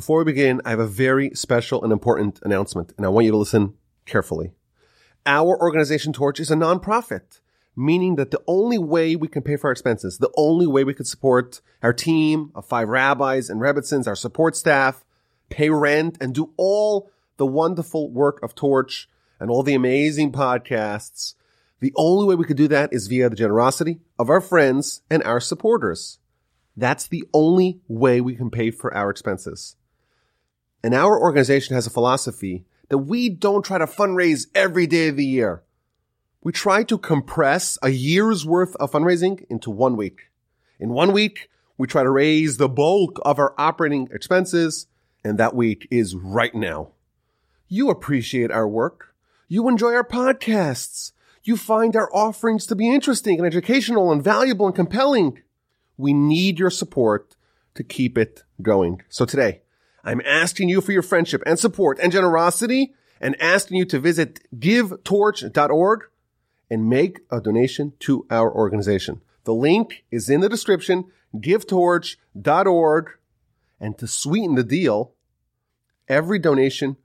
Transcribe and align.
Before 0.00 0.16
we 0.16 0.32
begin, 0.32 0.62
I 0.64 0.70
have 0.70 0.80
a 0.80 0.86
very 0.86 1.30
special 1.34 1.84
and 1.84 1.92
important 1.92 2.40
announcement, 2.42 2.94
and 2.96 3.04
I 3.04 3.10
want 3.10 3.26
you 3.26 3.32
to 3.32 3.36
listen 3.36 3.74
carefully. 4.06 4.52
Our 5.26 5.60
organization 5.60 6.14
Torch 6.14 6.40
is 6.40 6.50
a 6.50 6.54
nonprofit, 6.54 7.40
meaning 7.76 8.16
that 8.16 8.30
the 8.30 8.40
only 8.46 8.78
way 8.78 9.14
we 9.14 9.28
can 9.28 9.42
pay 9.42 9.56
for 9.56 9.66
our 9.66 9.72
expenses, 9.72 10.16
the 10.16 10.32
only 10.38 10.66
way 10.66 10.84
we 10.84 10.94
can 10.94 11.04
support 11.04 11.60
our 11.82 11.92
team 11.92 12.50
of 12.54 12.64
five 12.64 12.88
rabbis 12.88 13.50
and 13.50 13.60
rebbitzins, 13.60 14.06
our 14.06 14.16
support 14.16 14.56
staff, 14.56 15.04
pay 15.50 15.68
rent, 15.68 16.16
and 16.18 16.34
do 16.34 16.54
all 16.56 17.10
the 17.36 17.44
wonderful 17.44 18.10
work 18.10 18.42
of 18.42 18.54
Torch 18.54 19.06
and 19.38 19.50
all 19.50 19.62
the 19.62 19.74
amazing 19.74 20.32
podcasts. 20.32 21.34
The 21.80 21.92
only 21.94 22.24
way 22.24 22.36
we 22.36 22.46
could 22.46 22.56
do 22.56 22.68
that 22.68 22.94
is 22.94 23.06
via 23.06 23.28
the 23.28 23.36
generosity 23.36 24.00
of 24.18 24.30
our 24.30 24.40
friends 24.40 25.02
and 25.10 25.22
our 25.24 25.40
supporters. 25.40 26.20
That's 26.74 27.06
the 27.06 27.28
only 27.34 27.82
way 27.86 28.22
we 28.22 28.34
can 28.34 28.48
pay 28.48 28.70
for 28.70 28.94
our 28.96 29.10
expenses. 29.10 29.76
And 30.82 30.94
our 30.94 31.20
organization 31.20 31.74
has 31.74 31.86
a 31.86 31.90
philosophy 31.90 32.64
that 32.88 32.98
we 32.98 33.28
don't 33.28 33.64
try 33.64 33.78
to 33.78 33.86
fundraise 33.86 34.46
every 34.54 34.86
day 34.86 35.08
of 35.08 35.16
the 35.16 35.24
year. 35.24 35.62
We 36.42 36.52
try 36.52 36.84
to 36.84 36.96
compress 36.96 37.78
a 37.82 37.90
year's 37.90 38.46
worth 38.46 38.74
of 38.76 38.92
fundraising 38.92 39.44
into 39.50 39.70
one 39.70 39.96
week. 39.96 40.30
In 40.78 40.90
one 40.90 41.12
week, 41.12 41.50
we 41.76 41.86
try 41.86 42.02
to 42.02 42.10
raise 42.10 42.56
the 42.56 42.68
bulk 42.68 43.20
of 43.24 43.38
our 43.38 43.54
operating 43.58 44.08
expenses, 44.12 44.86
and 45.22 45.38
that 45.38 45.54
week 45.54 45.86
is 45.90 46.14
right 46.14 46.54
now. 46.54 46.92
You 47.68 47.90
appreciate 47.90 48.50
our 48.50 48.66
work. 48.66 49.14
You 49.48 49.68
enjoy 49.68 49.92
our 49.92 50.04
podcasts. 50.04 51.12
You 51.42 51.56
find 51.56 51.94
our 51.94 52.10
offerings 52.14 52.66
to 52.66 52.76
be 52.76 52.92
interesting 52.92 53.38
and 53.38 53.46
educational 53.46 54.10
and 54.10 54.22
valuable 54.22 54.66
and 54.66 54.74
compelling. 54.74 55.42
We 55.96 56.12
need 56.12 56.58
your 56.58 56.70
support 56.70 57.36
to 57.74 57.84
keep 57.84 58.18
it 58.18 58.44
going. 58.60 59.02
So 59.08 59.24
today, 59.24 59.62
I'm 60.04 60.20
asking 60.24 60.68
you 60.68 60.80
for 60.80 60.92
your 60.92 61.02
friendship 61.02 61.42
and 61.46 61.58
support 61.58 61.98
and 62.02 62.12
generosity 62.12 62.94
and 63.20 63.40
asking 63.40 63.78
you 63.78 63.84
to 63.86 63.98
visit 63.98 64.40
givetorch.org 64.58 66.00
and 66.70 66.88
make 66.88 67.20
a 67.30 67.40
donation 67.40 67.92
to 68.00 68.26
our 68.30 68.52
organization. 68.52 69.20
The 69.44 69.54
link 69.54 70.04
is 70.10 70.30
in 70.30 70.40
the 70.40 70.48
description, 70.48 71.06
givetorch.org. 71.34 73.10
And 73.82 73.96
to 73.98 74.06
sweeten 74.06 74.54
the 74.56 74.64
deal, 74.64 75.14
every 76.08 76.38
donation 76.38 76.96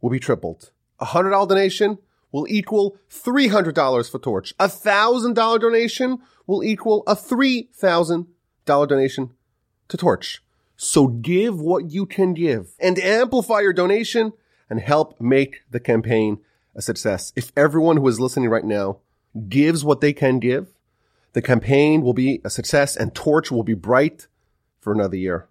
will 0.00 0.10
be 0.10 0.18
tripled. 0.18 0.72
A 0.98 1.06
hundred 1.06 1.30
dollar 1.30 1.48
donation 1.48 1.98
will 2.32 2.46
equal 2.48 2.98
$300 3.10 4.10
for 4.10 4.18
Torch. 4.18 4.52
A 4.58 4.68
thousand 4.68 5.34
dollar 5.34 5.58
donation 5.58 6.18
will 6.46 6.62
equal 6.64 7.04
a 7.06 7.14
$3,000 7.14 8.26
donation 8.66 9.30
to 9.88 9.96
Torch. 9.96 10.42
So 10.80 11.08
give 11.08 11.60
what 11.60 11.90
you 11.90 12.06
can 12.06 12.34
give 12.34 12.70
and 12.78 12.98
amplify 13.00 13.60
your 13.60 13.72
donation 13.72 14.32
and 14.70 14.80
help 14.80 15.20
make 15.20 15.62
the 15.68 15.80
campaign 15.80 16.38
a 16.76 16.80
success. 16.80 17.32
If 17.34 17.50
everyone 17.56 17.96
who 17.96 18.06
is 18.06 18.20
listening 18.20 18.48
right 18.48 18.64
now 18.64 18.98
gives 19.48 19.84
what 19.84 20.00
they 20.00 20.12
can 20.12 20.38
give, 20.38 20.68
the 21.32 21.42
campaign 21.42 22.02
will 22.02 22.14
be 22.14 22.40
a 22.44 22.50
success 22.50 22.96
and 22.96 23.12
Torch 23.12 23.50
will 23.50 23.64
be 23.64 23.74
bright 23.74 24.28
for 24.80 24.92
another 24.92 25.16
year. 25.16 25.48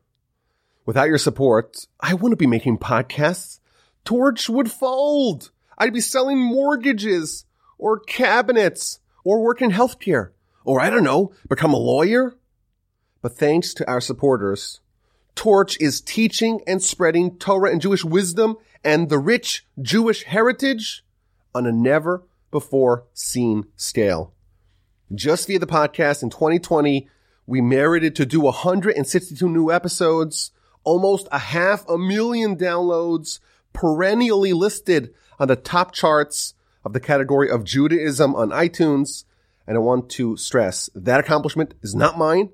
Without 0.85 1.09
your 1.09 1.17
support, 1.17 1.85
I 1.99 2.13
wouldn't 2.13 2.39
be 2.39 2.47
making 2.47 2.77
podcasts. 2.77 3.59
Torch 4.05 4.47
would 4.47 4.71
fold. 4.71 5.51
I'd 5.77 5.93
be 5.93 5.99
selling 5.99 6.39
mortgages 6.39 7.45
or 7.77 7.99
cabinets 7.99 9.01
or 9.25 9.43
work 9.43 9.61
in 9.61 9.71
healthcare 9.71 10.29
or 10.63 10.79
I 10.79 10.89
don't 10.89 11.03
know, 11.03 11.33
become 11.49 11.73
a 11.73 11.77
lawyer. 11.77 12.35
But 13.21 13.37
thanks 13.37 13.73
to 13.73 13.87
our 13.89 13.99
supporters, 13.99 14.79
Torch 15.37 15.79
is 15.79 16.01
teaching 16.01 16.61
and 16.65 16.81
spreading 16.81 17.37
Torah 17.37 17.71
and 17.71 17.79
Jewish 17.79 18.03
wisdom 18.03 18.57
and 18.83 19.07
the 19.07 19.19
rich 19.19 19.65
Jewish 19.79 20.23
heritage 20.23 21.05
on 21.53 21.67
a 21.67 21.71
never 21.71 22.23
before 22.49 23.05
seen 23.13 23.67
scale. 23.75 24.33
Just 25.13 25.47
via 25.47 25.59
the 25.59 25.67
podcast 25.67 26.23
in 26.23 26.31
2020, 26.31 27.07
we 27.45 27.61
merited 27.61 28.15
to 28.15 28.25
do 28.25 28.41
162 28.41 29.47
new 29.47 29.71
episodes, 29.71 30.51
almost 30.83 31.27
a 31.31 31.39
half 31.39 31.87
a 31.87 31.99
million 31.99 32.57
downloads, 32.57 33.39
perennially 33.73 34.53
listed 34.53 35.13
on 35.39 35.47
the 35.47 35.55
top 35.55 35.93
charts 35.93 36.55
of 36.83 36.93
the 36.93 36.99
category 36.99 37.49
of 37.49 37.63
Judaism 37.63 38.35
on 38.35 38.49
iTunes. 38.49 39.23
And 39.67 39.77
I 39.77 39.79
want 39.79 40.09
to 40.11 40.35
stress 40.35 40.89
that 40.95 41.19
accomplishment 41.19 41.75
is 41.83 41.93
not 41.93 42.17
mine. 42.17 42.49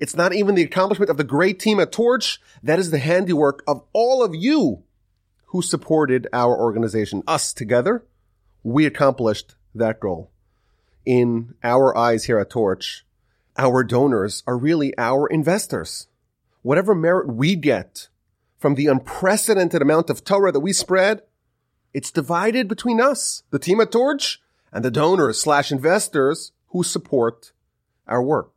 It's 0.00 0.16
not 0.16 0.34
even 0.34 0.54
the 0.54 0.62
accomplishment 0.62 1.10
of 1.10 1.16
the 1.16 1.24
great 1.24 1.58
team 1.58 1.80
at 1.80 1.92
Torch. 1.92 2.40
That 2.62 2.78
is 2.78 2.90
the 2.90 2.98
handiwork 2.98 3.62
of 3.66 3.82
all 3.92 4.22
of 4.22 4.34
you 4.34 4.82
who 5.46 5.62
supported 5.62 6.26
our 6.32 6.58
organization. 6.58 7.22
Us 7.26 7.52
together, 7.52 8.04
we 8.62 8.86
accomplished 8.86 9.54
that 9.74 10.00
goal. 10.00 10.30
In 11.04 11.54
our 11.62 11.96
eyes 11.96 12.24
here 12.24 12.38
at 12.38 12.50
Torch, 12.50 13.04
our 13.56 13.84
donors 13.84 14.42
are 14.46 14.56
really 14.56 14.96
our 14.98 15.26
investors. 15.26 16.08
Whatever 16.62 16.94
merit 16.94 17.28
we 17.28 17.56
get 17.56 18.08
from 18.58 18.74
the 18.74 18.86
unprecedented 18.86 19.82
amount 19.82 20.10
of 20.10 20.24
Torah 20.24 20.50
that 20.50 20.60
we 20.60 20.72
spread, 20.72 21.22
it's 21.92 22.10
divided 22.10 22.66
between 22.66 23.00
us, 23.00 23.42
the 23.50 23.58
team 23.58 23.80
at 23.80 23.92
Torch, 23.92 24.40
and 24.72 24.84
the 24.84 24.90
donors 24.90 25.40
slash 25.40 25.70
investors 25.70 26.52
who 26.68 26.82
support 26.82 27.52
our 28.08 28.22
work. 28.22 28.53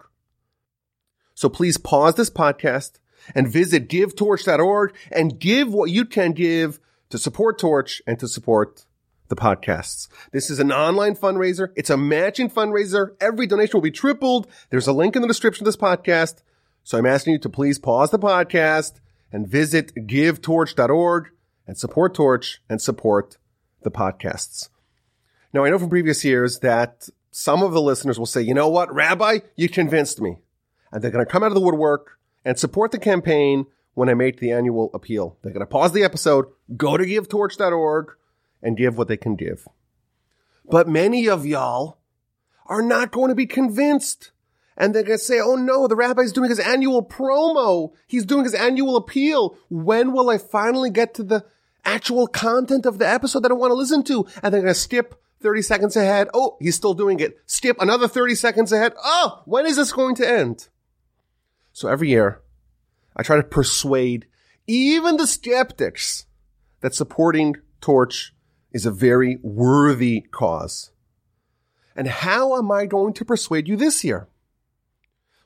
So 1.38 1.50
please 1.50 1.78
pause 1.78 2.16
this 2.16 2.32
podcast 2.32 2.94
and 3.36 3.48
visit 3.48 3.90
givetorch.org 3.90 4.96
and 5.12 5.40
give 5.40 5.72
what 5.72 5.92
you 5.92 6.04
can 6.04 6.32
give 6.32 6.80
to 7.12 7.20
support 7.20 7.60
Torch 7.60 8.02
and 8.08 8.18
to 8.20 8.28
support 8.28 8.88
the 9.28 9.36
podcasts. 9.36 10.08
This 10.32 10.50
is 10.50 10.58
an 10.58 10.72
online 10.72 11.16
fundraiser. 11.16 11.74
It's 11.76 11.92
a 11.92 11.96
matching 11.96 12.50
fundraiser. 12.50 13.12
Every 13.22 13.46
donation 13.46 13.74
will 13.76 13.84
be 13.84 13.92
tripled. 13.92 14.48
There's 14.72 14.88
a 14.88 14.94
link 14.94 15.16
in 15.16 15.22
the 15.22 15.28
description 15.28 15.62
of 15.62 15.68
this 15.68 15.78
podcast. 15.78 16.42
So 16.84 16.98
I'm 16.98 17.06
asking 17.06 17.34
you 17.34 17.40
to 17.42 17.50
please 17.50 17.78
pause 17.78 18.10
the 18.10 18.18
podcast 18.18 18.94
and 19.32 19.48
visit 19.48 19.94
givetorch.org 20.08 21.28
and 21.68 21.78
support 21.78 22.16
Torch 22.16 22.64
and 22.68 22.82
support 22.82 23.38
the 23.84 23.92
podcasts. 23.92 24.70
Now, 25.54 25.66
I 25.66 25.70
know 25.70 25.78
from 25.78 25.90
previous 25.90 26.26
years 26.26 26.62
that 26.62 27.10
some 27.30 27.62
of 27.62 27.74
the 27.74 27.82
listeners 27.82 28.18
will 28.18 28.26
say, 28.26 28.42
you 28.42 28.56
know 28.56 28.70
what, 28.70 28.92
Rabbi, 28.92 29.42
you 29.56 29.70
convinced 29.70 30.20
me. 30.20 30.38
And 30.92 31.02
they're 31.02 31.12
going 31.12 31.26
to 31.26 31.32
come 31.32 31.44
out 31.44 31.48
of 31.48 31.56
the 31.56 31.62
woodwork 31.62 32.20
and 32.46 32.58
support 32.58 32.92
the 32.92 33.00
campaign 33.00 33.66
when 33.94 34.10
I 34.10 34.14
make 34.14 34.40
the 34.40 34.52
annual 34.52 34.92
appeal. 34.94 35.38
They're 35.42 35.54
going 35.54 35.66
to 35.66 35.66
pause 35.66 35.92
the 35.92 36.04
episode, 36.04 36.46
go 36.76 36.98
to 36.98 37.04
givetorch.org 37.04 38.12
and 38.62 38.78
give 38.78 38.98
what 38.98 39.08
they 39.08 39.18
can 39.18 39.36
give. 39.36 39.68
But 40.70 40.88
many 40.88 41.28
of 41.28 41.46
y'all 41.46 41.98
are 42.68 42.82
not 42.82 43.12
going 43.12 43.30
to 43.30 43.36
be 43.36 43.46
convinced. 43.46 44.32
And 44.78 44.94
they're 44.94 45.04
going 45.04 45.18
to 45.18 45.24
say, 45.24 45.40
oh 45.40 45.56
no, 45.56 45.88
the 45.88 45.96
rabbi's 45.96 46.32
doing 46.32 46.50
his 46.50 46.60
annual 46.60 47.04
promo. 47.04 47.94
He's 48.06 48.26
doing 48.26 48.44
his 48.44 48.54
annual 48.54 48.96
appeal. 48.96 49.58
When 49.70 50.12
will 50.12 50.30
I 50.30 50.38
finally 50.38 50.92
get 50.92 51.16
to 51.16 51.24
the 51.24 51.46
actual 51.84 52.28
content 52.28 52.86
of 52.86 53.00
the 53.00 53.08
episode 53.08 53.40
that 53.42 53.52
I 53.52 53.56
want 53.56 53.72
to 53.72 53.76
listen 53.76 54.04
to? 54.04 54.28
And 54.44 54.54
they're 54.54 54.62
going 54.62 54.74
to 54.74 54.80
skip 54.80 55.20
30 55.42 55.62
seconds 55.64 55.96
ahead. 55.96 56.28
Oh, 56.34 56.58
he's 56.60 56.76
still 56.76 56.94
doing 56.94 57.20
it. 57.20 57.40
Skip 57.48 57.78
another 57.80 58.08
30 58.08 58.36
seconds 58.36 58.72
ahead. 58.72 58.94
Oh, 59.04 59.42
when 59.46 59.66
is 59.66 59.78
this 59.78 59.92
going 59.92 60.14
to 60.16 60.30
end? 60.30 60.68
So 61.78 61.88
every 61.90 62.10
year, 62.10 62.42
I 63.16 63.22
try 63.22 63.36
to 63.36 63.44
persuade 63.44 64.26
even 64.66 65.18
the 65.18 65.28
skeptics 65.28 66.26
that 66.82 66.96
supporting 66.96 67.56
Torch 67.82 68.34
is 68.72 68.88
a 68.88 68.92
very 68.92 69.38
worthy 69.44 70.22
cause. 70.22 70.90
And 71.96 72.08
how 72.08 72.58
am 72.58 72.72
I 72.72 72.88
going 72.88 73.14
to 73.14 73.24
persuade 73.24 73.68
you 73.68 73.76
this 73.76 74.04
year? 74.04 74.28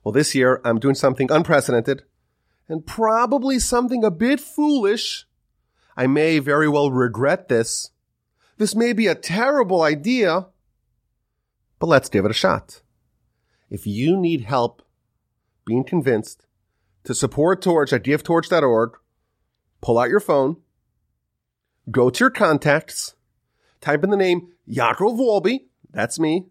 Well, 0.06 0.14
this 0.14 0.34
year 0.34 0.62
I'm 0.64 0.80
doing 0.80 0.96
something 0.96 1.30
unprecedented 1.30 2.04
and 2.70 2.88
probably 2.88 3.60
something 3.60 4.06
a 4.06 4.10
bit 4.10 4.40
foolish. 4.40 5.26
I 5.98 6.08
may 6.08 6.40
very 6.40 6.70
well 6.70 6.92
regret 6.92 7.50
this. 7.50 7.92
This 8.58 8.74
may 8.74 8.94
be 8.94 9.08
a 9.08 9.16
terrible 9.16 9.82
idea, 9.82 10.48
but 11.78 11.88
let's 11.88 12.08
give 12.08 12.24
it 12.24 12.32
a 12.32 12.34
shot. 12.34 12.84
If 13.70 13.86
you 13.86 14.16
need 14.16 14.44
help 14.44 14.82
being 15.66 15.84
convinced 15.84 16.46
to 17.04 17.14
support 17.14 17.62
Torch 17.62 17.94
at 17.94 18.04
givetorch.org, 18.04 18.98
pull 19.82 20.00
out 20.00 20.10
your 20.10 20.20
phone, 20.20 20.58
go 21.90 22.10
to 22.10 22.24
your 22.24 22.30
contacts, 22.30 23.16
type 23.80 24.04
in 24.04 24.10
the 24.10 24.18
name 24.18 24.50
Yaakov 24.70 25.18
Wolbe, 25.18 25.62
that's 25.92 26.20
me, 26.20 26.48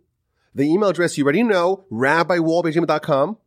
the 0.54 0.64
email 0.64 0.88
address 0.90 1.16
you 1.16 1.24
already 1.24 1.42
know, 1.42 1.86
rabbiwolbe.com, 1.90 3.38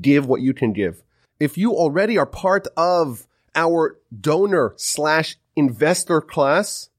Give 0.00 0.26
what 0.26 0.40
you 0.40 0.52
can 0.54 0.72
give. 0.72 1.02
If 1.40 1.56
you 1.56 1.72
already 1.72 2.18
are 2.18 2.26
part 2.26 2.66
of 2.76 3.26
our 3.54 3.98
donor 4.20 4.74
slash 4.76 5.36
investor 5.56 6.20
class, 6.20 6.90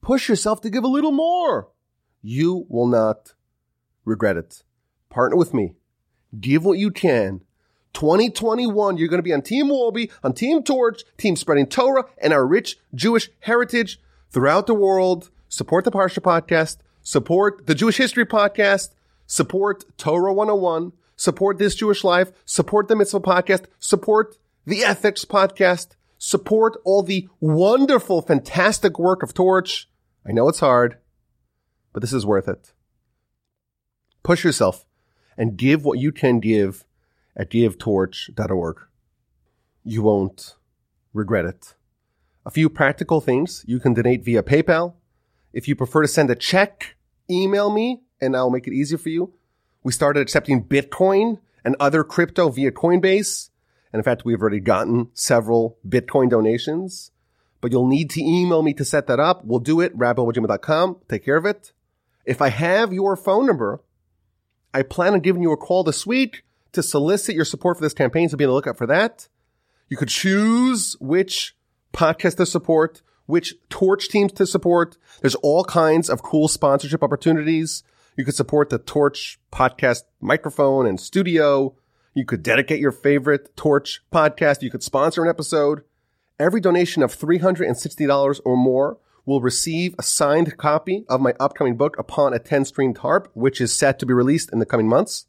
push 0.00 0.28
yourself 0.28 0.60
to 0.62 0.70
give 0.70 0.84
a 0.84 0.88
little 0.88 1.12
more. 1.12 1.68
You 2.22 2.66
will 2.68 2.86
not 2.86 3.34
regret 4.04 4.36
it. 4.36 4.62
Partner 5.10 5.36
with 5.36 5.54
me. 5.54 5.74
Give 6.40 6.64
what 6.64 6.78
you 6.78 6.90
can. 6.90 7.42
2021, 7.92 8.96
you're 8.96 9.08
going 9.08 9.18
to 9.18 9.22
be 9.22 9.32
on 9.32 9.42
Team 9.42 9.66
Wolbe, 9.66 10.10
on 10.24 10.32
Team 10.32 10.62
Torch, 10.62 11.04
Team 11.16 11.36
Spreading 11.36 11.66
Torah, 11.66 12.04
and 12.18 12.32
our 12.32 12.44
rich 12.44 12.76
Jewish 12.94 13.30
heritage 13.40 14.00
throughout 14.30 14.66
the 14.66 14.74
world. 14.74 15.30
Support 15.48 15.84
the 15.84 15.92
Parsha 15.92 16.18
podcast. 16.18 16.78
Support 17.06 17.66
the 17.66 17.74
Jewish 17.74 17.98
History 17.98 18.24
podcast. 18.24 18.94
Support 19.26 19.84
Torah 19.98 20.32
101. 20.32 20.92
Support 21.16 21.58
This 21.58 21.74
Jewish 21.74 22.02
Life. 22.02 22.32
Support 22.46 22.88
the 22.88 22.96
Mitzvah 22.96 23.20
podcast. 23.20 23.66
Support 23.78 24.38
the 24.64 24.82
Ethics 24.82 25.26
podcast. 25.26 25.88
Support 26.16 26.78
all 26.82 27.02
the 27.02 27.28
wonderful, 27.40 28.22
fantastic 28.22 28.98
work 28.98 29.22
of 29.22 29.34
Torch. 29.34 29.90
I 30.26 30.32
know 30.32 30.48
it's 30.48 30.60
hard, 30.60 30.96
but 31.92 32.00
this 32.00 32.14
is 32.14 32.24
worth 32.24 32.48
it. 32.48 32.72
Push 34.22 34.42
yourself 34.42 34.86
and 35.36 35.58
give 35.58 35.84
what 35.84 35.98
you 35.98 36.10
can 36.10 36.40
give 36.40 36.86
at 37.36 37.50
givetorch.org. 37.50 38.78
You 39.84 40.02
won't 40.02 40.56
regret 41.12 41.44
it. 41.44 41.74
A 42.46 42.50
few 42.50 42.70
practical 42.70 43.20
things. 43.20 43.62
You 43.68 43.78
can 43.78 43.92
donate 43.92 44.24
via 44.24 44.42
PayPal. 44.42 44.94
If 45.54 45.68
you 45.68 45.76
prefer 45.76 46.02
to 46.02 46.08
send 46.08 46.30
a 46.30 46.34
check, 46.34 46.96
email 47.30 47.70
me 47.70 48.02
and 48.20 48.36
I'll 48.36 48.50
make 48.50 48.66
it 48.66 48.74
easier 48.74 48.98
for 48.98 49.08
you. 49.08 49.32
We 49.84 49.92
started 49.92 50.20
accepting 50.20 50.64
Bitcoin 50.64 51.38
and 51.64 51.76
other 51.78 52.02
crypto 52.02 52.48
via 52.48 52.72
Coinbase. 52.72 53.50
And 53.92 54.00
in 54.00 54.02
fact, 54.02 54.24
we've 54.24 54.40
already 54.40 54.58
gotten 54.58 55.10
several 55.14 55.78
Bitcoin 55.88 56.28
donations, 56.28 57.12
but 57.60 57.70
you'll 57.70 57.86
need 57.86 58.10
to 58.10 58.20
email 58.20 58.62
me 58.62 58.74
to 58.74 58.84
set 58.84 59.06
that 59.06 59.20
up. 59.20 59.44
We'll 59.44 59.60
do 59.60 59.80
it, 59.80 59.96
rabbiwajima.com. 59.96 60.96
Take 61.08 61.24
care 61.24 61.36
of 61.36 61.46
it. 61.46 61.72
If 62.24 62.42
I 62.42 62.48
have 62.48 62.92
your 62.92 63.16
phone 63.16 63.46
number, 63.46 63.80
I 64.72 64.82
plan 64.82 65.12
on 65.12 65.20
giving 65.20 65.42
you 65.42 65.52
a 65.52 65.56
call 65.56 65.84
this 65.84 66.04
week 66.04 66.42
to 66.72 66.82
solicit 66.82 67.36
your 67.36 67.44
support 67.44 67.76
for 67.76 67.84
this 67.84 67.94
campaign. 67.94 68.28
So 68.28 68.36
be 68.36 68.44
on 68.44 68.48
the 68.48 68.54
lookout 68.54 68.76
for 68.76 68.88
that. 68.88 69.28
You 69.88 69.96
could 69.96 70.08
choose 70.08 70.96
which 70.98 71.54
podcast 71.92 72.38
to 72.38 72.46
support, 72.46 73.02
which 73.26 73.54
torch 73.68 74.08
teams 74.08 74.32
to 74.32 74.46
support. 74.46 74.96
There's 75.20 75.34
all 75.36 75.64
kinds 75.64 76.10
of 76.10 76.22
cool 76.22 76.48
sponsorship 76.48 77.02
opportunities. 77.02 77.82
You 78.16 78.24
could 78.24 78.34
support 78.34 78.70
the 78.70 78.78
Torch 78.78 79.38
podcast 79.52 80.02
microphone 80.20 80.86
and 80.86 81.00
studio. 81.00 81.74
You 82.14 82.24
could 82.24 82.42
dedicate 82.42 82.80
your 82.80 82.92
favorite 82.92 83.56
Torch 83.56 84.02
podcast. 84.12 84.62
You 84.62 84.70
could 84.70 84.84
sponsor 84.84 85.24
an 85.24 85.28
episode. 85.28 85.82
Every 86.38 86.60
donation 86.60 87.02
of 87.02 87.16
$360 87.16 88.40
or 88.44 88.56
more 88.56 88.98
will 89.26 89.40
receive 89.40 89.94
a 89.98 90.02
signed 90.02 90.56
copy 90.56 91.04
of 91.08 91.20
my 91.20 91.34
upcoming 91.40 91.76
book 91.76 91.98
upon 91.98 92.34
a 92.34 92.38
10 92.38 92.66
streamed 92.66 92.96
Tarp, 92.96 93.30
which 93.34 93.60
is 93.60 93.76
set 93.76 93.98
to 93.98 94.06
be 94.06 94.12
released 94.12 94.52
in 94.52 94.58
the 94.58 94.66
coming 94.66 94.88
months. 94.88 95.26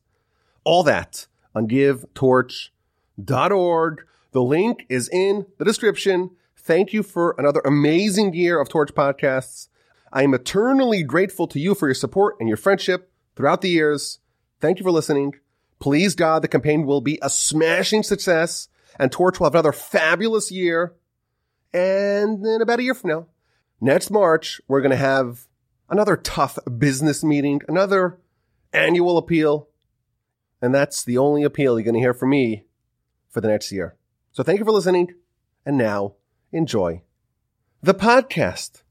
All 0.63 0.83
that 0.83 1.27
on 1.53 1.67
givetorch.org. 1.67 4.05
The 4.31 4.41
link 4.41 4.85
is 4.89 5.09
in 5.09 5.45
the 5.57 5.65
description. 5.65 6.31
Thank 6.65 6.93
you 6.93 7.03
for 7.03 7.35
another 7.37 7.61
amazing 7.63 8.33
year 8.33 8.59
of 8.59 8.69
Torch 8.69 8.91
podcasts. 8.95 9.67
I 10.11 10.23
am 10.23 10.33
eternally 10.33 11.03
grateful 11.03 11.45
to 11.49 11.59
you 11.59 11.75
for 11.75 11.87
your 11.87 11.93
support 11.93 12.37
and 12.39 12.49
your 12.49 12.57
friendship 12.57 13.11
throughout 13.35 13.61
the 13.61 13.69
years. 13.69 14.17
Thank 14.59 14.79
you 14.79 14.83
for 14.83 14.89
listening. 14.89 15.35
Please 15.77 16.15
God, 16.15 16.41
the 16.41 16.47
campaign 16.47 16.87
will 16.87 17.01
be 17.01 17.19
a 17.21 17.29
smashing 17.29 18.01
success 18.01 18.67
and 18.97 19.11
Torch 19.11 19.39
will 19.39 19.45
have 19.45 19.53
another 19.53 19.71
fabulous 19.71 20.51
year. 20.51 20.95
And 21.71 22.43
then 22.43 22.63
about 22.63 22.79
a 22.79 22.83
year 22.83 22.95
from 22.95 23.11
now, 23.11 23.27
next 23.79 24.09
March, 24.09 24.59
we're 24.67 24.81
going 24.81 24.89
to 24.89 24.97
have 24.97 25.45
another 25.87 26.17
tough 26.17 26.57
business 26.79 27.23
meeting, 27.23 27.61
another 27.67 28.17
annual 28.73 29.19
appeal. 29.19 29.69
And 30.63 30.73
that's 30.73 31.03
the 31.03 31.19
only 31.19 31.43
appeal 31.43 31.77
you're 31.77 31.85
going 31.85 31.93
to 31.93 31.99
hear 31.99 32.15
from 32.15 32.31
me 32.31 32.65
for 33.29 33.39
the 33.39 33.49
next 33.49 33.71
year. 33.71 33.97
So 34.31 34.41
thank 34.41 34.57
you 34.57 34.65
for 34.65 34.71
listening. 34.71 35.13
And 35.63 35.77
now 35.77 36.15
enjoy 36.55 37.01
the 37.83 37.93
podcast. 37.93 38.81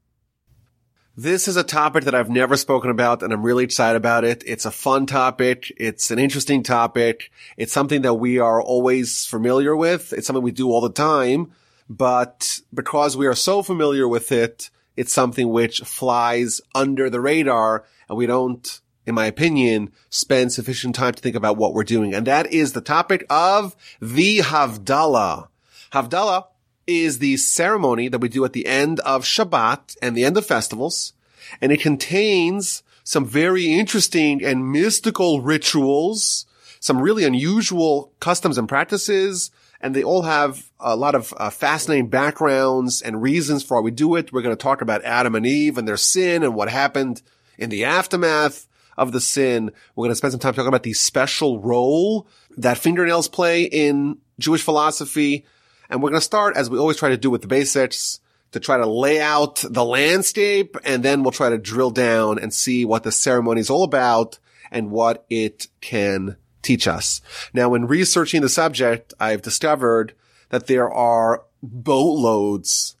This 1.17 1.47
is 1.47 1.55
a 1.55 1.63
topic 1.63 2.03
that 2.03 2.13
I've 2.13 2.29
never 2.29 2.57
spoken 2.57 2.91
about 2.91 3.23
and 3.23 3.33
I'm 3.33 3.41
really 3.41 3.63
excited 3.63 3.97
about 3.97 4.23
it. 4.23 4.43
It's 4.45 4.65
a 4.65 4.71
fun 4.71 5.05
topic. 5.07 5.73
It's 5.77 6.11
an 6.11 6.19
interesting 6.19 6.61
topic. 6.61 7.31
It's 7.57 7.73
something 7.73 8.03
that 8.03 8.15
we 8.15 8.37
are 8.37 8.61
always 8.61 9.25
familiar 9.25 9.75
with. 9.75 10.13
It's 10.13 10.27
something 10.27 10.43
we 10.43 10.51
do 10.51 10.69
all 10.69 10.81
the 10.81 10.91
time, 10.91 11.53
but 11.89 12.59
because 12.73 13.17
we 13.17 13.25
are 13.25 13.35
so 13.35 13.63
familiar 13.63 14.07
with 14.07 14.31
it, 14.31 14.69
it's 14.95 15.13
something 15.13 15.49
which 15.49 15.79
flies 15.79 16.61
under 16.75 17.09
the 17.09 17.21
radar 17.21 17.85
and 18.07 18.17
we 18.17 18.27
don't, 18.27 18.81
in 19.07 19.15
my 19.15 19.25
opinion, 19.25 19.91
spend 20.09 20.53
sufficient 20.53 20.95
time 20.95 21.13
to 21.13 21.21
think 21.21 21.35
about 21.35 21.57
what 21.57 21.73
we're 21.73 21.83
doing. 21.83 22.13
And 22.13 22.27
that 22.27 22.53
is 22.53 22.73
the 22.73 22.81
topic 22.81 23.25
of 23.29 23.75
the 23.99 24.39
Havdalah. 24.39 25.47
Havdalah 25.91 26.45
is 26.87 27.19
the 27.19 27.37
ceremony 27.37 28.07
that 28.07 28.19
we 28.19 28.29
do 28.29 28.45
at 28.45 28.53
the 28.53 28.65
end 28.65 28.99
of 29.01 29.23
Shabbat 29.23 29.97
and 30.01 30.15
the 30.15 30.25
end 30.25 30.37
of 30.37 30.45
festivals. 30.45 31.13
And 31.61 31.71
it 31.71 31.81
contains 31.81 32.83
some 33.03 33.25
very 33.25 33.71
interesting 33.71 34.43
and 34.43 34.71
mystical 34.71 35.41
rituals, 35.41 36.45
some 36.79 37.01
really 37.01 37.23
unusual 37.23 38.11
customs 38.19 38.57
and 38.57 38.67
practices. 38.67 39.51
And 39.79 39.95
they 39.95 40.03
all 40.03 40.23
have 40.23 40.71
a 40.79 40.95
lot 40.95 41.13
of 41.15 41.33
uh, 41.37 41.49
fascinating 41.49 42.07
backgrounds 42.09 43.01
and 43.01 43.21
reasons 43.21 43.63
for 43.63 43.77
why 43.77 43.83
we 43.83 43.91
do 43.91 44.15
it. 44.15 44.33
We're 44.33 44.41
going 44.41 44.55
to 44.55 44.61
talk 44.61 44.81
about 44.81 45.03
Adam 45.03 45.35
and 45.35 45.45
Eve 45.45 45.77
and 45.77 45.87
their 45.87 45.97
sin 45.97 46.43
and 46.43 46.55
what 46.55 46.69
happened 46.69 47.21
in 47.57 47.69
the 47.69 47.85
aftermath 47.85 48.67
of 48.97 49.11
the 49.11 49.21
sin. 49.21 49.71
We're 49.95 50.03
going 50.03 50.11
to 50.11 50.15
spend 50.15 50.31
some 50.31 50.39
time 50.39 50.53
talking 50.53 50.67
about 50.67 50.83
the 50.83 50.93
special 50.93 51.59
role 51.59 52.27
that 52.57 52.77
fingernails 52.77 53.27
play 53.27 53.63
in 53.63 54.17
Jewish 54.39 54.63
philosophy 54.63 55.45
and 55.89 56.01
we're 56.01 56.09
going 56.09 56.19
to 56.19 56.25
start, 56.25 56.57
as 56.57 56.69
we 56.69 56.77
always 56.77 56.97
try 56.97 57.09
to 57.09 57.17
do 57.17 57.29
with 57.29 57.41
the 57.41 57.47
basics, 57.47 58.19
to 58.51 58.59
try 58.59 58.77
to 58.77 58.85
lay 58.85 59.19
out 59.19 59.63
the 59.67 59.83
landscape, 59.83 60.77
and 60.85 61.03
then 61.03 61.23
we'll 61.23 61.31
try 61.31 61.49
to 61.49 61.57
drill 61.57 61.91
down 61.91 62.39
and 62.39 62.53
see 62.53 62.85
what 62.85 63.03
the 63.03 63.11
ceremony 63.11 63.61
is 63.61 63.69
all 63.69 63.83
about 63.83 64.39
and 64.71 64.91
what 64.91 65.25
it 65.29 65.67
can 65.81 66.37
teach 66.61 66.87
us. 66.87 67.21
Now, 67.53 67.73
in 67.73 67.85
researching 67.85 68.41
the 68.41 68.49
subject, 68.49 69.13
I've 69.19 69.41
discovered 69.41 70.13
that 70.49 70.67
there 70.67 70.91
are 70.91 71.43
boatloads 71.61 72.95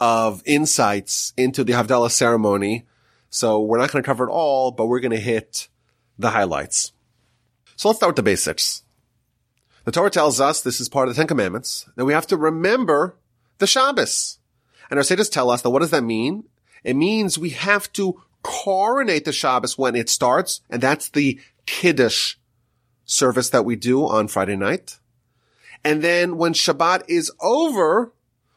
of 0.00 0.42
insights 0.44 1.32
into 1.36 1.64
the 1.64 1.72
Havdalah 1.72 2.10
ceremony. 2.10 2.86
So 3.30 3.60
we're 3.60 3.78
not 3.78 3.92
going 3.92 4.02
to 4.02 4.06
cover 4.06 4.24
it 4.24 4.30
all, 4.30 4.70
but 4.70 4.86
we're 4.86 5.00
going 5.00 5.12
to 5.12 5.18
hit 5.18 5.68
the 6.18 6.30
highlights. 6.30 6.92
So 7.76 7.88
let's 7.88 7.98
start 7.98 8.10
with 8.10 8.16
the 8.16 8.22
basics. 8.22 8.82
The 9.86 9.92
Torah 9.92 10.10
tells 10.10 10.40
us 10.40 10.60
this 10.60 10.80
is 10.80 10.88
part 10.88 11.08
of 11.08 11.14
the 11.14 11.20
Ten 11.20 11.28
Commandments 11.28 11.88
that 11.94 12.04
we 12.04 12.12
have 12.12 12.26
to 12.26 12.36
remember 12.36 13.14
the 13.58 13.68
Shabbos. 13.68 14.40
And 14.90 14.98
our 14.98 15.04
sages 15.04 15.28
tell 15.28 15.48
us 15.48 15.62
that 15.62 15.70
what 15.70 15.78
does 15.78 15.92
that 15.92 16.02
mean? 16.02 16.42
It 16.82 16.94
means 16.96 17.38
we 17.38 17.50
have 17.50 17.92
to 17.92 18.20
coronate 18.42 19.24
the 19.24 19.32
Shabbos 19.32 19.78
when 19.78 19.94
it 19.94 20.10
starts, 20.10 20.60
and 20.68 20.82
that's 20.82 21.10
the 21.10 21.38
Kiddush 21.66 22.34
service 23.04 23.50
that 23.50 23.64
we 23.64 23.76
do 23.76 24.04
on 24.04 24.26
Friday 24.26 24.56
night. 24.56 24.98
And 25.84 26.02
then 26.02 26.36
when 26.36 26.52
Shabbat 26.52 27.04
is 27.06 27.30
over, 27.40 28.12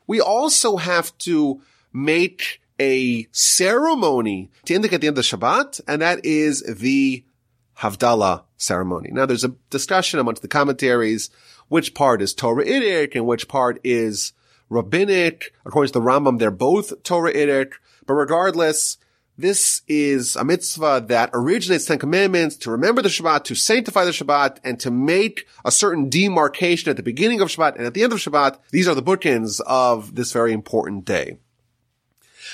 we 0.08 0.20
also 0.20 0.78
have 0.78 1.16
to 1.20 1.62
make 1.94 2.60
a 2.80 3.28
ceremony 3.32 4.50
to 4.66 4.74
indicate 4.74 5.02
the 5.02 5.08
end 5.08 5.18
of 5.20 5.26
Shabbat, 5.26 5.82
and 5.88 6.02
that 6.02 6.26
is 6.26 6.64
the 6.64 7.24
Havdalah 7.80 8.44
ceremony. 8.58 9.10
Now 9.12 9.26
there's 9.26 9.44
a 9.44 9.56
discussion 9.70 10.20
amongst 10.20 10.42
the 10.42 10.48
commentaries, 10.48 11.30
which 11.68 11.94
part 11.94 12.22
is 12.22 12.36
Torahitic 12.36 13.16
and 13.16 13.26
which 13.26 13.48
part 13.48 13.80
is 13.84 14.34
rabbinic. 14.70 15.54
According 15.66 15.94
to 15.94 16.00
the 16.00 16.06
Rambam, 16.06 16.40
they're 16.40 16.52
both 16.52 17.04
Torahitic, 17.04 17.74
but 18.06 18.14
regardless, 18.16 18.98
This 19.40 19.84
is 19.88 20.36
a 20.36 20.44
mitzvah 20.44 21.06
that 21.08 21.30
originates 21.34 21.86
Ten 21.86 21.98
Commandments 21.98 22.58
to 22.58 22.72
remember 22.72 23.02
the 23.02 23.08
Shabbat, 23.08 23.46
to 23.46 23.56
sanctify 23.56 24.04
the 24.04 24.12
Shabbat, 24.12 24.58
and 24.66 24.78
to 24.82 24.92
make 24.92 25.48
a 25.64 25.72
certain 25.72 26.10
demarcation 26.10 26.90
at 26.90 26.98
the 26.98 27.04
beginning 27.04 27.40
of 27.40 27.48
Shabbat 27.48 27.78
and 27.78 27.86
at 27.86 27.94
the 27.94 28.04
end 28.04 28.12
of 28.12 28.20
Shabbat. 28.20 28.58
These 28.72 28.90
are 28.90 28.96
the 28.96 29.02
bookends 29.02 29.62
of 29.66 30.16
this 30.16 30.34
very 30.34 30.52
important 30.52 31.06
day. 31.06 31.38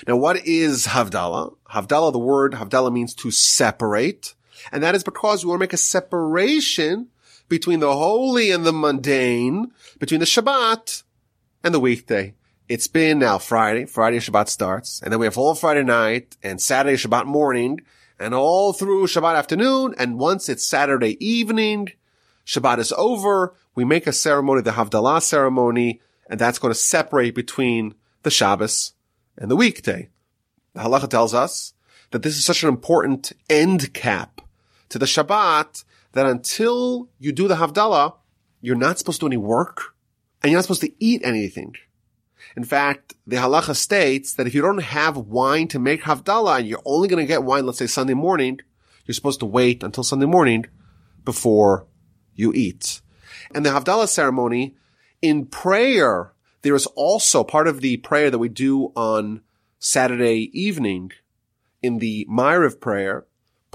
Now, 0.08 0.16
what 0.18 0.46
is 0.46 0.86
Havdalah? 0.86 1.56
Havdalah, 1.72 2.12
the 2.12 2.20
word 2.20 2.54
Havdalah 2.54 2.94
means 2.94 3.16
to 3.16 3.32
separate. 3.32 4.35
And 4.72 4.84
that 4.84 4.96
is 4.96 5.04
because 5.04 5.44
we 5.44 5.50
want 5.50 5.60
to 5.60 5.64
make 5.64 5.74
a 5.74 5.78
separation 5.78 7.08
between 7.48 7.80
the 7.80 7.96
holy 7.96 8.52
and 8.52 8.66
the 8.66 8.74
mundane, 8.74 9.72
between 10.00 10.20
the 10.20 10.26
Shabbat 10.26 11.04
and 11.64 11.74
the 11.74 11.80
weekday. 11.80 12.34
It's 12.68 12.88
been 12.88 13.20
now 13.20 13.38
Friday. 13.38 13.86
Friday 13.86 14.18
Shabbat 14.18 14.50
starts. 14.50 15.02
And 15.02 15.12
then 15.12 15.20
we 15.20 15.28
have 15.28 15.38
all 15.38 15.54
Friday 15.54 15.84
night 15.84 16.36
and 16.42 16.60
Saturday 16.60 16.98
Shabbat 16.98 17.26
morning 17.26 17.82
and 18.20 18.34
all 18.34 18.74
through 18.74 19.06
Shabbat 19.06 19.36
afternoon. 19.36 19.94
And 20.00 20.18
once 20.18 20.50
it's 20.50 20.66
Saturday 20.66 21.24
evening, 21.26 21.90
Shabbat 22.46 22.80
is 22.80 22.92
over. 22.98 23.54
We 23.76 23.86
make 23.86 24.08
a 24.08 24.14
ceremony, 24.14 24.62
the 24.62 24.72
Havdalah 24.72 25.22
ceremony, 25.22 26.02
and 26.30 26.40
that's 26.40 26.60
going 26.60 26.74
to 26.74 26.80
separate 26.80 27.36
between 27.36 27.94
the 28.24 28.32
Shabbos 28.32 28.94
and 29.38 29.52
the 29.52 29.56
weekday. 29.56 30.10
The 30.74 30.82
halacha 30.82 31.10
tells 31.10 31.34
us 31.34 31.74
that 32.12 32.24
this 32.24 32.36
is 32.38 32.46
such 32.46 32.64
an 32.64 32.70
important 32.70 33.32
end 33.50 33.94
cap 33.94 34.42
to 34.90 35.00
the 35.00 35.06
Shabbat 35.06 35.84
that 36.14 36.26
until 36.26 37.10
you 37.20 37.32
do 37.32 37.48
the 37.48 37.56
Havdalah, 37.56 38.16
you're 38.62 38.76
not 38.76 38.98
supposed 38.98 39.20
to 39.20 39.24
do 39.24 39.28
any 39.28 39.38
work 39.38 39.96
and 40.42 40.52
you're 40.52 40.58
not 40.58 40.64
supposed 40.64 40.82
to 40.82 40.94
eat 41.04 41.22
anything. 41.24 41.76
In 42.56 42.64
fact, 42.64 43.14
the 43.28 43.38
halacha 43.38 43.76
states 43.76 44.34
that 44.36 44.48
if 44.48 44.54
you 44.54 44.62
don't 44.62 44.78
have 44.82 45.18
wine 45.18 45.68
to 45.70 45.80
make 45.80 46.04
Havdalah 46.04 46.60
and 46.60 46.68
you're 46.68 46.82
only 46.86 47.08
going 47.08 47.24
to 47.24 47.28
get 47.28 47.44
wine, 47.44 47.66
let's 47.66 47.80
say 47.80 47.88
Sunday 47.88 48.14
morning, 48.14 48.60
you're 49.06 49.16
supposed 49.16 49.40
to 49.40 49.46
wait 49.46 49.84
until 49.84 50.04
Sunday 50.04 50.26
morning 50.26 50.66
before 51.24 51.88
you 52.34 52.54
eat. 52.54 53.02
And 53.54 53.66
the 53.66 53.72
Havdalah 53.72 54.08
ceremony 54.08 54.76
in 55.22 55.46
prayer, 55.46 56.34
there 56.62 56.76
is 56.76 56.86
also 56.88 57.44
part 57.44 57.68
of 57.68 57.82
the 57.82 57.98
prayer 57.98 58.30
that 58.30 58.40
we 58.40 58.50
do 58.50 58.92
on 58.96 59.42
Saturday 59.80 60.50
evening 60.54 61.12
in 61.82 62.00
the 62.00 62.26
Ma'ariv 62.30 62.80
prayer. 62.80 63.26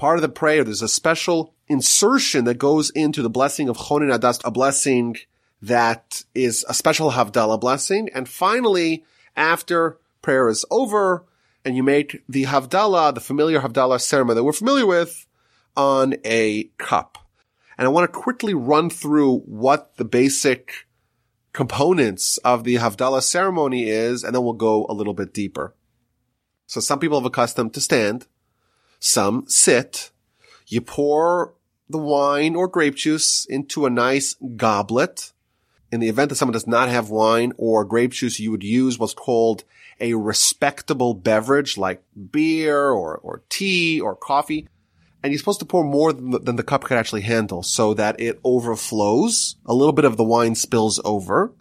Part 0.01 0.17
of 0.17 0.23
the 0.23 0.29
prayer, 0.29 0.63
there's 0.63 0.81
a 0.81 0.87
special 0.87 1.53
insertion 1.67 2.45
that 2.45 2.57
goes 2.57 2.89
into 2.89 3.21
the 3.21 3.29
blessing 3.29 3.69
of 3.69 3.77
Chonen 3.77 4.11
Hadaas, 4.11 4.41
a 4.43 4.49
blessing 4.49 5.17
that 5.61 6.23
is 6.33 6.65
a 6.67 6.73
special 6.73 7.11
Havdalah 7.11 7.59
blessing. 7.59 8.09
And 8.15 8.27
finally, 8.27 9.05
after 9.35 9.99
prayer 10.23 10.49
is 10.49 10.65
over 10.71 11.23
and 11.63 11.75
you 11.75 11.83
make 11.83 12.23
the 12.27 12.45
Havdalah, 12.45 13.13
the 13.13 13.19
familiar 13.19 13.59
Havdalah 13.59 14.01
ceremony 14.01 14.37
that 14.37 14.43
we're 14.43 14.53
familiar 14.53 14.87
with 14.87 15.27
on 15.77 16.15
a 16.25 16.63
cup. 16.79 17.19
And 17.77 17.85
I 17.85 17.91
want 17.91 18.11
to 18.11 18.19
quickly 18.19 18.55
run 18.55 18.89
through 18.89 19.41
what 19.41 19.97
the 19.97 20.05
basic 20.05 20.87
components 21.53 22.39
of 22.39 22.63
the 22.63 22.77
Havdalah 22.77 23.21
ceremony 23.21 23.87
is, 23.87 24.23
and 24.23 24.33
then 24.33 24.43
we'll 24.43 24.53
go 24.53 24.87
a 24.89 24.95
little 24.95 25.13
bit 25.13 25.31
deeper. 25.31 25.75
So 26.65 26.79
some 26.79 26.97
people 26.97 27.19
have 27.19 27.27
accustomed 27.27 27.75
to 27.75 27.81
stand. 27.81 28.25
Some 29.01 29.43
sit. 29.47 30.11
You 30.67 30.79
pour 30.79 31.53
the 31.89 31.97
wine 31.97 32.55
or 32.55 32.69
grape 32.69 32.95
juice 32.95 33.43
into 33.43 33.85
a 33.85 33.89
nice 33.89 34.37
goblet 34.55 35.33
in 35.91 35.99
the 35.99 36.09
event 36.09 36.29
that 36.29 36.35
someone 36.35 36.53
does 36.53 36.67
not 36.67 36.89
have 36.89 37.09
wine 37.09 37.51
or 37.57 37.83
grape 37.83 38.11
juice, 38.11 38.39
you 38.39 38.51
would 38.51 38.63
use 38.63 38.97
what's 38.97 39.13
called 39.13 39.63
a 39.99 40.13
respectable 40.13 41.13
beverage 41.13 41.77
like 41.77 42.01
beer 42.31 42.89
or, 42.89 43.17
or 43.17 43.43
tea 43.49 43.99
or 43.99 44.15
coffee. 44.15 44.67
And 45.21 45.31
you're 45.31 45.39
supposed 45.39 45.59
to 45.59 45.65
pour 45.65 45.83
more 45.83 46.13
than 46.13 46.31
the, 46.31 46.39
than 46.39 46.55
the 46.55 46.63
cup 46.63 46.85
can 46.85 46.97
actually 46.97 47.21
handle 47.21 47.61
so 47.61 47.93
that 47.93 48.19
it 48.19 48.39
overflows. 48.43 49.57
A 49.65 49.73
little 49.73 49.93
bit 49.93 50.05
of 50.05 50.17
the 50.17 50.23
wine 50.23 50.55
spills 50.55 50.99
over. 51.03 51.53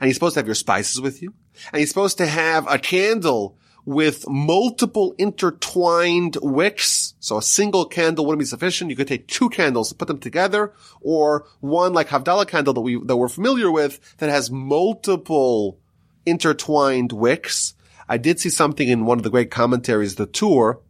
And 0.00 0.08
you're 0.08 0.14
supposed 0.14 0.34
to 0.34 0.40
have 0.40 0.46
your 0.46 0.54
spices 0.54 1.00
with 1.00 1.22
you. 1.22 1.32
And 1.72 1.80
you're 1.80 1.86
supposed 1.86 2.18
to 2.18 2.26
have 2.26 2.66
a 2.68 2.78
candle 2.78 3.56
with 3.88 4.28
multiple 4.28 5.14
intertwined 5.16 6.36
wicks. 6.42 7.14
So 7.20 7.38
a 7.38 7.42
single 7.42 7.86
candle 7.86 8.26
wouldn't 8.26 8.40
be 8.40 8.44
sufficient. 8.44 8.90
You 8.90 8.96
could 8.96 9.08
take 9.08 9.26
two 9.26 9.48
candles, 9.48 9.90
and 9.90 9.98
put 9.98 10.08
them 10.08 10.18
together, 10.18 10.74
or 11.00 11.46
one 11.60 11.94
like 11.94 12.08
Havdalah 12.08 12.48
candle 12.48 12.74
that 12.74 12.82
we, 12.82 13.02
that 13.06 13.16
we're 13.16 13.30
familiar 13.30 13.70
with 13.70 13.98
that 14.18 14.28
has 14.28 14.50
multiple 14.50 15.78
intertwined 16.26 17.12
wicks. 17.12 17.72
I 18.06 18.18
did 18.18 18.38
see 18.38 18.50
something 18.50 18.86
in 18.86 19.06
one 19.06 19.16
of 19.16 19.24
the 19.24 19.30
great 19.30 19.50
commentaries, 19.50 20.16
the 20.16 20.26
Tur, 20.26 20.80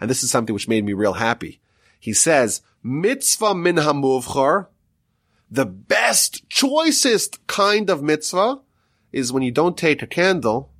and 0.00 0.10
this 0.10 0.24
is 0.24 0.32
something 0.32 0.52
which 0.52 0.66
made 0.66 0.84
me 0.84 0.94
real 0.94 1.12
happy. 1.12 1.60
He 2.00 2.12
says, 2.12 2.60
mitzvah 2.82 3.54
min 3.54 3.76
hamuvchar, 3.76 4.66
the 5.48 5.66
best, 5.66 6.48
choicest 6.48 7.46
kind 7.46 7.88
of 7.88 8.02
mitzvah 8.02 8.62
is 9.12 9.32
when 9.32 9.44
you 9.44 9.52
don't 9.52 9.78
take 9.78 10.02
a 10.02 10.08
candle, 10.08 10.71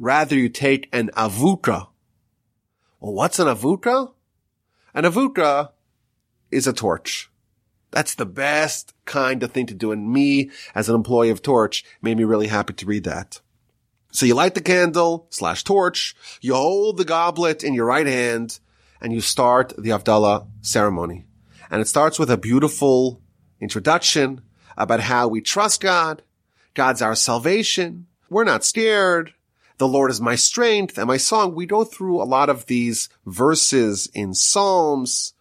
Rather 0.00 0.34
you 0.34 0.48
take 0.48 0.88
an 0.94 1.10
avukah. 1.14 1.88
Well, 2.98 3.12
what's 3.12 3.38
an 3.38 3.46
avukah? 3.46 4.12
An 4.94 5.04
avukah 5.04 5.72
is 6.50 6.66
a 6.66 6.72
torch. 6.72 7.30
That's 7.90 8.14
the 8.14 8.24
best 8.24 8.94
kind 9.04 9.42
of 9.42 9.52
thing 9.52 9.66
to 9.66 9.74
do. 9.74 9.92
And 9.92 10.10
me, 10.10 10.50
as 10.74 10.88
an 10.88 10.94
employee 10.94 11.28
of 11.28 11.42
Torch, 11.42 11.84
made 12.00 12.16
me 12.16 12.24
really 12.24 12.46
happy 12.46 12.72
to 12.72 12.86
read 12.86 13.04
that. 13.04 13.40
So 14.10 14.24
you 14.24 14.34
light 14.34 14.54
the 14.54 14.60
candle 14.62 15.26
slash 15.30 15.64
torch, 15.64 16.16
you 16.40 16.54
hold 16.54 16.96
the 16.96 17.04
goblet 17.04 17.62
in 17.62 17.74
your 17.74 17.86
right 17.86 18.06
hand, 18.06 18.58
and 19.00 19.12
you 19.12 19.20
start 19.20 19.72
the 19.76 19.90
Havdalah 19.90 20.46
ceremony. 20.62 21.26
And 21.70 21.82
it 21.82 21.88
starts 21.88 22.18
with 22.18 22.30
a 22.30 22.36
beautiful 22.36 23.20
introduction 23.60 24.40
about 24.76 25.00
how 25.00 25.28
we 25.28 25.40
trust 25.40 25.80
God. 25.80 26.22
God's 26.74 27.02
our 27.02 27.14
salvation. 27.14 28.06
We're 28.30 28.44
not 28.44 28.64
scared. 28.64 29.34
The 29.80 29.88
Lord 29.88 30.10
is 30.10 30.20
my 30.20 30.34
strength 30.34 30.98
and 30.98 31.06
my 31.06 31.16
song. 31.16 31.54
We 31.54 31.64
go 31.64 31.84
through 31.84 32.20
a 32.20 32.24
lot 32.24 32.50
of 32.50 32.66
these 32.66 33.08
verses 33.24 34.10
in 34.12 34.34
Psalms. 34.34 35.32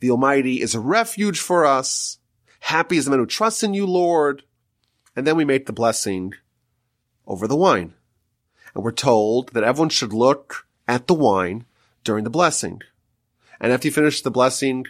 The 0.00 0.10
Almighty 0.10 0.62
is 0.62 0.74
a 0.74 0.80
refuge 0.80 1.40
for 1.40 1.66
us. 1.66 2.18
Happy 2.60 2.96
is 2.96 3.04
the 3.04 3.10
man 3.10 3.20
who 3.20 3.26
trusts 3.26 3.62
in 3.62 3.74
you, 3.74 3.84
Lord. 3.84 4.44
And 5.14 5.26
then 5.26 5.36
we 5.36 5.44
make 5.44 5.66
the 5.66 5.74
blessing 5.74 6.32
over 7.26 7.46
the 7.46 7.54
wine. 7.54 7.92
And 8.74 8.82
we're 8.82 8.92
told 8.92 9.52
that 9.52 9.62
everyone 9.62 9.90
should 9.90 10.14
look 10.14 10.66
at 10.88 11.06
the 11.06 11.12
wine 11.12 11.66
during 12.02 12.24
the 12.24 12.30
blessing. 12.30 12.80
And 13.60 13.74
after 13.74 13.88
you 13.88 13.92
finish 13.92 14.22
the 14.22 14.30
blessing 14.30 14.86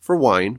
for 0.00 0.16
wine, 0.16 0.58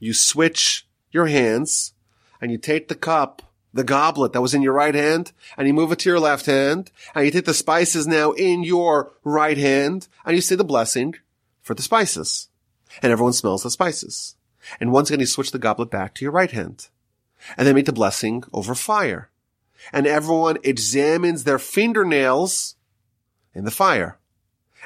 you 0.00 0.12
switch 0.12 0.88
your 1.12 1.26
hands 1.26 1.94
and 2.40 2.50
you 2.50 2.58
take 2.58 2.88
the 2.88 2.96
cup 2.96 3.51
the 3.72 3.84
goblet 3.84 4.32
that 4.32 4.42
was 4.42 4.54
in 4.54 4.62
your 4.62 4.72
right 4.72 4.94
hand 4.94 5.32
and 5.56 5.66
you 5.66 5.74
move 5.74 5.92
it 5.92 5.98
to 6.00 6.10
your 6.10 6.20
left 6.20 6.46
hand 6.46 6.90
and 7.14 7.24
you 7.24 7.30
take 7.30 7.44
the 7.44 7.54
spices 7.54 8.06
now 8.06 8.32
in 8.32 8.62
your 8.62 9.12
right 9.24 9.56
hand 9.56 10.08
and 10.24 10.36
you 10.36 10.42
say 10.42 10.54
the 10.54 10.64
blessing 10.64 11.14
for 11.62 11.74
the 11.74 11.82
spices 11.82 12.48
and 13.00 13.10
everyone 13.12 13.32
smells 13.32 13.62
the 13.62 13.70
spices. 13.70 14.36
And 14.78 14.92
once 14.92 15.08
again, 15.08 15.20
you 15.20 15.26
switch 15.26 15.50
the 15.50 15.58
goblet 15.58 15.90
back 15.90 16.14
to 16.14 16.24
your 16.24 16.32
right 16.32 16.50
hand 16.50 16.88
and 17.56 17.66
then 17.66 17.74
make 17.74 17.86
the 17.86 17.92
blessing 17.92 18.44
over 18.52 18.74
fire 18.74 19.30
and 19.92 20.06
everyone 20.06 20.58
examines 20.62 21.44
their 21.44 21.58
fingernails 21.58 22.76
in 23.54 23.64
the 23.64 23.70
fire. 23.70 24.18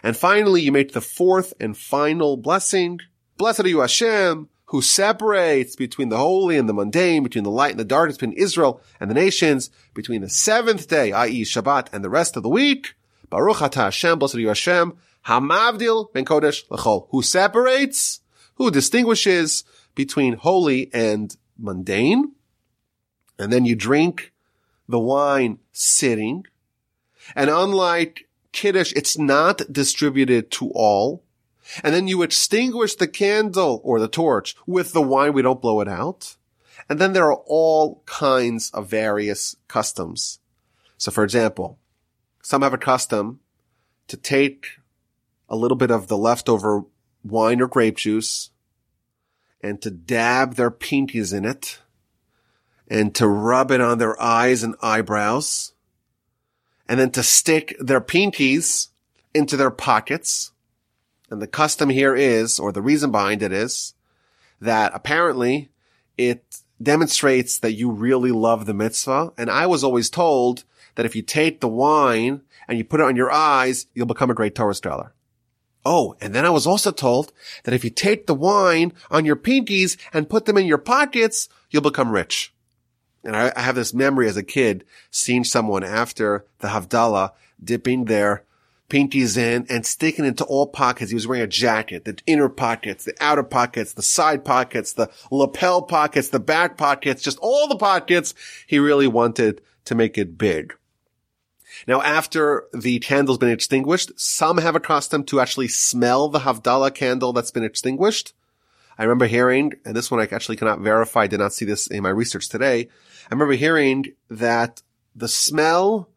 And 0.03 0.17
finally, 0.17 0.63
you 0.63 0.73
make 0.73 0.93
the 0.93 1.01
fourth 1.01 1.55
and 1.59 1.77
final 1.77 2.37
blessing. 2.37 3.01
Blessed 3.37 3.61
are 3.61 3.69
you, 3.69 3.81
Hashem, 3.81 4.49
who 4.67 4.83
separates 4.83 5.77
between 5.77 6.09
the 6.09 6.17
holy 6.17 6.57
and 6.57 6.69
the 6.69 6.75
mundane, 6.75 7.23
between 7.23 7.45
the 7.45 7.51
light 7.51 7.71
and 7.71 7.81
the 7.81 7.85
darkness, 7.85 8.17
between 8.17 8.37
Israel 8.37 8.81
and 8.99 9.11
the 9.11 9.15
nations, 9.15 9.71
between 9.95 10.23
the 10.23 10.29
seventh 10.29 10.89
day, 10.89 11.13
i.e. 11.13 11.43
Shabbat, 11.43 11.89
and 11.93 12.05
the 12.05 12.11
rest 12.11 12.37
of 12.37 12.43
the 12.43 12.49
week. 12.49 12.95
Baruch 13.31 13.59
atah 13.59 13.85
Hashem, 13.85 14.19
blessed 14.19 14.37
are 14.37 14.41
you 14.41 14.49
Hashem, 14.49 14.97
hamavdil 15.27 16.13
ben 16.13 16.25
kodesh 16.25 16.67
lechol, 16.69 17.07
who 17.11 17.23
separates, 17.23 18.21
who 18.57 18.71
distinguishes 18.71 19.65
between 19.95 20.35
holy 20.35 20.91
and 20.93 21.37
mundane. 21.59 22.33
And 23.39 23.53
then 23.53 23.65
you 23.65 23.77
drink 23.77 24.33
the 24.89 24.99
wine 24.99 25.59
sitting. 25.73 26.45
And 27.35 27.51
unlike 27.51 28.29
Kiddush, 28.53 28.93
it's 28.97 29.19
not 29.19 29.61
distributed 29.71 30.51
to 30.53 30.71
all. 30.75 31.23
And 31.83 31.95
then 31.95 32.09
you 32.09 32.23
extinguish 32.23 32.95
the 32.95 33.09
candle 33.09 33.81
or 33.85 33.99
the 33.99 34.09
torch 34.09 34.55
with 34.67 34.93
the 34.93 35.03
wine. 35.03 35.33
We 35.33 35.43
don't 35.43 35.61
blow 35.61 35.81
it 35.81 35.89
out. 35.89 36.37
And 36.89 36.99
then 36.99 37.13
there 37.13 37.27
are 37.27 37.43
all 37.47 38.03
kinds 38.07 38.71
of 38.71 38.89
various 38.89 39.57
customs. 39.67 40.39
So 40.99 41.11
for 41.11 41.25
example, 41.25 41.79
some 42.43 42.63
have 42.63 42.75
a 42.75 42.79
custom 42.79 43.41
to 44.09 44.17
take 44.17 44.67
a 45.49 45.57
little 45.57 45.77
bit 45.77 45.91
of 45.91 46.09
the 46.09 46.19
leftover 46.19 46.85
wine 47.25 47.61
or 47.61 47.67
grape 47.67 47.97
juice 47.97 48.51
and 49.61 49.83
to 49.83 49.91
dab 49.91 50.55
their 50.55 50.71
pinkies 50.71 51.37
in 51.37 51.45
it 51.45 51.81
and 52.89 53.15
to 53.17 53.27
rub 53.27 53.71
it 53.71 53.81
on 53.81 53.99
their 53.99 54.21
eyes 54.23 54.63
and 54.63 54.77
eyebrows 54.81 55.73
and 56.89 57.01
then 57.01 57.11
to 57.11 57.23
stick 57.23 57.77
their 57.81 58.01
pinkies 58.01 58.89
into 59.35 59.57
their 59.57 59.71
pockets. 59.71 60.53
And 61.31 61.43
the 61.43 61.47
custom 61.47 61.89
here 61.89 62.15
is, 62.15 62.59
or 62.59 62.73
the 62.73 62.83
reason 62.83 63.11
behind 63.11 63.43
it 63.43 63.53
is, 63.53 63.95
that 64.61 64.93
apparently 64.95 65.71
it 66.17 66.61
demonstrates 66.83 67.59
that 67.59 67.73
you 67.73 67.91
really 67.91 68.31
love 68.31 68.67
the 68.67 68.75
mitzvah. 68.75 69.33
And 69.37 69.51
I 69.51 69.67
was 69.67 69.83
always 69.83 70.11
told 70.11 70.65
that 70.95 71.07
if 71.07 71.17
you 71.17 71.23
take 71.23 71.61
the 71.61 71.69
wine 71.69 72.43
and 72.69 72.79
you 72.79 72.85
put 72.85 73.01
it 73.01 73.07
on 73.07 73.17
your 73.17 73.31
eyes, 73.31 73.87
you'll 73.95 74.07
become 74.07 74.31
a 74.31 74.35
great 74.35 74.55
Torah 74.55 74.75
scholar. 74.75 75.13
Oh, 75.85 76.17
and 76.21 76.35
then 76.35 76.45
I 76.45 76.51
was 76.51 76.67
also 76.67 76.91
told 76.91 77.33
that 77.63 77.75
if 77.75 77.85
you 77.85 77.91
take 77.91 78.27
the 78.27 78.35
wine 78.35 78.93
on 79.11 79.25
your 79.25 79.37
pinkies 79.37 79.97
and 80.13 80.29
put 80.29 80.45
them 80.45 80.59
in 80.59 80.67
your 80.67 80.79
pockets, 80.79 81.49
you'll 81.71 81.83
become 81.83 82.11
rich. 82.11 82.53
And 83.23 83.37
I, 83.37 83.53
I 83.55 83.61
have 83.61 83.77
this 83.77 83.95
memory 83.95 84.29
as 84.29 84.37
a 84.37 84.43
kid 84.43 84.85
seeing 85.11 85.45
someone 85.45 85.85
after 85.85 86.45
the 86.59 86.69
Havdalah 86.69 87.33
dipping 87.63 88.05
their 88.05 88.45
pinkies 88.89 89.37
in 89.37 89.67
and 89.69 89.85
sticking 89.85 90.25
into 90.25 90.45
all 90.45 90.67
pockets. 90.67 91.11
He 91.11 91.15
was 91.15 91.27
wearing 91.27 91.43
a 91.43 91.49
jacket, 91.49 92.05
the 92.05 92.19
inner 92.27 92.49
pockets, 92.49 93.05
the 93.05 93.15
outer 93.21 93.43
pockets, 93.43 93.93
the 93.93 94.03
side 94.03 94.45
pockets, 94.45 94.93
the 94.93 95.11
lapel 95.31 95.83
pockets, 95.83 96.29
the 96.29 96.41
back 96.41 96.77
pockets, 96.77 97.23
just 97.23 97.39
all 97.41 97.69
the 97.69 97.77
pockets. 97.77 98.35
He 98.67 98.79
really 98.79 99.09
wanted 99.09 99.61
to 99.87 99.95
make 99.95 100.17
it 100.17 100.39
big. 100.39 100.75
Now, 101.87 102.01
after 102.01 102.65
the 102.73 102.99
candle's 103.01 103.39
been 103.39 103.51
extinguished, 103.51 104.13
some 104.19 104.59
have 104.59 104.77
a 104.77 104.81
custom 104.81 105.25
to 105.25 105.41
actually 105.41 105.69
smell 105.69 106.29
the 106.29 106.41
Havdalah 106.41 106.95
candle 106.95 107.33
that's 107.33 107.51
been 107.51 107.65
extinguished. 107.65 108.33
I 108.99 109.03
remember 109.03 109.27
hearing, 109.27 109.75
and 109.85 109.95
this 109.95 110.11
one 110.11 110.21
I 110.21 110.29
actually 110.33 110.57
cannot 110.57 110.81
verify, 110.81 111.27
did 111.27 111.41
not 111.41 111.53
see 111.53 111.67
this 111.67 111.87
in 111.87 112.03
my 112.03 112.09
research 112.09 112.49
today. 112.49 112.89
I 113.31 113.35
remember 113.35 113.55
hearing 113.55 114.07
that 114.31 114.83
the 115.15 115.29
smell 115.29 116.09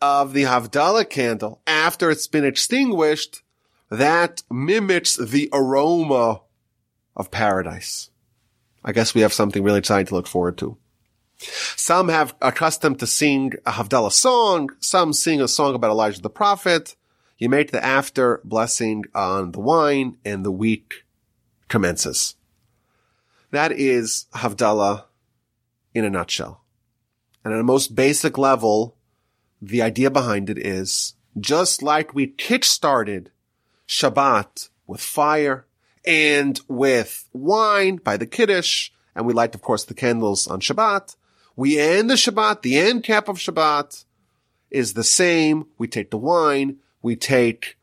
of 0.00 0.32
the 0.32 0.44
Havdalah 0.44 1.08
candle 1.08 1.60
after 1.66 2.10
it's 2.10 2.26
been 2.26 2.44
extinguished, 2.44 3.42
that 3.90 4.42
mimics 4.50 5.16
the 5.16 5.48
aroma 5.52 6.42
of 7.16 7.30
paradise. 7.30 8.10
I 8.84 8.92
guess 8.92 9.14
we 9.14 9.22
have 9.22 9.32
something 9.32 9.62
really 9.62 9.78
exciting 9.78 10.06
to 10.06 10.14
look 10.14 10.26
forward 10.26 10.58
to. 10.58 10.76
Some 11.38 12.08
have 12.08 12.34
accustomed 12.40 12.98
to 13.00 13.06
sing 13.06 13.52
a 13.66 13.72
Havdalah 13.72 14.12
song. 14.12 14.70
Some 14.80 15.12
sing 15.12 15.40
a 15.40 15.48
song 15.48 15.74
about 15.74 15.90
Elijah 15.90 16.22
the 16.22 16.30
prophet. 16.30 16.96
You 17.38 17.48
make 17.48 17.70
the 17.70 17.84
after 17.84 18.40
blessing 18.44 19.04
on 19.14 19.52
the 19.52 19.60
wine 19.60 20.16
and 20.24 20.44
the 20.44 20.50
week 20.50 21.04
commences. 21.68 22.36
That 23.50 23.72
is 23.72 24.26
Havdalah 24.34 25.04
in 25.94 26.04
a 26.04 26.10
nutshell. 26.10 26.62
And 27.44 27.52
at 27.52 27.60
a 27.60 27.64
most 27.64 27.94
basic 27.94 28.38
level, 28.38 28.95
the 29.60 29.82
idea 29.82 30.10
behind 30.10 30.50
it 30.50 30.58
is 30.58 31.14
just 31.38 31.82
like 31.82 32.14
we 32.14 32.26
kick-started 32.26 33.30
Shabbat 33.88 34.68
with 34.86 35.00
fire 35.00 35.66
and 36.06 36.60
with 36.68 37.28
wine 37.32 37.96
by 37.96 38.16
the 38.16 38.26
Kiddush, 38.26 38.90
and 39.14 39.26
we 39.26 39.32
light, 39.32 39.54
of 39.54 39.62
course, 39.62 39.84
the 39.84 39.94
candles 39.94 40.46
on 40.46 40.60
Shabbat. 40.60 41.16
We 41.56 41.78
end 41.78 42.10
the 42.10 42.14
Shabbat, 42.14 42.62
the 42.62 42.78
end 42.78 43.02
cap 43.02 43.28
of 43.28 43.38
Shabbat 43.38 44.04
is 44.70 44.94
the 44.94 45.04
same. 45.04 45.66
We 45.78 45.88
take 45.88 46.10
the 46.10 46.18
wine, 46.18 46.76
we 47.02 47.16
take 47.16 47.76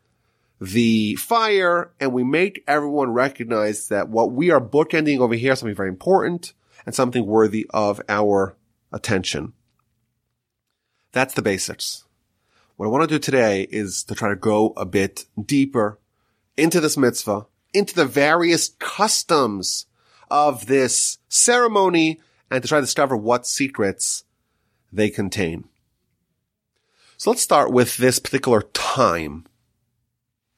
the 0.61 1.15
fire, 1.15 1.91
and 1.99 2.13
we 2.13 2.23
make 2.23 2.63
everyone 2.67 3.11
recognize 3.11 3.87
that 3.87 4.09
what 4.09 4.31
we 4.31 4.51
are 4.51 4.61
bookending 4.61 5.19
over 5.19 5.33
here 5.33 5.53
is 5.53 5.59
something 5.59 5.75
very 5.75 5.89
important 5.89 6.53
and 6.85 6.93
something 6.93 7.25
worthy 7.25 7.65
of 7.71 8.01
our 8.07 8.55
attention. 8.91 9.53
That's 11.13 11.35
the 11.35 11.43
basics. 11.43 12.05
What 12.75 12.87
I 12.87 12.89
want 12.89 13.07
to 13.07 13.15
do 13.15 13.19
today 13.19 13.67
is 13.69 14.03
to 14.05 14.15
try 14.15 14.29
to 14.29 14.35
go 14.35 14.73
a 14.75 14.85
bit 14.85 15.25
deeper 15.41 15.99
into 16.57 16.81
this 16.81 16.97
mitzvah, 16.97 17.45
into 17.71 17.93
the 17.93 18.05
various 18.05 18.69
customs 18.79 19.85
of 20.29 20.65
this 20.65 21.19
ceremony 21.29 22.19
and 22.49 22.63
to 22.63 22.67
try 22.67 22.79
to 22.79 22.85
discover 22.85 23.15
what 23.15 23.45
secrets 23.45 24.25
they 24.91 25.11
contain. 25.11 25.65
So 27.17 27.29
let's 27.29 27.43
start 27.43 27.71
with 27.71 27.97
this 27.97 28.17
particular 28.17 28.63
time. 28.73 29.45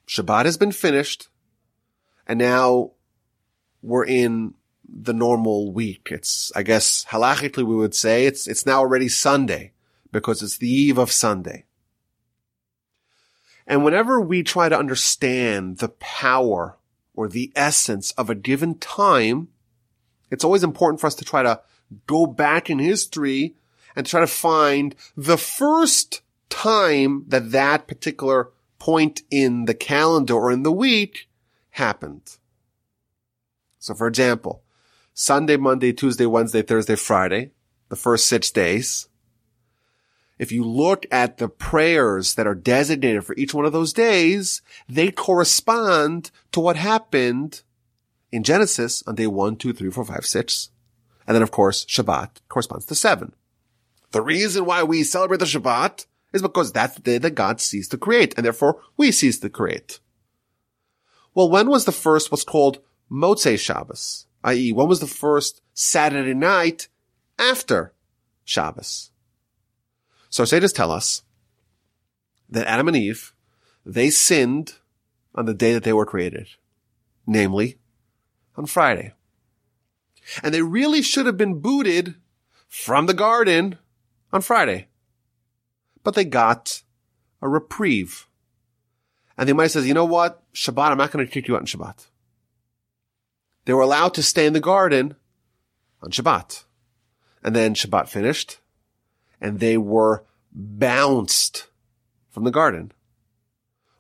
Shabbat 0.08 0.46
has 0.46 0.58
been 0.58 0.72
finished 0.72 1.28
and 2.26 2.40
now 2.40 2.92
we're 3.82 4.06
in 4.06 4.54
the 4.88 5.14
normal 5.14 5.74
week. 5.74 6.08
It's, 6.12 6.50
I 6.56 6.64
guess, 6.64 7.06
halachically 7.10 7.66
we 7.66 7.76
would 7.76 7.94
say 7.94 8.26
it's, 8.26 8.48
it's 8.48 8.66
now 8.66 8.80
already 8.80 9.10
Sunday 9.10 9.74
because 10.16 10.42
it's 10.42 10.58
the 10.60 10.72
eve 10.72 10.98
of 10.98 11.12
Sunday. 11.12 11.66
And 13.68 13.84
whenever 13.84 14.22
we 14.22 14.44
try 14.44 14.70
to 14.70 14.80
understand 14.80 15.80
the 15.80 15.90
power 15.90 16.78
or 17.14 17.28
the 17.28 17.52
essence 17.54 18.12
of 18.12 18.30
a 18.30 18.36
given 18.36 18.76
time, 18.76 19.50
it's 20.32 20.46
always 20.46 20.64
important 20.64 21.02
for 21.02 21.08
us 21.08 21.16
to 21.16 21.26
try 21.26 21.44
to 21.44 21.60
go 22.08 22.26
back 22.26 22.70
in 22.70 22.80
history 22.80 23.56
and 23.94 24.08
try 24.08 24.22
to 24.22 24.28
find 24.28 24.96
the 25.18 25.38
first 25.38 26.22
time 26.48 27.26
that 27.28 27.52
that 27.52 27.86
particular 27.86 28.52
point 28.80 29.22
in 29.30 29.66
the 29.66 29.74
calendar 29.74 30.36
or 30.36 30.50
in 30.50 30.64
the 30.64 30.72
week 30.72 31.28
happened. 31.72 32.38
So 33.80 33.94
for 33.94 34.08
example, 34.08 34.64
Sunday, 35.14 35.58
Monday, 35.58 35.92
Tuesday, 35.92 36.26
Wednesday, 36.26 36.62
Thursday, 36.62 36.96
Friday, 36.96 37.52
the 37.90 37.98
first 37.98 38.28
six 38.28 38.50
days. 38.50 39.10
If 40.38 40.52
you 40.52 40.64
look 40.66 41.06
at 41.12 41.38
the 41.38 41.48
prayers 41.48 42.36
that 42.36 42.48
are 42.48 42.56
designated 42.56 43.24
for 43.24 43.36
each 43.36 43.54
one 43.54 43.66
of 43.66 43.72
those 43.72 43.94
days, 43.94 44.62
they 44.90 45.12
correspond 45.12 46.32
to 46.52 46.60
what 46.60 46.76
happened 46.76 47.62
in 48.32 48.44
Genesis 48.44 49.02
on 49.08 49.16
day 49.16 49.28
one, 49.28 49.56
two, 49.56 49.72
three, 49.72 49.90
four, 49.90 50.04
five, 50.04 50.26
six, 50.26 50.70
and 51.26 51.36
then 51.36 51.42
of 51.42 51.52
course, 51.52 51.86
Shabbat 51.86 52.42
corresponds 52.50 52.86
to 52.88 52.96
seven. 52.96 53.34
The 54.12 54.22
reason 54.22 54.66
why 54.66 54.84
we 54.84 55.04
celebrate 55.04 55.40
the 55.40 55.46
Shabbat 55.46 56.06
is 56.34 56.42
because 56.42 56.72
that's 56.72 56.96
the 56.96 57.02
day 57.02 57.18
that 57.18 57.32
God 57.32 57.62
ceased 57.62 57.92
to 57.92 57.98
create, 57.98 58.34
and 58.36 58.46
therefore 58.46 58.82
we 58.98 59.12
cease 59.12 59.40
to 59.40 59.50
create. 59.50 60.00
Well, 61.34 61.50
when 61.50 61.70
was 61.70 61.86
the 61.86 61.92
first 61.94 62.32
what's 62.32 62.44
called 62.44 62.80
Motzei 63.10 63.58
Shabbos? 63.58 64.28
I.e., 64.44 64.74
when 64.74 64.88
was 64.88 65.00
the 65.00 65.08
first 65.08 65.62
Saturday 65.74 66.34
night 66.34 66.90
after 67.40 67.94
Shabbos? 68.44 69.12
So 70.30 70.46
Sages 70.46 70.74
tell 70.74 70.92
us 70.92 71.24
that 72.50 72.68
Adam 72.68 72.88
and 72.88 72.98
Eve, 72.98 73.34
they 73.86 74.10
sinned 74.10 74.76
on 75.34 75.46
the 75.46 75.54
day 75.54 75.74
that 75.74 75.84
they 75.84 75.94
were 75.94 76.06
created, 76.06 76.48
namely 77.26 77.78
on 78.56 78.66
Friday. 78.66 79.14
And 80.44 80.54
they 80.54 80.62
really 80.62 81.02
should 81.02 81.26
have 81.26 81.38
been 81.38 81.60
booted 81.60 82.16
from 82.68 83.06
the 83.06 83.14
garden 83.14 83.78
on 84.34 84.42
Friday. 84.42 84.88
But 86.04 86.16
they 86.16 86.26
got 86.26 86.84
a 87.42 87.48
reprieve. 87.48 88.28
And 89.38 89.48
the 89.48 89.54
Almighty 89.54 89.70
says, 89.70 89.88
you 89.88 89.94
know 89.94 90.06
what? 90.06 90.42
Shabbat, 90.54 90.92
I'm 90.92 90.98
not 90.98 91.12
going 91.12 91.26
to 91.26 91.32
kick 91.32 91.48
you 91.48 91.56
out 91.56 91.62
on 91.62 91.68
Shabbat. 91.68 92.08
They 93.66 93.74
were 93.74 93.82
allowed 93.82 94.14
to 94.16 94.24
stay 94.24 94.46
in 94.46 94.54
the 94.54 94.60
garden 94.60 95.16
on 96.02 96.12
Shabbat. 96.12 96.64
And 97.44 97.56
then 97.56 97.76
Shabbat 97.76 98.08
finished 98.08 98.60
and 99.40 99.60
they 99.60 99.78
were 99.78 100.24
bounced 100.52 101.68
from 102.30 102.44
the 102.44 102.52
garden. 102.52 102.92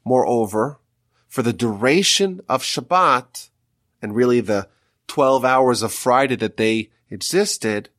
Moreover, 0.03 0.79
for 1.27 1.41
the 1.41 1.53
duration 1.53 2.41
of 2.47 2.63
Shabbat 2.63 3.49
and 4.01 4.15
really 4.15 4.39
the 4.39 4.69
12 5.07 5.43
hours 5.43 5.81
of 5.81 5.91
Friday 5.91 6.35
that 6.37 6.57
they 6.57 6.89
existed, 7.09 7.89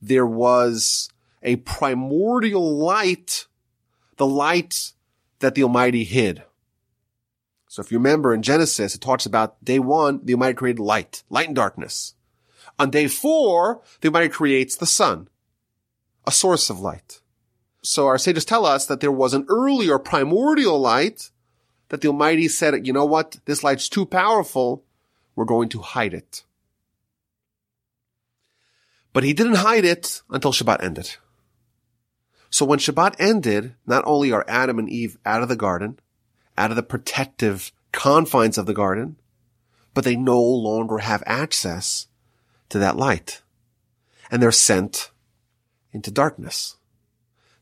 there 0.00 0.26
was 0.26 1.08
a 1.42 1.56
primordial 1.56 2.76
light, 2.76 3.46
the 4.16 4.26
light 4.26 4.92
that 5.40 5.54
the 5.54 5.62
Almighty 5.62 6.04
hid. 6.04 6.42
So 7.68 7.82
if 7.82 7.92
you 7.92 7.98
remember 7.98 8.32
in 8.32 8.42
Genesis, 8.42 8.94
it 8.94 9.00
talks 9.00 9.26
about 9.26 9.62
day 9.64 9.78
one, 9.78 10.20
the 10.24 10.34
Almighty 10.34 10.54
created 10.54 10.80
light, 10.80 11.22
light 11.28 11.48
and 11.48 11.56
darkness. 11.56 12.14
On 12.78 12.90
day 12.90 13.08
four, 13.08 13.82
the 14.00 14.08
Almighty 14.08 14.28
creates 14.28 14.76
the 14.76 14.86
sun, 14.86 15.28
a 16.26 16.32
source 16.32 16.70
of 16.70 16.80
light. 16.80 17.20
So 17.82 18.06
our 18.06 18.18
sages 18.18 18.44
tell 18.44 18.66
us 18.66 18.86
that 18.86 19.00
there 19.00 19.12
was 19.12 19.32
an 19.32 19.46
earlier 19.48 19.98
primordial 19.98 20.78
light 20.78 21.30
that 21.88 22.00
the 22.00 22.08
Almighty 22.08 22.48
said, 22.48 22.86
you 22.86 22.92
know 22.92 23.04
what? 23.04 23.38
This 23.44 23.62
light's 23.62 23.88
too 23.88 24.04
powerful. 24.04 24.84
We're 25.36 25.44
going 25.44 25.68
to 25.70 25.80
hide 25.80 26.14
it. 26.14 26.42
But 29.12 29.24
he 29.24 29.32
didn't 29.32 29.56
hide 29.56 29.84
it 29.84 30.22
until 30.28 30.52
Shabbat 30.52 30.82
ended. 30.82 31.16
So 32.50 32.66
when 32.66 32.78
Shabbat 32.78 33.16
ended, 33.18 33.74
not 33.86 34.04
only 34.06 34.32
are 34.32 34.44
Adam 34.48 34.78
and 34.78 34.90
Eve 34.90 35.16
out 35.24 35.42
of 35.42 35.48
the 35.48 35.56
garden, 35.56 35.98
out 36.58 36.70
of 36.70 36.76
the 36.76 36.82
protective 36.82 37.72
confines 37.92 38.58
of 38.58 38.66
the 38.66 38.74
garden, 38.74 39.16
but 39.94 40.04
they 40.04 40.16
no 40.16 40.40
longer 40.40 40.98
have 40.98 41.22
access 41.24 42.08
to 42.68 42.78
that 42.78 42.96
light. 42.96 43.42
And 44.30 44.42
they're 44.42 44.52
sent 44.52 45.10
into 45.96 46.10
darkness. 46.10 46.76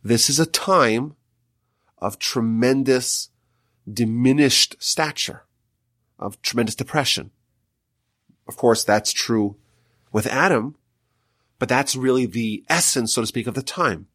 This 0.03 0.29
is 0.29 0.39
a 0.39 0.45
time 0.45 1.15
of 1.99 2.19
tremendous 2.19 3.31
diminished 3.91 4.77
stature, 4.81 5.45
of 6.19 6.43
tremendous 6.43 6.75
depression. 6.75 7.31
Of 8.47 8.57
course, 8.57 8.85
that's 8.85 9.13
true 9.13 9.57
with 10.13 10.27
Adam, 10.27 10.75
but 11.59 11.69
that's 11.69 11.97
really 11.97 12.27
the 12.27 12.65
essence, 12.69 13.15
so 13.15 13.23
to 13.23 13.27
speak, 13.27 13.47
of 13.47 13.55
the 13.55 13.63
time. 13.63 14.09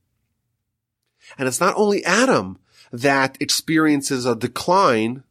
And 1.38 1.48
it's 1.48 1.62
not 1.62 1.76
only 1.78 2.04
Adam 2.04 2.60
that 2.92 3.38
experiences 3.40 4.26
a 4.26 4.36
decline 4.36 5.24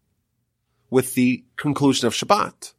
with 0.90 1.14
the 1.14 1.44
conclusion 1.56 2.06
of 2.06 2.14
Shabbat. 2.14 2.72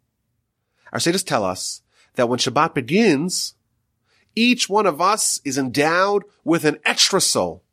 Our 0.92 1.00
sages 1.00 1.24
tell 1.24 1.46
us 1.46 1.84
that 2.16 2.28
when 2.28 2.40
Shabbat 2.40 2.74
begins, 2.74 3.54
each 4.36 4.70
one 4.70 4.86
of 4.86 5.02
us 5.02 5.42
is 5.44 5.58
endowed 5.58 6.24
with 6.44 6.66
an 6.66 6.78
extra 6.86 7.22
soul. 7.22 7.64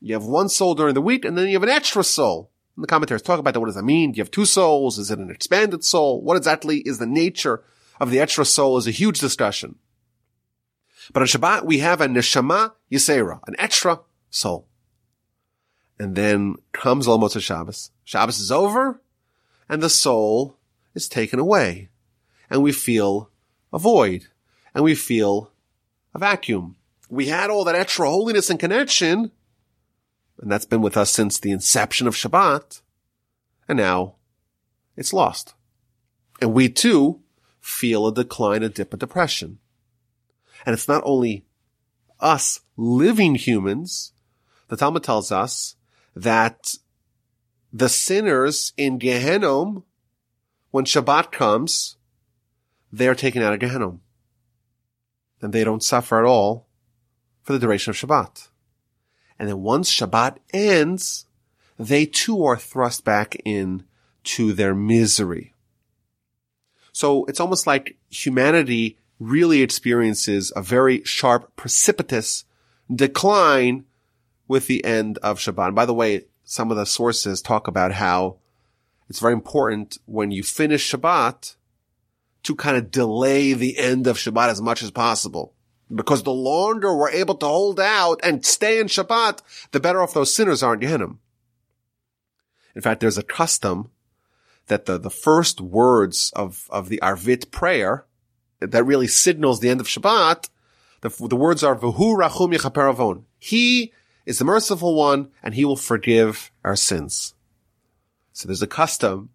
You 0.00 0.14
have 0.14 0.24
one 0.24 0.48
soul 0.48 0.74
during 0.74 0.94
the 0.94 1.00
week 1.00 1.24
and 1.24 1.38
then 1.38 1.46
you 1.46 1.54
have 1.54 1.62
an 1.62 1.68
extra 1.68 2.02
soul. 2.02 2.50
And 2.76 2.82
the 2.82 2.88
commentaries 2.88 3.22
talk 3.22 3.38
about 3.38 3.54
that. 3.54 3.60
What 3.60 3.66
does 3.66 3.76
that 3.76 3.84
mean? 3.84 4.12
Do 4.12 4.18
you 4.18 4.22
have 4.22 4.30
two 4.30 4.44
souls? 4.46 4.98
Is 4.98 5.10
it 5.10 5.18
an 5.18 5.30
expanded 5.30 5.84
soul? 5.84 6.22
What 6.22 6.36
exactly 6.36 6.78
is 6.78 6.98
the 6.98 7.06
nature 7.06 7.62
of 8.00 8.10
the 8.10 8.18
extra 8.18 8.44
soul 8.44 8.78
is 8.78 8.88
a 8.88 8.90
huge 8.90 9.20
discussion. 9.20 9.76
But 11.12 11.22
on 11.22 11.26
Shabbat, 11.28 11.64
we 11.64 11.78
have 11.78 12.00
a 12.00 12.06
neshama 12.06 12.72
yisera, 12.90 13.40
an 13.46 13.54
extra 13.58 14.00
soul. 14.30 14.66
And 15.98 16.16
then 16.16 16.56
comes 16.72 17.06
Motzei 17.06 17.40
Shabbos. 17.40 17.90
Shabbos 18.04 18.40
is 18.40 18.50
over 18.50 19.00
and 19.68 19.82
the 19.82 19.90
soul 19.90 20.58
is 20.94 21.08
taken 21.08 21.38
away 21.38 21.90
and 22.50 22.62
we 22.62 22.72
feel 22.72 23.30
a 23.72 23.78
void 23.78 24.26
and 24.74 24.82
we 24.82 24.94
feel 24.94 25.51
a 26.14 26.18
vacuum. 26.18 26.76
We 27.08 27.26
had 27.26 27.50
all 27.50 27.64
that 27.64 27.74
extra 27.74 28.08
holiness 28.08 28.50
and 28.50 28.58
connection 28.58 29.32
and 30.38 30.50
that's 30.50 30.64
been 30.64 30.82
with 30.82 30.96
us 30.96 31.10
since 31.10 31.38
the 31.38 31.52
inception 31.52 32.06
of 32.06 32.14
Shabbat 32.14 32.82
and 33.68 33.78
now 33.78 34.16
it's 34.96 35.12
lost. 35.12 35.54
And 36.40 36.52
we 36.52 36.68
too 36.68 37.20
feel 37.60 38.06
a 38.08 38.14
decline, 38.14 38.62
a 38.62 38.68
dip, 38.68 38.92
a 38.92 38.96
depression. 38.96 39.58
And 40.66 40.74
it's 40.74 40.88
not 40.88 41.02
only 41.04 41.46
us 42.18 42.60
living 42.76 43.36
humans. 43.36 44.12
The 44.68 44.76
Talmud 44.76 45.04
tells 45.04 45.30
us 45.30 45.76
that 46.16 46.74
the 47.72 47.88
sinners 47.88 48.72
in 48.76 48.98
Gehenom, 48.98 49.84
when 50.70 50.84
Shabbat 50.84 51.30
comes, 51.30 51.96
they 52.92 53.08
are 53.08 53.14
taken 53.14 53.42
out 53.42 53.54
of 53.54 53.60
Gehenom. 53.60 54.00
And 55.42 55.52
they 55.52 55.64
don't 55.64 55.82
suffer 55.82 56.18
at 56.18 56.24
all 56.24 56.66
for 57.42 57.52
the 57.52 57.58
duration 57.58 57.90
of 57.90 57.96
Shabbat. 57.96 58.48
And 59.38 59.48
then 59.48 59.60
once 59.60 59.92
Shabbat 59.92 60.38
ends, 60.54 61.26
they 61.78 62.06
too 62.06 62.44
are 62.44 62.56
thrust 62.56 63.04
back 63.04 63.36
in 63.44 63.84
to 64.24 64.52
their 64.52 64.74
misery. 64.74 65.52
So 66.92 67.24
it's 67.24 67.40
almost 67.40 67.66
like 67.66 67.96
humanity 68.08 68.98
really 69.18 69.62
experiences 69.62 70.52
a 70.54 70.62
very 70.62 71.02
sharp, 71.04 71.54
precipitous 71.56 72.44
decline 72.94 73.84
with 74.46 74.66
the 74.66 74.84
end 74.84 75.18
of 75.18 75.38
Shabbat. 75.38 75.68
And 75.68 75.76
by 75.76 75.86
the 75.86 75.94
way, 75.94 76.26
some 76.44 76.70
of 76.70 76.76
the 76.76 76.86
sources 76.86 77.40
talk 77.40 77.66
about 77.66 77.92
how 77.92 78.36
it's 79.08 79.20
very 79.20 79.32
important 79.32 79.98
when 80.06 80.30
you 80.30 80.42
finish 80.42 80.92
Shabbat 80.92 81.56
to 82.44 82.56
kind 82.56 82.76
of 82.76 82.90
delay 82.90 83.52
the 83.52 83.78
end 83.78 84.06
of 84.06 84.16
Shabbat 84.16 84.48
as 84.48 84.60
much 84.60 84.82
as 84.82 84.90
possible. 84.90 85.54
Because 85.94 86.22
the 86.22 86.32
longer 86.32 86.96
we're 86.96 87.10
able 87.10 87.34
to 87.36 87.46
hold 87.46 87.78
out 87.78 88.20
and 88.22 88.44
stay 88.44 88.80
in 88.80 88.86
Shabbat, 88.86 89.40
the 89.72 89.80
better 89.80 90.02
off 90.02 90.14
those 90.14 90.34
sinners 90.34 90.62
are 90.62 90.74
in 90.74 90.80
Gehenna. 90.80 91.08
In 92.74 92.80
fact, 92.80 93.00
there's 93.00 93.18
a 93.18 93.22
custom 93.22 93.90
that 94.68 94.86
the, 94.86 94.98
the 94.98 95.10
first 95.10 95.60
words 95.60 96.32
of, 96.34 96.66
of 96.70 96.88
the 96.88 96.98
Arvit 97.02 97.50
prayer 97.50 98.06
that 98.60 98.84
really 98.84 99.08
signals 99.08 99.60
the 99.60 99.68
end 99.68 99.80
of 99.80 99.86
Shabbat, 99.86 100.48
the, 101.02 101.08
the 101.28 101.36
words 101.36 101.62
are 101.62 101.76
V'hu 101.76 102.16
Rachum 102.16 102.54
Yechaper 102.54 103.24
He 103.38 103.92
is 104.24 104.38
the 104.38 104.44
merciful 104.44 104.94
one 104.94 105.30
and 105.42 105.54
he 105.54 105.64
will 105.64 105.76
forgive 105.76 106.52
our 106.64 106.76
sins. 106.76 107.34
So 108.32 108.46
there's 108.46 108.62
a 108.62 108.66
custom 108.68 109.30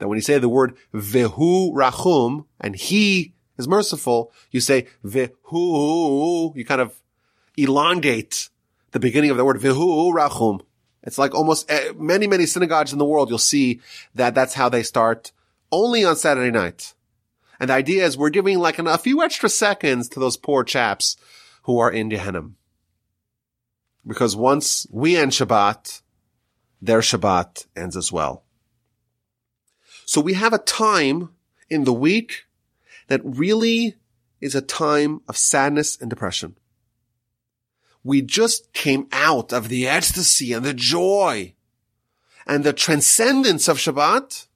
that 0.00 0.08
when 0.08 0.16
you 0.16 0.22
say 0.22 0.38
the 0.38 0.48
word 0.48 0.76
Vehu 0.92 1.72
Rachum 1.72 2.46
and 2.60 2.74
he 2.74 3.34
is 3.58 3.68
merciful, 3.68 4.32
you 4.50 4.58
say 4.58 4.88
Vehu, 5.04 6.56
you 6.56 6.64
kind 6.64 6.80
of 6.80 7.00
elongate 7.56 8.48
the 8.90 8.98
beginning 8.98 9.30
of 9.30 9.36
the 9.36 9.44
word 9.44 9.58
Vehu 9.60 10.12
Rachum. 10.12 10.62
It's 11.02 11.18
like 11.18 11.34
almost 11.34 11.70
eh, 11.70 11.92
many, 11.96 12.26
many 12.26 12.46
synagogues 12.46 12.92
in 12.92 12.98
the 12.98 13.04
world. 13.04 13.28
You'll 13.28 13.38
see 13.38 13.80
that 14.14 14.34
that's 14.34 14.54
how 14.54 14.70
they 14.70 14.82
start 14.82 15.32
only 15.70 16.04
on 16.04 16.16
Saturday 16.16 16.50
night. 16.50 16.94
And 17.58 17.68
the 17.68 17.74
idea 17.74 18.06
is 18.06 18.16
we're 18.16 18.30
giving 18.30 18.58
like 18.58 18.78
an, 18.78 18.86
a 18.86 18.98
few 18.98 19.22
extra 19.22 19.50
seconds 19.50 20.08
to 20.10 20.20
those 20.20 20.38
poor 20.38 20.64
chaps 20.64 21.18
who 21.64 21.78
are 21.78 21.90
in 21.90 22.08
Gehenna. 22.08 22.50
Because 24.06 24.34
once 24.34 24.86
we 24.90 25.16
end 25.16 25.32
Shabbat, 25.32 26.00
their 26.80 27.00
Shabbat 27.00 27.66
ends 27.76 27.98
as 27.98 28.10
well. 28.10 28.44
So 30.10 30.20
we 30.20 30.34
have 30.34 30.52
a 30.52 30.58
time 30.58 31.30
in 31.68 31.84
the 31.84 31.92
week 31.92 32.46
that 33.06 33.20
really 33.22 33.94
is 34.40 34.56
a 34.56 34.60
time 34.60 35.20
of 35.28 35.36
sadness 35.36 35.96
and 36.00 36.10
depression. 36.10 36.56
We 38.02 38.20
just 38.20 38.72
came 38.72 39.06
out 39.12 39.52
of 39.52 39.68
the 39.68 39.86
ecstasy 39.86 40.52
and 40.52 40.66
the 40.66 40.74
joy 40.74 41.54
and 42.44 42.64
the 42.64 42.72
transcendence 42.72 43.68
of 43.68 43.78
Shabbat. 43.78 44.48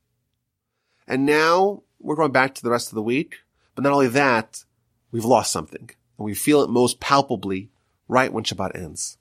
And 1.06 1.24
now 1.24 1.84
we're 2.00 2.16
going 2.16 2.32
back 2.32 2.56
to 2.56 2.62
the 2.64 2.72
rest 2.72 2.88
of 2.88 2.96
the 2.96 3.02
week. 3.02 3.36
But 3.76 3.84
not 3.84 3.92
only 3.92 4.08
that, 4.08 4.64
we've 5.12 5.24
lost 5.24 5.52
something 5.52 5.88
and 6.18 6.24
we 6.24 6.34
feel 6.34 6.62
it 6.62 6.68
most 6.68 6.98
palpably 6.98 7.70
right 8.08 8.32
when 8.32 8.42
Shabbat 8.42 8.74
ends. 8.74 9.18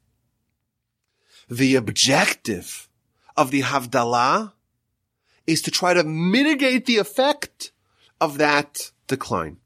The 1.47 1.75
objective 1.75 2.89
of 3.37 3.51
the 3.51 3.61
Havdalah 3.61 4.53
is 5.45 5.61
to 5.63 5.71
try 5.71 5.93
to 5.93 6.03
mitigate 6.03 6.85
the 6.85 6.97
effect 6.97 7.71
of 8.21 8.37
that 8.37 8.91
decline. 9.07 9.57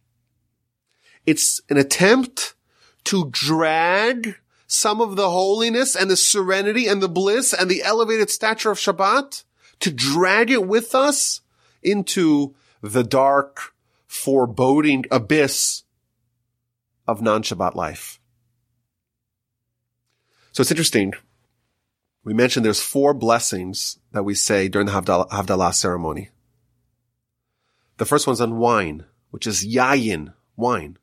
It's 1.26 1.62
an 1.70 1.78
attempt 1.78 2.56
to 3.06 3.30
drag 3.32 4.36
some 4.66 5.00
of 5.02 5.16
the 5.16 5.30
holiness 5.30 5.96
and 5.96 6.10
the 6.10 6.18
serenity 6.18 6.88
and 6.88 7.02
the 7.02 7.10
bliss 7.10 7.54
and 7.54 7.70
the 7.70 7.84
elevated 7.84 8.30
stature 8.30 8.72
of 8.72 8.78
Shabbat, 8.78 9.44
to 9.80 9.92
drag 9.92 10.50
it 10.50 10.68
with 10.68 10.96
us 10.96 11.42
into 11.84 12.56
the 12.82 13.04
dark, 13.04 13.74
foreboding 14.08 15.06
abyss 15.12 15.84
of 17.08 17.22
non-Shabbat 17.22 17.76
life. 17.76 18.20
So 20.52 20.62
it's 20.62 20.72
interesting. 20.72 21.14
We 22.28 22.34
mentioned 22.34 22.66
there's 22.66 22.82
four 22.82 23.14
blessings 23.14 24.00
that 24.12 24.26
we 24.26 24.34
say 24.34 24.68
during 24.68 24.88
the 24.88 24.92
Havdalah, 24.92 25.30
Havdalah 25.30 25.74
ceremony. 25.74 26.30
The 27.96 28.06
first 28.06 28.28
one's 28.28 28.42
on 28.42 28.58
wine, 28.58 29.06
which 29.32 29.48
is 29.48 29.66
yayin, 29.66 30.34
wine. 30.58 30.98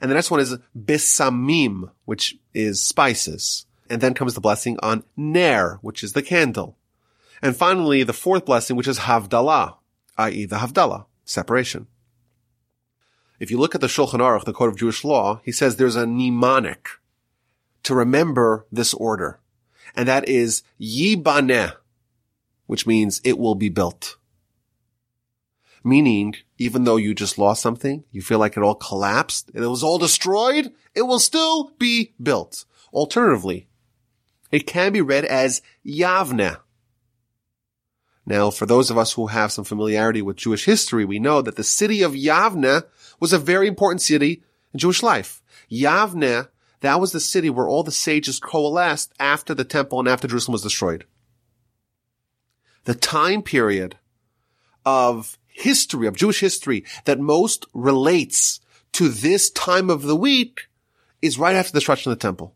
And 0.00 0.10
the 0.10 0.14
next 0.14 0.30
one 0.30 0.40
is 0.40 0.56
besamim, 0.74 1.90
which 2.06 2.38
is 2.54 2.80
spices. 2.80 3.66
And 3.90 4.00
then 4.00 4.14
comes 4.14 4.32
the 4.32 4.40
blessing 4.40 4.78
on 4.82 5.04
ner, 5.18 5.80
which 5.82 6.02
is 6.02 6.14
the 6.14 6.22
candle. 6.22 6.78
And 7.42 7.54
finally, 7.54 8.02
the 8.02 8.14
fourth 8.14 8.46
blessing, 8.46 8.74
which 8.74 8.88
is 8.88 9.00
havdalah, 9.00 9.76
i.e. 10.16 10.46
the 10.46 10.56
havdalah, 10.56 11.04
separation. 11.26 11.88
If 13.38 13.50
you 13.50 13.58
look 13.58 13.74
at 13.74 13.82
the 13.82 13.86
Shulchan 13.86 14.20
Aruch, 14.20 14.46
the 14.46 14.54
Code 14.54 14.70
of 14.70 14.78
Jewish 14.78 15.04
Law, 15.04 15.42
he 15.44 15.52
says 15.52 15.76
there's 15.76 15.94
a 15.94 16.06
mnemonic 16.06 16.88
to 17.82 17.94
remember 17.94 18.64
this 18.72 18.94
order. 18.94 19.40
And 19.94 20.08
that 20.08 20.28
is 20.28 20.62
yibaneh, 20.80 21.74
which 22.66 22.86
means 22.86 23.20
it 23.24 23.38
will 23.38 23.54
be 23.54 23.68
built. 23.68 24.16
Meaning, 25.84 26.34
even 26.58 26.84
though 26.84 26.96
you 26.96 27.14
just 27.14 27.38
lost 27.38 27.60
something, 27.60 28.04
you 28.10 28.22
feel 28.22 28.38
like 28.38 28.56
it 28.56 28.62
all 28.62 28.74
collapsed, 28.74 29.50
and 29.54 29.62
it 29.62 29.68
was 29.68 29.82
all 29.82 29.98
destroyed, 29.98 30.72
it 30.94 31.02
will 31.02 31.18
still 31.18 31.72
be 31.78 32.14
built. 32.20 32.64
Alternatively, 32.92 33.68
it 34.50 34.66
can 34.66 34.92
be 34.92 35.02
read 35.02 35.24
as 35.24 35.60
Yavne. 35.84 36.58
Now, 38.26 38.50
for 38.50 38.64
those 38.64 38.90
of 38.90 38.96
us 38.96 39.12
who 39.12 39.26
have 39.26 39.52
some 39.52 39.64
familiarity 39.64 40.22
with 40.22 40.36
Jewish 40.36 40.64
history, 40.64 41.04
we 41.04 41.18
know 41.18 41.42
that 41.42 41.56
the 41.56 41.64
city 41.64 42.02
of 42.02 42.12
Yavne 42.12 42.84
was 43.20 43.32
a 43.32 43.38
very 43.38 43.68
important 43.68 44.00
city 44.00 44.42
in 44.72 44.78
Jewish 44.78 45.02
life. 45.02 45.42
Yavne, 45.70 46.48
that 46.84 47.00
was 47.00 47.12
the 47.12 47.20
city 47.20 47.50
where 47.50 47.68
all 47.68 47.82
the 47.82 47.92
sages 47.92 48.40
coalesced 48.40 49.12
after 49.18 49.54
the 49.54 49.64
temple 49.64 49.98
and 49.98 50.08
after 50.08 50.28
Jerusalem 50.28 50.52
was 50.52 50.62
destroyed. 50.62 51.04
The 52.84 52.94
time 52.94 53.42
period 53.42 53.96
of 54.84 55.38
history, 55.46 56.06
of 56.06 56.16
Jewish 56.16 56.40
history 56.40 56.84
that 57.04 57.18
most 57.18 57.66
relates 57.72 58.60
to 58.92 59.08
this 59.08 59.50
time 59.50 59.88
of 59.88 60.02
the 60.02 60.16
week 60.16 60.68
is 61.22 61.38
right 61.38 61.56
after 61.56 61.72
the 61.72 61.78
destruction 61.78 62.12
of 62.12 62.18
the 62.18 62.22
temple. 62.22 62.54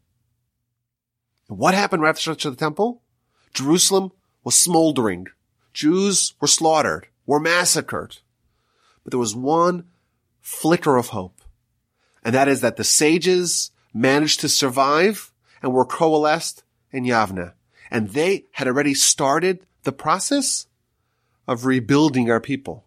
what 1.49 1.73
happened 1.73 2.03
right 2.03 2.11
after 2.11 2.19
the 2.19 2.35
destruction 2.35 2.49
of 2.51 2.57
the 2.59 2.65
temple? 2.65 3.03
Jerusalem 3.55 4.13
was 4.45 4.55
smoldering. 4.55 5.29
Jews 5.73 6.35
were 6.41 6.47
slaughtered, 6.47 7.07
were 7.25 7.41
massacred. 7.41 8.19
But 9.03 9.13
there 9.13 9.19
was 9.19 9.35
one 9.35 9.85
flicker 10.43 10.97
of 10.97 11.09
hope. 11.09 11.41
And 12.23 12.35
that 12.35 12.49
is 12.49 12.61
that 12.61 12.77
the 12.77 12.85
sages 12.85 13.71
managed 13.99 14.41
to 14.41 14.49
survive 14.49 15.33
and 15.63 15.73
were 15.73 15.85
coalesced 15.85 16.63
in 16.93 17.05
Yavne. 17.05 17.53
And 17.91 18.11
they 18.11 18.47
had 18.53 18.69
already 18.69 18.95
started 18.95 19.67
the 19.83 19.93
process 19.93 20.67
of 21.47 21.65
rebuilding 21.65 22.31
our 22.31 22.41
people. 22.41 22.85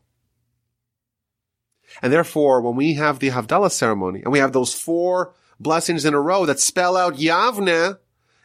And 2.02 2.14
therefore, 2.14 2.62
when 2.62 2.76
we 2.76 2.94
have 2.94 3.20
the 3.20 3.32
Havdalah 3.32 3.72
ceremony 3.72 4.22
and 4.22 4.32
we 4.32 4.40
have 4.40 4.54
those 4.54 4.74
four 4.74 5.34
blessings 5.60 6.06
in 6.06 6.14
a 6.14 6.22
row 6.22 6.46
that 6.46 6.60
spell 6.60 6.96
out 6.96 7.16
Yavne, 7.16 7.98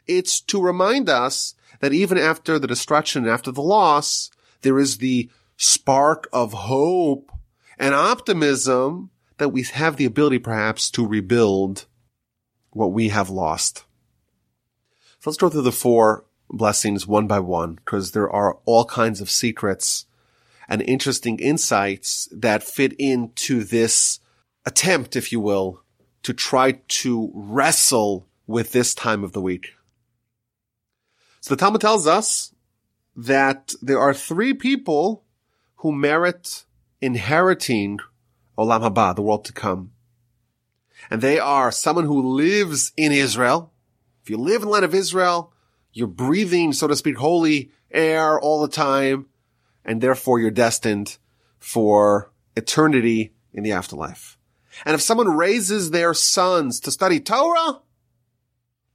it's 0.07 0.41
to 0.41 0.61
remind 0.61 1.09
us 1.09 1.55
that 1.81 1.93
even 1.93 2.19
after 2.19 2.59
the 2.59 2.67
destruction, 2.67 3.29
after 3.29 3.53
the 3.53 3.63
loss, 3.63 4.31
there 4.63 4.79
is 4.79 4.99
the 4.99 5.31
spark 5.57 6.29
of 6.33 6.53
hope 6.53 7.31
and 7.79 7.95
optimism 7.95 9.11
that 9.39 9.51
we 9.51 9.63
have 9.63 9.97
the 9.97 10.05
ability 10.05 10.39
perhaps 10.39 10.91
to 10.91 11.07
rebuild 11.07 11.87
what 12.77 12.93
we 12.93 13.09
have 13.09 13.31
lost. 13.31 13.85
So 15.21 15.31
let's 15.31 15.39
go 15.39 15.49
through 15.49 15.63
the 15.63 15.73
four 15.73 16.27
blessings 16.51 17.07
one 17.07 17.27
by 17.27 17.41
one 17.41 17.75
because 17.77 18.13
there 18.13 18.31
are 18.31 18.59
all 18.67 18.85
kinds 18.85 19.21
of 19.21 19.31
secrets 19.31 20.05
and 20.69 20.83
interesting 20.83 21.39
insights 21.39 22.29
that 22.31 22.63
fit 22.63 22.93
into 22.99 23.65
this 23.65 24.21
attempt, 24.67 25.17
if 25.17 25.33
you 25.33 25.41
will, 25.41 25.83
to 26.23 26.35
try 26.35 26.73
to 26.89 27.31
wrestle 27.35 28.29
with 28.47 28.73
this 28.73 28.95
time 28.95 29.25
of 29.25 29.33
the 29.33 29.41
week. 29.41 29.75
So 31.41 31.55
the 31.55 31.59
Talmud 31.59 31.81
tells 31.81 32.07
us 32.07 32.55
that 33.17 33.75
there 33.81 34.01
are 34.01 34.13
three 34.13 34.53
people 34.53 35.25
who 35.77 35.93
merit 35.93 36.65
inheriting 37.01 38.01
Olam 38.59 38.83
Haba, 38.83 39.15
the 39.15 39.23
world 39.23 39.45
to 39.47 39.53
come. 39.53 39.93
And 41.11 41.23
they 41.23 41.39
are 41.39 41.71
someone 41.71 42.05
who 42.05 42.35
lives 42.35 42.93
in 42.97 43.13
Israel. 43.13 43.73
If 44.23 44.31
you 44.31 44.37
live 44.37 44.63
in 44.63 44.69
the 44.69 44.73
land 44.73 44.85
of 44.85 44.95
Israel, 44.95 45.53
you're 45.93 46.07
breathing, 46.07 46.73
so 46.73 46.87
to 46.89 46.97
speak, 46.97 47.17
holy 47.17 47.71
air 47.91 48.39
all 48.39 48.61
the 48.61 48.69
time, 48.69 49.27
and 49.85 50.01
therefore 50.01 50.41
you're 50.41 50.51
destined 50.51 51.19
for 51.59 52.33
eternity 52.57 53.33
in 53.53 53.63
the 53.63 53.73
afterlife. 53.73 54.39
And 54.85 54.95
if 54.95 55.01
someone 55.01 55.29
raises 55.37 55.91
their 55.91 56.13
sons 56.13 56.81
to 56.81 56.91
study 56.91 57.21
Torah, 57.21 57.81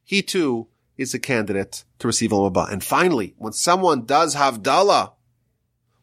he 0.04 0.22
too 0.22 0.68
is 0.98 1.14
a 1.14 1.20
candidate 1.20 1.86
to 2.00 2.08
receive 2.08 2.32
Olam 2.32 2.54
Haba. 2.54 2.72
And 2.72 2.84
finally, 2.84 3.34
when 3.38 3.54
someone 3.54 4.06
does 4.06 4.36
Havdalah 4.36 5.14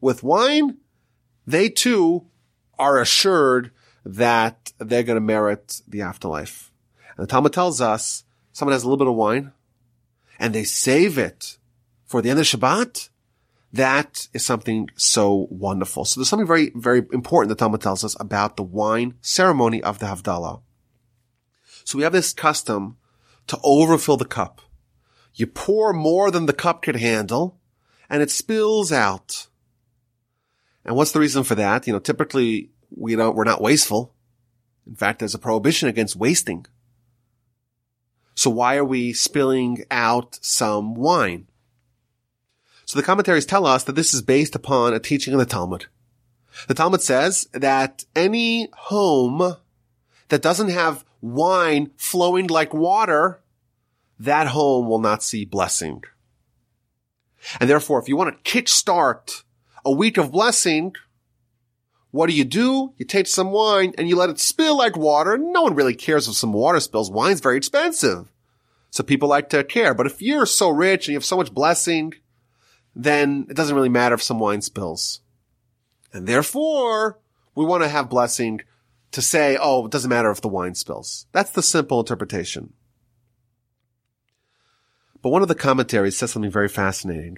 with 0.01 0.23
wine, 0.23 0.79
they 1.47 1.69
too 1.69 2.27
are 2.79 3.01
assured 3.01 3.71
that 4.09 4.73
they're 4.79 5.03
going 5.03 5.17
to 5.17 5.21
merit 5.21 5.83
the 5.87 6.01
afterlife. 6.01 6.73
And 7.17 7.25
the 7.25 7.31
Talmud 7.31 7.53
tells 7.53 7.83
us 7.83 8.25
someone 8.53 8.73
has 8.73 8.83
a 8.83 8.87
little 8.87 8.97
bit 8.97 9.07
of 9.07 9.15
wine 9.15 9.53
and 10.39 10.55
they 10.55 10.65
save 10.65 11.19
it 11.19 11.59
for 12.07 12.23
the 12.23 12.31
end 12.31 12.39
of 12.39 12.47
Shabbat. 12.47 13.11
That 13.71 14.29
is 14.33 14.47
something 14.47 14.89
so 14.97 15.47
wonderful. 15.51 16.07
So 16.07 16.21
there's 16.21 16.29
something 16.31 16.47
very, 16.47 16.73
very 16.75 17.05
important 17.13 17.51
that 17.51 17.59
Talmud 17.59 17.83
tells 17.83 18.03
us 18.03 18.17
about 18.19 18.57
the 18.57 18.63
wine 18.63 19.15
ceremony 19.21 19.83
of 19.83 19.99
the 19.99 20.07
Havdalah. 20.07 20.63
So 21.85 21.99
we 21.99 22.05
have 22.05 22.15
this 22.15 22.33
custom 22.33 22.97
to 23.49 23.59
overfill 23.63 24.17
the 24.17 24.25
cup. 24.25 24.63
You 25.35 25.47
pour 25.47 25.93
more 25.93 26.31
than 26.31 26.47
the 26.47 26.55
cup 26.55 26.81
could 26.81 26.97
handle 26.97 27.61
and 28.09 28.23
it 28.23 28.31
spills 28.31 28.91
out. 28.91 29.49
And 30.87 30.97
what's 30.97 31.13
the 31.13 31.21
reason 31.21 31.45
for 31.45 31.57
that? 31.57 31.87
You 31.87 31.93
know, 31.93 31.99
typically 31.99 32.71
we 32.95 33.17
don't, 33.17 33.37
we're 33.37 33.45
not 33.45 33.63
wasteful. 33.63 34.15
In 34.87 34.95
fact, 34.95 35.19
there's 35.19 35.35
a 35.35 35.39
prohibition 35.39 35.89
against 35.89 36.17
wasting. 36.17 36.67
So 38.35 38.51
why 38.51 38.77
are 38.77 38.85
we 38.85 39.13
spilling 39.13 39.85
out 39.91 40.39
some 40.41 40.95
wine? 40.95 41.49
So 42.85 42.99
the 42.99 43.05
commentaries 43.05 43.45
tell 43.45 43.67
us 43.67 43.85
that 43.85 43.97
this 43.97 44.15
is 44.15 44.23
based 44.23 44.55
upon 44.55 44.95
a 44.95 45.01
teaching 45.01 45.35
of 45.35 45.41
the 45.41 45.47
Talmud. 45.47 45.87
The 46.69 46.75
Talmud 46.75 47.03
says 47.03 47.49
that 47.53 48.05
any 48.17 48.69
home 48.73 49.57
that 50.29 50.43
doesn't 50.43 50.71
have 50.71 51.05
wine 51.21 51.91
flowing 51.97 52.47
like 52.47 52.73
water, 52.73 53.41
that 54.19 54.49
home 54.49 54.89
will 54.89 55.01
not 55.01 55.23
see 55.23 55.45
blessing. 55.45 56.05
And 57.61 57.69
therefore, 57.69 58.01
if 58.01 58.09
you 58.09 58.17
want 58.17 58.43
to 58.43 58.51
kickstart 58.51 59.43
a 59.85 59.93
week 59.93 60.17
of 60.17 60.33
blessing, 60.33 60.95
what 62.11 62.29
do 62.29 62.35
you 62.35 62.45
do? 62.45 62.95
You 62.97 63.05
take 63.05 63.27
some 63.27 63.51
wine 63.51 63.93
and 63.99 64.09
you 64.09 64.17
let 64.17 64.31
it 64.31 64.39
spill 64.39 64.77
like 64.77 64.97
water. 64.97 65.37
No 65.37 65.63
one 65.63 65.75
really 65.75 65.95
cares 65.95 66.27
if 66.27 66.35
some 66.35 66.53
water 66.53 66.81
spills. 66.81 67.11
Wine's 67.11 67.41
very 67.41 67.57
expensive. 67.57 68.33
So 68.91 69.03
people 69.03 69.29
like 69.29 69.51
to 69.51 69.65
care. 69.65 69.93
But 69.93 70.07
if 70.07 70.23
you're 70.23 70.47
so 70.47 70.71
rich 70.71 71.07
and 71.07 71.13
you 71.13 71.17
have 71.17 71.25
so 71.25 71.37
much 71.37 71.53
blessing, 71.53 72.15
then 72.95 73.47
it 73.51 73.55
doesn't 73.55 73.77
really 73.77 73.91
matter 73.91 74.15
if 74.15 74.23
some 74.23 74.39
wine 74.39 74.63
spills. 74.63 75.21
And 76.13 76.27
therefore, 76.27 77.19
we 77.55 77.67
want 77.67 77.83
to 77.83 77.89
have 77.89 78.09
blessing 78.09 78.63
to 79.13 79.21
say, 79.21 79.59
oh, 79.61 79.87
it 79.87 79.93
doesn't 79.93 80.09
matter 80.09 80.31
if 80.31 80.41
the 80.41 80.49
wine 80.49 80.75
spills. 80.75 81.27
That's 81.33 81.51
the 81.51 81.63
simple 81.63 82.01
interpretation. 82.01 82.73
But 85.21 85.31
one 85.31 85.43
of 85.43 85.49
the 85.49 85.55
commentaries 85.55 86.17
says 86.17 86.31
something 86.31 86.51
very 86.51 86.69
fascinating. 86.69 87.37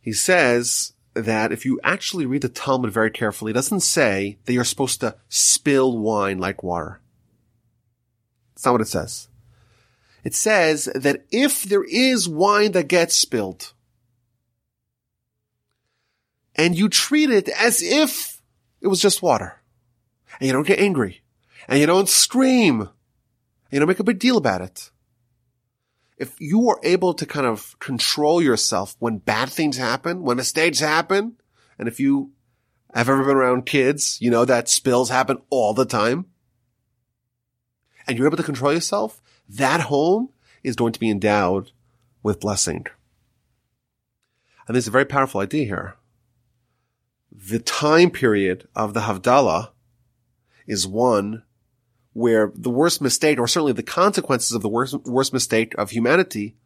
He 0.00 0.12
says 0.12 0.92
that 1.16 1.50
if 1.50 1.64
you 1.64 1.80
actually 1.82 2.26
read 2.26 2.42
the 2.42 2.48
Talmud 2.48 2.92
very 2.92 3.10
carefully, 3.10 3.50
it 3.50 3.54
doesn't 3.54 3.80
say 3.80 4.38
that 4.44 4.52
you're 4.52 4.64
supposed 4.64 5.00
to 5.00 5.16
spill 5.28 5.98
wine 5.98 6.38
like 6.38 6.62
water. 6.62 7.00
That's 8.54 8.66
not 8.66 8.72
what 8.72 8.80
it 8.82 8.88
says. 8.88 9.28
It 10.24 10.34
says 10.34 10.90
that 10.94 11.24
if 11.30 11.62
there 11.62 11.84
is 11.84 12.28
wine 12.28 12.72
that 12.72 12.88
gets 12.88 13.16
spilled, 13.16 13.72
and 16.54 16.76
you 16.76 16.88
treat 16.88 17.30
it 17.30 17.48
as 17.48 17.82
if 17.82 18.42
it 18.80 18.88
was 18.88 19.00
just 19.00 19.22
water, 19.22 19.60
and 20.38 20.46
you 20.46 20.52
don't 20.52 20.66
get 20.66 20.80
angry, 20.80 21.22
and 21.68 21.78
you 21.78 21.86
don't 21.86 22.08
scream, 22.08 22.80
and 22.80 22.90
you 23.70 23.78
don't 23.78 23.88
make 23.88 24.00
a 24.00 24.04
big 24.04 24.18
deal 24.18 24.36
about 24.36 24.60
it, 24.60 24.90
if 26.16 26.40
you 26.40 26.68
are 26.70 26.80
able 26.82 27.14
to 27.14 27.26
kind 27.26 27.46
of 27.46 27.78
control 27.78 28.40
yourself 28.40 28.96
when 28.98 29.18
bad 29.18 29.50
things 29.50 29.76
happen, 29.76 30.22
when 30.22 30.36
mistakes 30.36 30.80
happen, 30.80 31.36
and 31.78 31.88
if 31.88 32.00
you 32.00 32.32
have 32.94 33.08
ever 33.08 33.24
been 33.24 33.36
around 33.36 33.66
kids, 33.66 34.18
you 34.20 34.30
know 34.30 34.44
that 34.44 34.68
spills 34.68 35.10
happen 35.10 35.38
all 35.50 35.74
the 35.74 35.84
time, 35.84 36.26
and 38.06 38.16
you're 38.16 38.26
able 38.26 38.36
to 38.36 38.42
control 38.42 38.72
yourself, 38.72 39.20
that 39.48 39.82
home 39.82 40.30
is 40.62 40.76
going 40.76 40.92
to 40.92 41.00
be 41.00 41.10
endowed 41.10 41.72
with 42.22 42.40
blessing. 42.40 42.86
And 44.66 44.74
there's 44.74 44.88
a 44.88 44.92
very 44.92 45.04
powerful 45.04 45.40
idea 45.40 45.64
here. 45.64 45.96
The 47.30 47.58
time 47.58 48.10
period 48.10 48.66
of 48.74 48.94
the 48.94 49.00
Havdalah 49.00 49.70
is 50.66 50.86
one 50.86 51.42
where 52.16 52.50
the 52.54 52.70
worst 52.70 53.02
mistake, 53.02 53.38
or 53.38 53.46
certainly 53.46 53.74
the 53.74 53.82
consequences 53.82 54.52
of 54.52 54.62
the 54.62 54.70
worst, 54.70 54.94
worst 55.04 55.34
mistake 55.34 55.74
of 55.76 55.90
humanity 55.90 56.56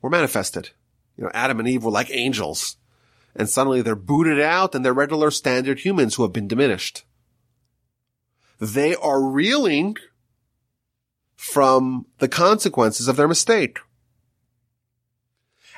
were 0.00 0.08
manifested. 0.08 0.70
You 1.16 1.24
know, 1.24 1.30
Adam 1.34 1.58
and 1.58 1.68
Eve 1.68 1.82
were 1.82 1.90
like 1.90 2.12
angels. 2.12 2.76
And 3.34 3.48
suddenly 3.48 3.82
they're 3.82 3.96
booted 3.96 4.40
out 4.40 4.72
and 4.72 4.84
they're 4.84 4.94
regular 4.94 5.32
standard 5.32 5.80
humans 5.80 6.14
who 6.14 6.22
have 6.22 6.32
been 6.32 6.46
diminished. 6.46 7.02
They 8.60 8.94
are 8.94 9.20
reeling 9.20 9.96
from 11.34 12.06
the 12.18 12.28
consequences 12.28 13.08
of 13.08 13.16
their 13.16 13.26
mistake. 13.26 13.80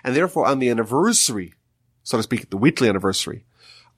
And 0.05 0.15
therefore 0.15 0.47
on 0.47 0.59
the 0.59 0.69
anniversary, 0.69 1.55
so 2.03 2.19
to 2.19 2.23
speak, 2.23 2.51
the 2.51 2.59
weekly 2.59 2.87
anniversary 2.87 3.47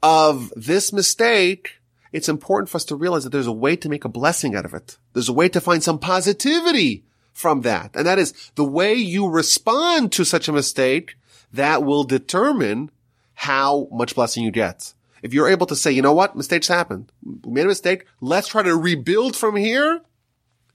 of 0.01 0.53
this 0.55 0.93
mistake, 0.93 1.78
it's 2.13 2.29
important 2.29 2.69
for 2.69 2.77
us 2.77 2.85
to 2.87 2.97
realize 2.97 3.25
that 3.25 3.31
there's 3.31 3.47
a 3.47 3.53
way 3.53 3.77
to 3.77 3.89
make 3.89 4.05
a 4.05 4.09
blessing 4.09 4.55
out 4.55 4.65
of 4.65 4.75
it. 4.75 4.99
There's 5.13 5.29
a 5.29 5.35
way 5.35 5.49
to 5.49 5.61
find 5.61 5.83
some 5.83 5.99
positivity 5.99 7.05
from 7.33 7.61
that. 7.63 7.95
And 7.95 8.07
that 8.07 8.19
is 8.19 8.51
the 8.55 8.65
way 8.65 8.95
you 8.95 9.29
respond 9.29 10.13
to 10.13 10.25
such 10.25 10.49
a 10.49 10.53
mistake 10.53 11.17
that 11.53 11.85
will 11.85 12.05
determine 12.05 12.91
how 13.35 13.89
much 13.93 14.15
blessing 14.15 14.43
you 14.43 14.51
get. 14.51 14.95
If 15.23 15.35
you're 15.35 15.49
able 15.49 15.67
to 15.67 15.77
say, 15.77 15.93
you 15.93 16.03
know 16.03 16.13
what, 16.13 16.37
mistakes 16.37 16.69
happen. 16.69 17.11
We 17.23 17.53
made 17.53 17.65
a 17.65 17.69
mistake. 17.69 18.07
Let's 18.21 18.49
try 18.49 18.63
to 18.63 18.77
rebuild 18.77 19.37
from 19.37 19.57
here. 19.57 20.01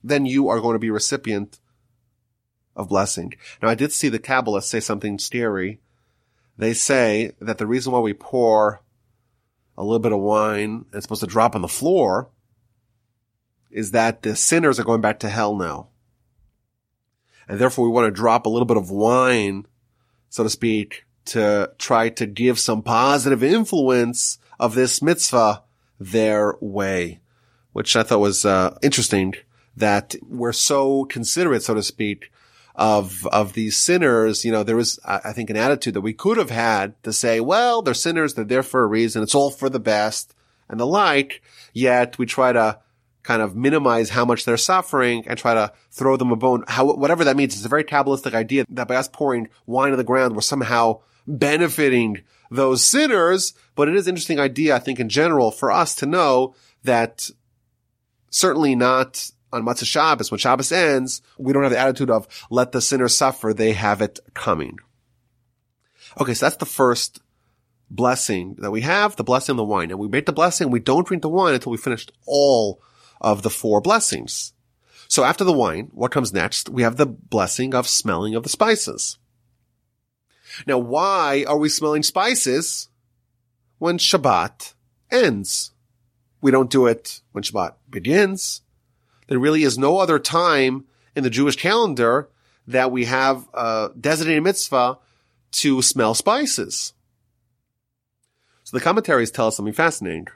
Then 0.03 0.25
you 0.25 0.49
are 0.49 0.59
going 0.59 0.73
to 0.73 0.79
be 0.79 0.91
recipient 0.91 1.59
of 2.75 2.89
blessing. 2.89 3.33
Now 3.61 3.69
I 3.69 3.75
did 3.75 3.91
see 3.91 4.09
the 4.09 4.19
Kabbalists 4.19 4.65
say 4.65 4.79
something 4.79 5.17
scary. 5.19 5.79
They 6.57 6.73
say 6.73 7.31
that 7.39 7.57
the 7.57 7.67
reason 7.67 7.93
why 7.93 7.99
we 7.99 8.13
pour 8.13 8.82
a 9.77 9.83
little 9.83 9.99
bit 9.99 10.11
of 10.11 10.19
wine 10.19 10.85
and 10.85 10.85
it's 10.93 11.05
supposed 11.05 11.21
to 11.21 11.27
drop 11.27 11.55
on 11.55 11.61
the 11.61 11.67
floor 11.67 12.29
is 13.71 13.91
that 13.91 14.21
the 14.21 14.35
sinners 14.35 14.79
are 14.79 14.83
going 14.83 15.01
back 15.01 15.19
to 15.19 15.29
hell 15.29 15.55
now. 15.55 15.87
And 17.47 17.59
therefore 17.59 17.85
we 17.85 17.91
want 17.91 18.05
to 18.05 18.11
drop 18.11 18.45
a 18.45 18.49
little 18.49 18.67
bit 18.67 18.77
of 18.77 18.91
wine 18.91 19.65
so 20.33 20.41
to 20.41 20.49
speak, 20.49 21.05
to 21.25 21.71
try 21.77 22.09
to 22.09 22.25
give 22.25 22.57
some 22.57 22.81
positive 22.81 23.43
influence 23.43 24.39
of 24.59 24.73
this 24.73 24.99
mitzvah 24.99 25.61
their 25.99 26.55
way, 26.59 27.19
which 27.71 27.95
I 27.95 28.01
thought 28.01 28.19
was 28.19 28.43
uh, 28.43 28.75
interesting 28.81 29.35
that 29.77 30.15
we're 30.23 30.53
so 30.53 31.05
considerate, 31.05 31.61
so 31.61 31.75
to 31.75 31.83
speak, 31.83 32.31
of 32.75 33.25
of 33.27 33.53
these 33.53 33.77
sinners. 33.77 34.43
You 34.43 34.51
know, 34.51 34.63
there 34.63 34.75
was, 34.75 34.99
I 35.05 35.33
think, 35.33 35.49
an 35.49 35.57
attitude 35.57 35.93
that 35.93 36.01
we 36.01 36.13
could 36.13 36.37
have 36.37 36.49
had 36.49 37.01
to 37.03 37.13
say, 37.13 37.39
well, 37.39 37.81
they're 37.81 37.93
sinners, 37.93 38.33
they're 38.33 38.45
there 38.45 38.63
for 38.63 38.83
a 38.83 38.87
reason, 38.87 39.23
it's 39.23 39.35
all 39.35 39.51
for 39.51 39.69
the 39.69 39.79
best, 39.79 40.33
and 40.69 40.79
the 40.79 40.87
like. 40.87 41.41
Yet 41.73 42.17
we 42.17 42.25
try 42.25 42.53
to 42.53 42.79
kind 43.23 43.41
of 43.41 43.55
minimize 43.55 44.09
how 44.09 44.25
much 44.25 44.45
they're 44.45 44.57
suffering 44.57 45.23
and 45.27 45.39
try 45.39 45.53
to 45.53 45.71
throw 45.91 46.17
them 46.17 46.31
a 46.31 46.35
bone. 46.35 46.65
How, 46.67 46.93
whatever 46.93 47.23
that 47.23 47.37
means, 47.37 47.55
it's 47.55 47.65
a 47.65 47.69
very 47.69 47.83
Kabbalistic 47.83 48.33
idea 48.33 48.65
that 48.69 48.87
by 48.87 48.95
us 48.95 49.07
pouring 49.07 49.47
wine 49.65 49.91
on 49.91 49.97
the 49.97 50.03
ground, 50.03 50.35
we're 50.35 50.41
somehow 50.41 50.99
benefiting 51.25 52.23
those 52.51 52.83
sinners. 52.83 53.53
But 53.75 53.87
it 53.87 53.95
is 53.95 54.07
an 54.07 54.11
interesting 54.11 54.39
idea, 54.39 54.75
I 54.75 54.79
think, 54.79 54.99
in 54.99 55.09
general, 55.09 55.51
for 55.51 55.71
us 55.71 55.95
to 55.95 56.05
know 56.05 56.53
that 56.83 57.29
certainly 58.29 58.75
not 58.75 59.31
on 59.53 59.63
Motzei 59.63 59.85
Shabbos, 59.85 60.31
when 60.31 60.39
Shabbos 60.39 60.71
ends, 60.71 61.21
we 61.37 61.53
don't 61.53 61.63
have 61.63 61.71
the 61.71 61.77
attitude 61.77 62.09
of 62.09 62.27
let 62.49 62.71
the 62.71 62.81
sinner 62.81 63.07
suffer, 63.07 63.53
they 63.53 63.73
have 63.73 64.01
it 64.01 64.19
coming. 64.33 64.79
Okay, 66.19 66.33
so 66.33 66.45
that's 66.45 66.57
the 66.57 66.65
first 66.65 67.21
blessing 67.89 68.55
that 68.59 68.71
we 68.71 68.81
have, 68.81 69.15
the 69.15 69.23
blessing 69.23 69.53
of 69.53 69.57
the 69.57 69.63
wine. 69.63 69.91
And 69.91 69.99
we 69.99 70.07
make 70.07 70.25
the 70.25 70.33
blessing, 70.33 70.71
we 70.71 70.79
don't 70.79 71.07
drink 71.07 71.21
the 71.21 71.29
wine 71.29 71.53
until 71.53 71.71
we 71.71 71.77
finished 71.77 72.11
all 72.25 72.81
of 73.21 73.43
the 73.43 73.49
four 73.49 73.79
blessings. 73.79 74.53
So 75.07 75.23
after 75.23 75.43
the 75.43 75.53
wine, 75.53 75.91
what 75.93 76.11
comes 76.11 76.33
next? 76.33 76.69
We 76.69 76.81
have 76.81 76.97
the 76.97 77.05
blessing 77.05 77.75
of 77.75 77.87
smelling 77.87 78.33
of 78.33 78.41
the 78.41 78.49
spices. 78.49 79.19
Now, 80.65 80.79
why 80.79 81.45
are 81.47 81.57
we 81.57 81.69
smelling 81.69 82.03
spices 82.03 82.89
when 83.77 83.99
Shabbat 83.99 84.73
ends? 85.11 85.71
We 86.41 86.49
don't 86.49 86.69
do 86.69 86.87
it 86.87 87.21
when 87.31 87.43
Shabbat 87.43 87.75
begins. 87.89 88.62
There 89.27 89.39
really 89.39 89.63
is 89.63 89.77
no 89.77 89.97
other 89.97 90.19
time 90.19 90.85
in 91.15 91.23
the 91.23 91.29
Jewish 91.29 91.55
calendar 91.55 92.29
that 92.67 92.91
we 92.91 93.05
have 93.05 93.47
a 93.53 93.91
designated 93.99 94.43
mitzvah 94.43 94.97
to 95.51 95.81
smell 95.81 96.13
spices. 96.13 96.93
So 98.63 98.77
the 98.77 98.83
commentaries 98.83 99.31
tell 99.31 99.47
us 99.47 99.57
something 99.57 99.73
fascinating. 99.73 100.27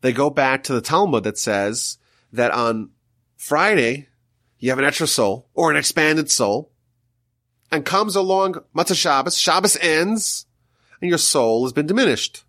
They 0.00 0.12
go 0.12 0.30
back 0.30 0.62
to 0.64 0.72
the 0.72 0.80
Talmud 0.80 1.24
that 1.24 1.38
says 1.38 1.98
that 2.32 2.52
on 2.52 2.90
Friday, 3.36 4.08
you 4.58 4.70
have 4.70 4.78
an 4.78 4.84
extra 4.84 5.06
soul 5.06 5.48
or 5.54 5.70
an 5.70 5.76
expanded 5.76 6.30
soul 6.30 6.70
and 7.72 7.84
comes 7.84 8.16
along 8.16 8.56
Motzei 8.74 8.94
Shabbos, 8.94 9.38
Shabbos 9.38 9.76
ends 9.80 10.46
and 11.00 11.08
your 11.08 11.18
soul 11.18 11.64
has 11.64 11.72
been 11.72 11.86
diminished. 11.86 12.44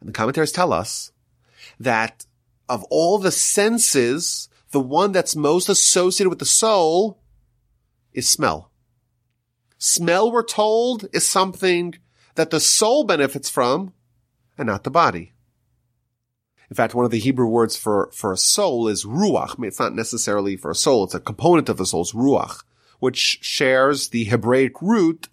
And 0.00 0.08
the 0.08 0.12
commentaries 0.12 0.52
tell 0.52 0.72
us 0.72 1.12
that 1.80 2.26
of 2.68 2.84
all 2.84 3.18
the 3.18 3.30
senses, 3.30 4.48
the 4.70 4.80
one 4.80 5.12
that's 5.12 5.36
most 5.36 5.68
associated 5.68 6.28
with 6.28 6.38
the 6.38 6.44
soul 6.44 7.20
is 8.12 8.28
smell. 8.28 8.70
Smell, 9.78 10.30
we're 10.30 10.42
told, 10.42 11.06
is 11.12 11.26
something 11.26 11.94
that 12.34 12.50
the 12.50 12.60
soul 12.60 13.04
benefits 13.04 13.48
from 13.48 13.92
and 14.56 14.66
not 14.66 14.84
the 14.84 14.90
body. 14.90 15.32
In 16.70 16.76
fact, 16.76 16.94
one 16.94 17.04
of 17.04 17.10
the 17.10 17.18
Hebrew 17.18 17.46
words 17.46 17.76
for, 17.76 18.10
for 18.12 18.32
a 18.32 18.36
soul 18.36 18.88
is 18.88 19.04
ruach. 19.04 19.56
I 19.56 19.60
mean, 19.60 19.68
it's 19.68 19.78
not 19.78 19.94
necessarily 19.94 20.56
for 20.56 20.70
a 20.70 20.74
soul. 20.74 21.04
It's 21.04 21.14
a 21.14 21.20
component 21.20 21.68
of 21.68 21.78
the 21.78 21.86
soul's 21.86 22.12
ruach, 22.12 22.62
which 22.98 23.38
shares 23.40 24.08
the 24.08 24.24
Hebraic 24.24 24.82
root 24.82 25.28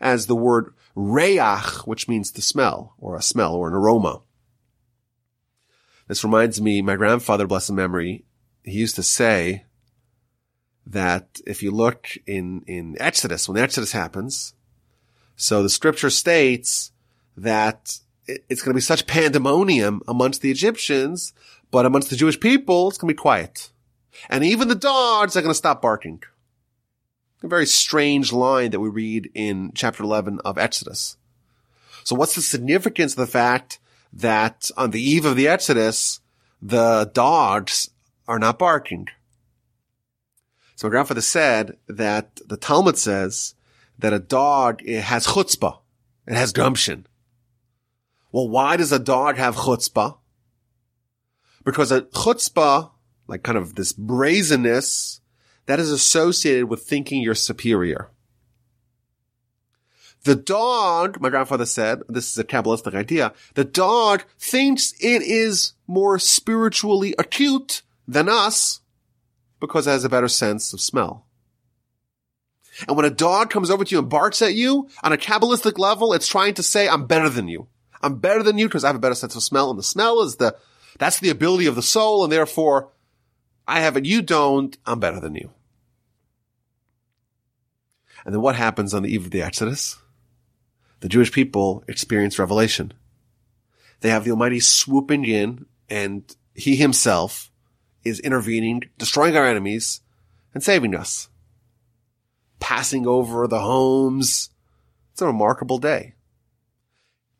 as 0.00 0.26
the 0.26 0.34
word 0.34 0.74
reach, 0.96 1.86
which 1.86 2.08
means 2.08 2.32
to 2.32 2.42
smell 2.42 2.94
or 2.98 3.16
a 3.16 3.22
smell 3.22 3.54
or 3.54 3.68
an 3.68 3.74
aroma. 3.74 4.22
This 6.10 6.24
reminds 6.24 6.60
me, 6.60 6.82
my 6.82 6.96
grandfather, 6.96 7.46
bless 7.46 7.68
his 7.68 7.76
memory, 7.76 8.24
he 8.64 8.72
used 8.72 8.96
to 8.96 9.02
say 9.04 9.66
that 10.84 11.40
if 11.46 11.62
you 11.62 11.70
look 11.70 12.08
in, 12.26 12.64
in 12.66 12.96
Exodus, 12.98 13.46
when 13.48 13.54
the 13.54 13.62
Exodus 13.62 13.92
happens, 13.92 14.54
so 15.36 15.62
the 15.62 15.68
scripture 15.68 16.10
states 16.10 16.90
that 17.36 18.00
it's 18.26 18.60
going 18.60 18.72
to 18.72 18.78
be 18.78 18.80
such 18.80 19.06
pandemonium 19.06 20.02
amongst 20.08 20.42
the 20.42 20.50
Egyptians, 20.50 21.32
but 21.70 21.86
amongst 21.86 22.10
the 22.10 22.16
Jewish 22.16 22.40
people, 22.40 22.88
it's 22.88 22.98
going 22.98 23.06
to 23.06 23.14
be 23.14 23.16
quiet. 23.16 23.70
And 24.28 24.42
even 24.42 24.66
the 24.66 24.74
dogs 24.74 25.36
are 25.36 25.42
going 25.42 25.52
to 25.52 25.54
stop 25.54 25.80
barking. 25.80 26.24
A 27.44 27.46
very 27.46 27.66
strange 27.66 28.32
line 28.32 28.72
that 28.72 28.80
we 28.80 28.88
read 28.88 29.30
in 29.32 29.70
chapter 29.76 30.02
11 30.02 30.40
of 30.44 30.58
Exodus. 30.58 31.18
So 32.02 32.16
what's 32.16 32.34
the 32.34 32.42
significance 32.42 33.12
of 33.12 33.18
the 33.18 33.28
fact 33.28 33.78
that 34.12 34.70
on 34.76 34.90
the 34.90 35.02
eve 35.02 35.24
of 35.24 35.36
the 35.36 35.48
Exodus, 35.48 36.20
the 36.60 37.10
dogs 37.12 37.90
are 38.26 38.38
not 38.38 38.58
barking? 38.58 39.08
So 40.76 40.88
my 40.88 40.92
grandfather 40.92 41.20
said 41.20 41.76
that 41.88 42.40
the 42.46 42.56
Talmud 42.56 42.96
says 42.96 43.54
that 43.98 44.12
a 44.12 44.18
dog 44.18 44.86
has 44.86 45.26
chutzpah. 45.26 45.78
It 46.26 46.34
has 46.34 46.52
gumption. 46.52 47.06
Well, 48.32 48.48
why 48.48 48.76
does 48.76 48.92
a 48.92 48.98
dog 48.98 49.36
have 49.36 49.56
chutzpah? 49.56 50.16
Because 51.64 51.92
a 51.92 52.02
chutzpah, 52.02 52.90
like 53.26 53.42
kind 53.42 53.58
of 53.58 53.74
this 53.74 53.92
brazenness, 53.92 55.20
that 55.66 55.78
is 55.78 55.90
associated 55.90 56.66
with 56.66 56.82
thinking 56.82 57.20
you're 57.20 57.34
superior. 57.34 58.10
The 60.24 60.36
dog, 60.36 61.20
my 61.20 61.30
grandfather 61.30 61.64
said, 61.64 62.02
this 62.08 62.30
is 62.30 62.38
a 62.38 62.44
Kabbalistic 62.44 62.94
idea, 62.94 63.32
the 63.54 63.64
dog 63.64 64.24
thinks 64.38 64.92
it 65.00 65.22
is 65.22 65.72
more 65.86 66.18
spiritually 66.18 67.14
acute 67.18 67.82
than 68.06 68.28
us 68.28 68.80
because 69.60 69.86
it 69.86 69.90
has 69.90 70.04
a 70.04 70.10
better 70.10 70.28
sense 70.28 70.72
of 70.72 70.80
smell. 70.80 71.26
And 72.86 72.96
when 72.96 73.06
a 73.06 73.10
dog 73.10 73.50
comes 73.50 73.70
over 73.70 73.84
to 73.84 73.94
you 73.94 73.98
and 73.98 74.08
barks 74.08 74.42
at 74.42 74.54
you 74.54 74.88
on 75.02 75.12
a 75.12 75.18
Kabbalistic 75.18 75.78
level, 75.78 76.12
it's 76.12 76.28
trying 76.28 76.54
to 76.54 76.62
say, 76.62 76.88
I'm 76.88 77.06
better 77.06 77.28
than 77.28 77.48
you. 77.48 77.68
I'm 78.02 78.16
better 78.16 78.42
than 78.42 78.58
you 78.58 78.68
because 78.68 78.84
I 78.84 78.88
have 78.88 78.96
a 78.96 79.00
better 79.00 79.14
sense 79.14 79.36
of 79.36 79.42
smell. 79.42 79.70
And 79.70 79.78
the 79.78 79.82
smell 79.82 80.22
is 80.22 80.36
the, 80.36 80.56
that's 80.98 81.20
the 81.20 81.30
ability 81.30 81.66
of 81.66 81.74
the 81.74 81.82
soul. 81.82 82.24
And 82.24 82.32
therefore 82.32 82.90
I 83.66 83.80
have 83.80 83.96
it. 83.96 84.06
You 84.06 84.22
don't. 84.22 84.76
I'm 84.86 85.00
better 85.00 85.20
than 85.20 85.34
you. 85.34 85.50
And 88.24 88.34
then 88.34 88.42
what 88.42 88.56
happens 88.56 88.94
on 88.94 89.02
the 89.02 89.12
eve 89.12 89.26
of 89.26 89.30
the 89.30 89.42
Exodus? 89.42 89.98
The 91.00 91.08
Jewish 91.08 91.32
people 91.32 91.82
experience 91.88 92.38
revelation. 92.38 92.92
They 94.00 94.10
have 94.10 94.24
the 94.24 94.30
Almighty 94.30 94.60
swooping 94.60 95.24
in 95.24 95.66
and 95.88 96.34
he 96.54 96.76
himself 96.76 97.50
is 98.04 98.20
intervening, 98.20 98.82
destroying 98.98 99.36
our 99.36 99.46
enemies 99.46 100.00
and 100.54 100.62
saving 100.62 100.94
us. 100.94 101.28
Passing 102.58 103.06
over 103.06 103.46
the 103.46 103.60
homes. 103.60 104.50
It's 105.12 105.22
a 105.22 105.26
remarkable 105.26 105.78
day. 105.78 106.14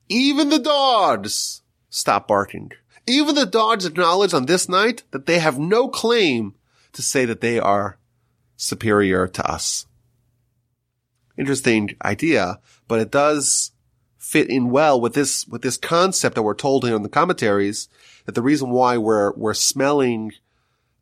Even 0.09 0.49
the 0.49 0.59
dogs 0.59 1.63
stop 1.89 2.27
barking. 2.27 2.73
Even 3.07 3.35
the 3.35 3.47
dogs 3.47 3.87
acknowledge 3.87 4.35
on 4.35 4.47
this 4.47 4.69
night 4.69 5.03
that 5.11 5.27
they 5.27 5.39
have 5.39 5.59
no 5.59 5.89
claim 5.89 6.55
to 6.93 7.03
say 7.03 7.25
that 7.25 7.41
they 7.41 7.59
are 7.59 7.99
superior 8.57 9.27
to 9.29 9.51
us. 9.51 9.87
Interesting 11.41 11.97
idea, 12.05 12.61
but 12.87 13.01
it 13.01 13.11
does 13.11 13.73
fit 14.19 14.51
in 14.51 14.69
well 14.69 15.01
with 15.01 15.15
this, 15.15 15.47
with 15.47 15.63
this 15.63 15.79
concept 15.79 16.35
that 16.35 16.43
we're 16.43 16.55
told 16.55 16.85
here 16.85 16.95
in 16.95 17.03
the 17.03 17.09
commentaries 17.09 17.89
that 18.27 18.35
the 18.35 18.43
reason 18.43 18.69
why 18.69 18.99
we're, 18.99 19.33
we're 19.33 19.55
smelling 19.55 20.33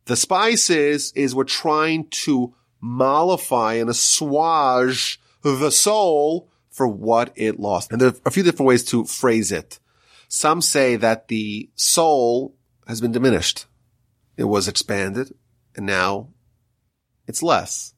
the 0.05 0.15
spices 0.15 1.11
is 1.13 1.35
we're 1.35 1.43
trying 1.43 2.07
to 2.09 2.55
mollify 2.79 3.73
and 3.73 3.89
assuage 3.89 5.19
the 5.41 5.69
soul 5.69 6.49
for 6.71 6.87
what 6.87 7.33
it 7.35 7.59
lost. 7.59 7.91
And 7.91 7.99
there 7.99 8.07
are 8.09 8.15
a 8.25 8.31
few 8.31 8.43
different 8.43 8.67
ways 8.67 8.85
to 8.85 9.03
phrase 9.03 9.51
it. 9.51 9.79
Some 10.29 10.61
say 10.61 10.95
that 10.95 11.27
the 11.27 11.69
soul 11.75 12.55
has 12.87 13.01
been 13.01 13.11
diminished. 13.11 13.65
It 14.37 14.45
was 14.45 14.69
expanded 14.69 15.35
and 15.75 15.85
now 15.85 16.29
it's 17.27 17.43
less. 17.43 17.93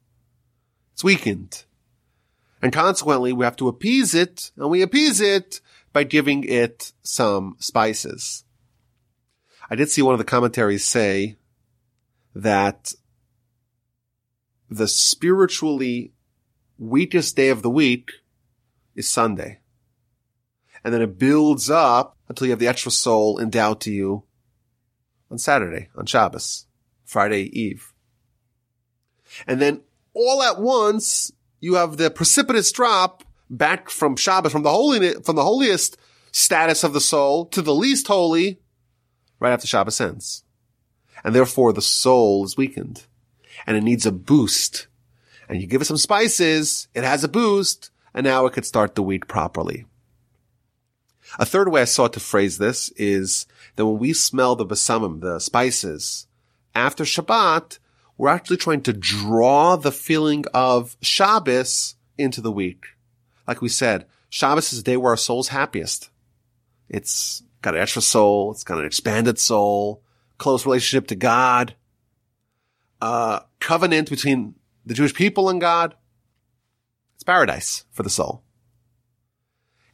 It's 0.93 1.03
weakened. 1.03 1.65
And 2.61 2.71
consequently, 2.71 3.33
we 3.33 3.45
have 3.45 3.55
to 3.57 3.67
appease 3.67 4.13
it 4.13 4.51
and 4.55 4.69
we 4.69 4.81
appease 4.81 5.19
it 5.19 5.61
by 5.93 6.03
giving 6.03 6.43
it 6.43 6.93
some 7.01 7.55
spices. 7.59 8.43
I 9.69 9.75
did 9.75 9.89
see 9.89 10.01
one 10.01 10.13
of 10.13 10.19
the 10.19 10.25
commentaries 10.25 10.87
say 10.87 11.37
that 12.35 12.93
the 14.69 14.87
spiritually 14.87 16.13
weakest 16.77 17.35
day 17.35 17.49
of 17.49 17.61
the 17.61 17.69
week 17.69 18.11
is 18.95 19.09
Sunday. 19.09 19.59
And 20.83 20.93
then 20.93 21.01
it 21.01 21.19
builds 21.19 21.69
up 21.69 22.17
until 22.27 22.47
you 22.47 22.51
have 22.51 22.59
the 22.59 22.67
extra 22.67 22.91
soul 22.91 23.39
endowed 23.39 23.81
to 23.81 23.91
you 23.91 24.23
on 25.29 25.37
Saturday, 25.37 25.89
on 25.95 26.05
Shabbos, 26.05 26.65
Friday 27.05 27.43
Eve. 27.57 27.93
And 29.47 29.61
then 29.61 29.81
all 30.13 30.41
at 30.41 30.59
once, 30.59 31.31
you 31.61 31.75
have 31.75 31.95
the 31.95 32.11
precipitous 32.11 32.71
drop 32.71 33.23
back 33.49 33.89
from 33.89 34.17
Shabbos, 34.17 34.51
from 34.51 34.63
the 34.63 34.71
holy, 34.71 35.13
from 35.21 35.35
the 35.37 35.43
holiest 35.43 35.97
status 36.31 36.83
of 36.83 36.93
the 36.93 36.99
soul 36.99 37.45
to 37.45 37.61
the 37.61 37.73
least 37.73 38.07
holy 38.07 38.59
right 39.39 39.53
after 39.53 39.67
Shabbos 39.67 40.01
ends. 40.01 40.43
And 41.23 41.35
therefore 41.35 41.71
the 41.71 41.81
soul 41.81 42.43
is 42.43 42.57
weakened 42.57 43.05
and 43.65 43.77
it 43.77 43.83
needs 43.83 44.05
a 44.05 44.11
boost. 44.11 44.87
And 45.47 45.61
you 45.61 45.67
give 45.67 45.81
it 45.81 45.85
some 45.85 45.97
spices, 45.97 46.87
it 46.93 47.03
has 47.03 47.23
a 47.23 47.29
boost, 47.29 47.91
and 48.13 48.23
now 48.23 48.45
it 48.45 48.53
could 48.53 48.65
start 48.65 48.95
the 48.95 49.03
week 49.03 49.27
properly. 49.27 49.85
A 51.39 51.45
third 51.45 51.69
way 51.69 51.81
I 51.81 51.85
saw 51.85 52.07
to 52.07 52.19
phrase 52.19 52.57
this 52.57 52.89
is 52.97 53.45
that 53.75 53.85
when 53.85 53.99
we 53.99 54.13
smell 54.13 54.55
the 54.55 54.65
besamim, 54.65 55.21
the 55.21 55.39
spices, 55.39 56.27
after 56.73 57.03
Shabbat, 57.03 57.79
we're 58.17 58.29
actually 58.29 58.57
trying 58.57 58.81
to 58.83 58.93
draw 58.93 59.75
the 59.75 59.91
feeling 59.91 60.45
of 60.53 60.95
Shabbos 61.01 61.95
into 62.17 62.41
the 62.41 62.51
week. 62.51 62.85
Like 63.47 63.61
we 63.61 63.69
said, 63.69 64.05
Shabbos 64.29 64.71
is 64.71 64.83
the 64.83 64.91
day 64.91 64.97
where 64.97 65.11
our 65.11 65.17
soul's 65.17 65.49
happiest. 65.49 66.09
It's 66.87 67.43
got 67.61 67.75
an 67.75 67.81
extra 67.81 68.01
soul. 68.01 68.51
It's 68.51 68.63
got 68.63 68.79
an 68.79 68.85
expanded 68.85 69.39
soul, 69.39 70.03
close 70.37 70.65
relationship 70.65 71.07
to 71.07 71.15
God, 71.15 71.75
uh, 73.01 73.41
covenant 73.59 74.09
between 74.09 74.55
the 74.85 74.93
Jewish 74.93 75.13
people 75.13 75.49
and 75.49 75.59
God. 75.59 75.95
It's 77.15 77.23
paradise 77.23 77.85
for 77.91 78.03
the 78.03 78.09
soul. 78.09 78.43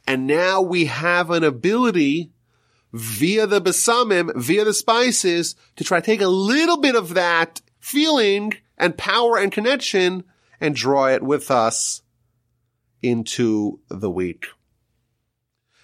And 0.06 0.26
now 0.26 0.62
we 0.62 0.86
have 0.86 1.30
an 1.30 1.44
ability 1.44 2.32
via 2.92 3.46
the 3.46 3.60
besamim, 3.60 4.34
via 4.34 4.64
the 4.64 4.72
spices, 4.72 5.54
to 5.76 5.84
try 5.84 6.00
to 6.00 6.06
take 6.06 6.22
a 6.22 6.28
little 6.28 6.78
bit 6.78 6.96
of 6.96 7.14
that 7.14 7.60
feeling 7.80 8.54
and 8.76 8.96
power 8.96 9.38
and 9.38 9.52
connection 9.52 10.24
and 10.60 10.74
draw 10.74 11.06
it 11.06 11.22
with 11.22 11.50
us 11.50 12.02
into 13.02 13.80
the 13.88 14.10
week. 14.10 14.46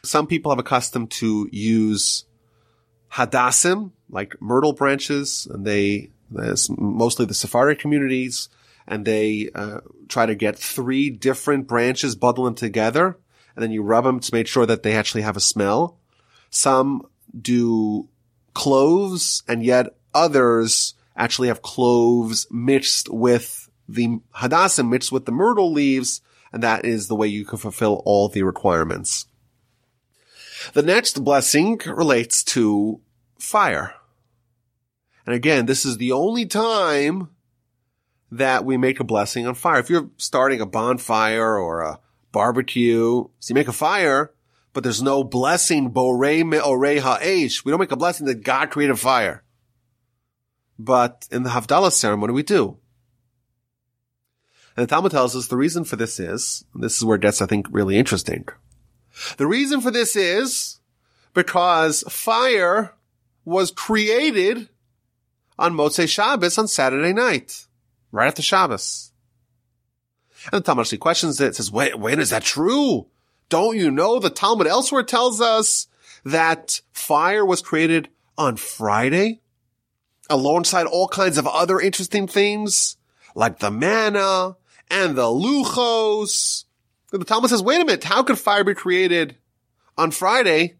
Some 0.02 0.26
people 0.26 0.50
have 0.50 0.58
accustomed 0.58 1.10
to 1.12 1.48
use 1.50 2.24
hadassim, 3.12 3.92
like 4.10 4.40
myrtle 4.40 4.72
branches, 4.72 5.46
and 5.50 5.64
they, 5.64 6.10
mostly 6.30 7.24
the 7.24 7.34
Sephardic 7.34 7.78
communities, 7.78 8.48
and 8.86 9.04
they 9.04 9.48
uh, 9.54 9.80
try 10.08 10.26
to 10.26 10.34
get 10.34 10.58
three 10.58 11.10
different 11.10 11.66
branches, 11.66 12.16
bundle 12.16 12.44
them 12.44 12.54
together, 12.54 13.16
and 13.54 13.62
then 13.62 13.70
you 13.70 13.82
rub 13.82 14.04
them 14.04 14.20
to 14.20 14.34
make 14.34 14.46
sure 14.46 14.66
that 14.66 14.82
they 14.82 14.94
actually 14.94 15.22
have 15.22 15.36
a 15.36 15.40
smell. 15.40 15.98
Some 16.50 17.06
do 17.40 18.08
cloves, 18.52 19.42
and 19.48 19.64
yet 19.64 19.96
others 20.12 20.94
actually 21.16 21.48
have 21.48 21.62
cloves 21.62 22.46
mixed 22.50 23.08
with 23.08 23.68
the 23.88 24.20
hadassim, 24.36 24.88
mixed 24.88 25.12
with 25.12 25.26
the 25.26 25.32
myrtle 25.32 25.72
leaves, 25.72 26.20
and 26.52 26.62
that 26.62 26.84
is 26.84 27.08
the 27.08 27.16
way 27.16 27.26
you 27.26 27.44
can 27.44 27.58
fulfill 27.58 28.02
all 28.04 28.28
the 28.28 28.42
requirements. 28.42 29.26
The 30.72 30.82
next 30.82 31.22
blessing 31.22 31.80
relates 31.86 32.42
to 32.44 33.00
fire. 33.38 33.94
And 35.26 35.34
again, 35.34 35.66
this 35.66 35.84
is 35.84 35.98
the 35.98 36.12
only 36.12 36.46
time 36.46 37.30
that 38.30 38.64
we 38.64 38.76
make 38.76 39.00
a 39.00 39.04
blessing 39.04 39.46
on 39.46 39.54
fire. 39.54 39.78
If 39.78 39.90
you're 39.90 40.10
starting 40.16 40.60
a 40.60 40.66
bonfire 40.66 41.58
or 41.58 41.82
a 41.82 42.00
barbecue, 42.32 43.24
so 43.38 43.50
you 43.50 43.54
make 43.54 43.68
a 43.68 43.72
fire, 43.72 44.32
but 44.72 44.82
there's 44.82 45.02
no 45.02 45.22
blessing, 45.22 45.92
borei 45.92 46.44
me'orei 46.44 46.98
ha'esh. 46.98 47.64
We 47.64 47.70
don't 47.70 47.80
make 47.80 47.92
a 47.92 47.96
blessing 47.96 48.26
that 48.26 48.42
God 48.42 48.70
created 48.70 48.98
fire. 48.98 49.43
But 50.78 51.28
in 51.30 51.42
the 51.42 51.50
Havdalah 51.50 51.92
ceremony, 51.92 52.32
we 52.32 52.42
do. 52.42 52.78
And 54.76 54.84
the 54.84 54.90
Talmud 54.90 55.12
tells 55.12 55.36
us 55.36 55.46
the 55.46 55.56
reason 55.56 55.84
for 55.84 55.96
this 55.96 56.18
is, 56.18 56.64
this 56.74 56.96
is 56.96 57.04
where 57.04 57.16
it 57.16 57.22
gets, 57.22 57.40
I 57.40 57.46
think, 57.46 57.66
really 57.70 57.96
interesting. 57.96 58.48
The 59.36 59.46
reason 59.46 59.80
for 59.80 59.92
this 59.92 60.16
is 60.16 60.80
because 61.32 62.02
fire 62.08 62.94
was 63.44 63.70
created 63.70 64.68
on 65.56 65.74
Motzei 65.74 66.08
Shabbos 66.08 66.58
on 66.58 66.66
Saturday 66.66 67.12
night, 67.12 67.66
right 68.10 68.26
after 68.26 68.42
Shabbos. 68.42 69.12
And 70.52 70.60
the 70.60 70.66
Talmud 70.66 70.82
actually 70.82 70.98
questions 70.98 71.40
it, 71.40 71.54
says, 71.54 71.70
wait, 71.70 71.98
wait, 71.98 72.18
is 72.18 72.30
that 72.30 72.42
true? 72.42 73.06
Don't 73.48 73.76
you 73.76 73.90
know 73.92 74.18
the 74.18 74.30
Talmud 74.30 74.66
elsewhere 74.66 75.04
tells 75.04 75.40
us 75.40 75.86
that 76.24 76.80
fire 76.92 77.44
was 77.44 77.62
created 77.62 78.08
on 78.36 78.56
Friday 78.56 79.40
alongside 80.30 80.86
all 80.86 81.08
kinds 81.08 81.38
of 81.38 81.46
other 81.46 81.80
interesting 81.80 82.26
things 82.26 82.96
like 83.34 83.58
the 83.58 83.70
manna 83.70 84.56
and 84.90 85.16
the 85.16 85.22
luchos 85.22 86.64
the 87.18 87.24
Talmud 87.24 87.50
says, 87.50 87.62
wait 87.62 87.80
a 87.80 87.84
minute, 87.84 88.04
how 88.04 88.22
could 88.22 88.38
fire 88.38 88.64
be 88.64 88.74
created 88.74 89.36
on 89.96 90.10
Friday, 90.10 90.76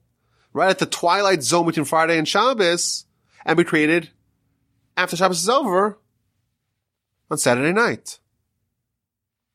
right 0.52 0.70
at 0.70 0.78
the 0.78 0.86
twilight 0.86 1.42
zone 1.42 1.66
between 1.66 1.84
Friday 1.84 2.18
and 2.18 2.26
Shabbos, 2.26 3.06
and 3.44 3.56
be 3.56 3.64
created 3.64 4.10
after 4.96 5.16
Shabbos 5.16 5.40
is 5.40 5.48
over 5.48 5.98
on 7.30 7.38
Saturday 7.38 7.72
night? 7.72 8.18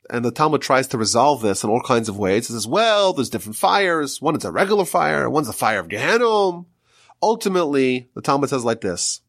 And 0.10 0.26
the 0.26 0.32
Talmud 0.32 0.62
tries 0.62 0.88
to 0.88 0.98
resolve 0.98 1.42
this 1.42 1.64
in 1.64 1.70
all 1.70 1.82
kinds 1.82 2.10
of 2.10 2.18
ways. 2.18 2.50
It 2.50 2.54
says, 2.54 2.66
well, 2.66 3.14
there's 3.14 3.30
different 3.30 3.58
fires. 3.58 4.22
One 4.22 4.36
is 4.36 4.46
a 4.46 4.52
regular 4.52 4.86
fire. 4.86 5.30
One's 5.30 5.48
the 5.48 5.54
fire 5.54 5.80
of 5.80 5.90
Gehenna. 5.90 6.64
Ultimately, 7.22 8.10
the 8.16 8.22
Talmud 8.22 8.50
says 8.50 8.64
like 8.64 8.82
this. 8.82 9.22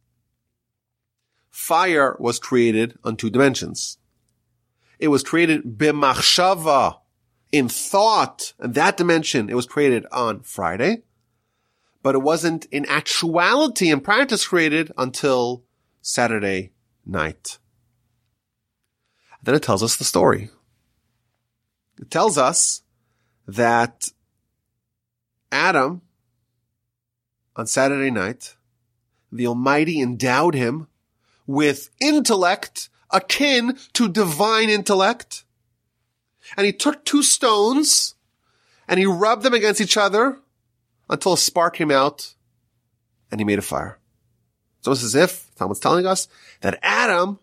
Fire 1.51 2.17
was 2.19 2.39
created 2.39 2.99
on 3.05 3.17
two 3.17 3.31
dimensions. 3.31 3.99
It 4.99 5.09
was 5.09 5.23
created 5.23 5.79
b'machshava, 5.79 7.01
in 7.53 7.69
thought 7.69 8.53
and 8.59 8.75
that 8.75 8.97
dimension, 8.97 9.51
it 9.51 9.55
was 9.55 9.67
created 9.67 10.07
on 10.13 10.41
Friday, 10.43 11.03
but 12.03 12.15
it 12.15 12.23
wasn't 12.23 12.67
in 12.67 12.87
actuality 12.89 13.91
and 13.91 14.05
practice 14.05 14.47
created 14.47 14.93
until 14.97 15.65
Saturday 16.01 16.73
night. 17.05 17.59
Then 19.43 19.55
it 19.55 19.63
tells 19.63 19.83
us 19.83 19.97
the 19.97 20.05
story. 20.05 20.51
It 22.01 22.11
tells 22.11 22.39
us 22.39 22.83
that 23.47 24.09
Adam, 25.51 26.03
on 27.57 27.67
Saturday 27.67 28.11
night, 28.11 28.57
the 29.33 29.47
Almighty 29.47 30.01
endowed 30.01 30.55
him 30.55 30.87
with 31.51 31.91
intellect 32.01 32.89
akin 33.11 33.77
to 33.93 34.09
divine 34.09 34.71
intellect 34.71 35.43
and 36.57 36.65
he 36.65 36.73
took 36.73 37.05
two 37.05 37.25
stones 37.25 38.15
and 38.87 39.01
he 39.01 39.07
rubbed 39.07 39.43
them 39.43 39.53
against 39.55 39.81
each 39.81 39.97
other 39.97 40.39
until 41.09 41.33
a 41.33 41.39
spark 41.39 41.75
came 41.75 41.91
out 41.91 42.35
and 43.33 43.41
he 43.41 43.45
made 43.45 43.59
a 43.59 43.63
fire. 43.63 43.99
So 44.83 44.93
it's 44.93 45.03
as 45.03 45.17
if 45.17 45.53
Talmud's 45.57 45.81
telling 45.81 46.07
us 46.07 46.29
that 46.61 46.79
Adam, 46.83 47.41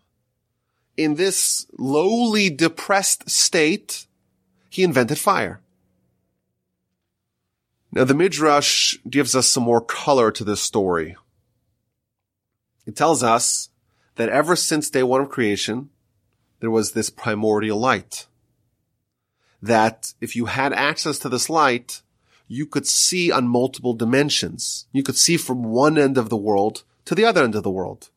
in 0.96 1.16
this 1.16 1.66
lowly, 1.78 2.48
depressed 2.48 3.28
state, 3.28 4.06
he 4.70 4.84
invented 4.84 5.18
fire. 5.18 5.60
Now 7.92 8.04
the 8.04 8.14
Midrash 8.14 8.96
gives 9.08 9.36
us 9.36 9.46
some 9.46 9.64
more 9.64 9.82
color 9.82 10.30
to 10.32 10.44
this 10.44 10.62
story. 10.62 11.14
It 12.86 12.96
tells 12.96 13.22
us 13.22 13.68
that 14.18 14.28
ever 14.28 14.56
since 14.56 14.90
day 14.90 15.04
one 15.04 15.20
of 15.20 15.30
creation, 15.30 15.90
there 16.58 16.72
was 16.72 16.92
this 16.92 17.08
primordial 17.08 17.78
light 17.78 18.26
that 19.62 20.12
if 20.20 20.34
you 20.34 20.46
had 20.46 20.72
access 20.72 21.20
to 21.20 21.28
this 21.28 21.48
light, 21.48 22.02
you 22.48 22.66
could 22.66 22.86
see 22.86 23.30
on 23.30 23.46
multiple 23.46 23.94
dimensions. 23.94 24.86
You 24.92 25.04
could 25.04 25.16
see 25.16 25.36
from 25.36 25.62
one 25.62 25.96
end 25.96 26.18
of 26.18 26.30
the 26.30 26.36
world 26.36 26.82
to 27.04 27.14
the 27.14 27.24
other 27.24 27.44
end 27.44 27.54
of 27.54 27.62
the 27.62 27.70
world. 27.70 28.10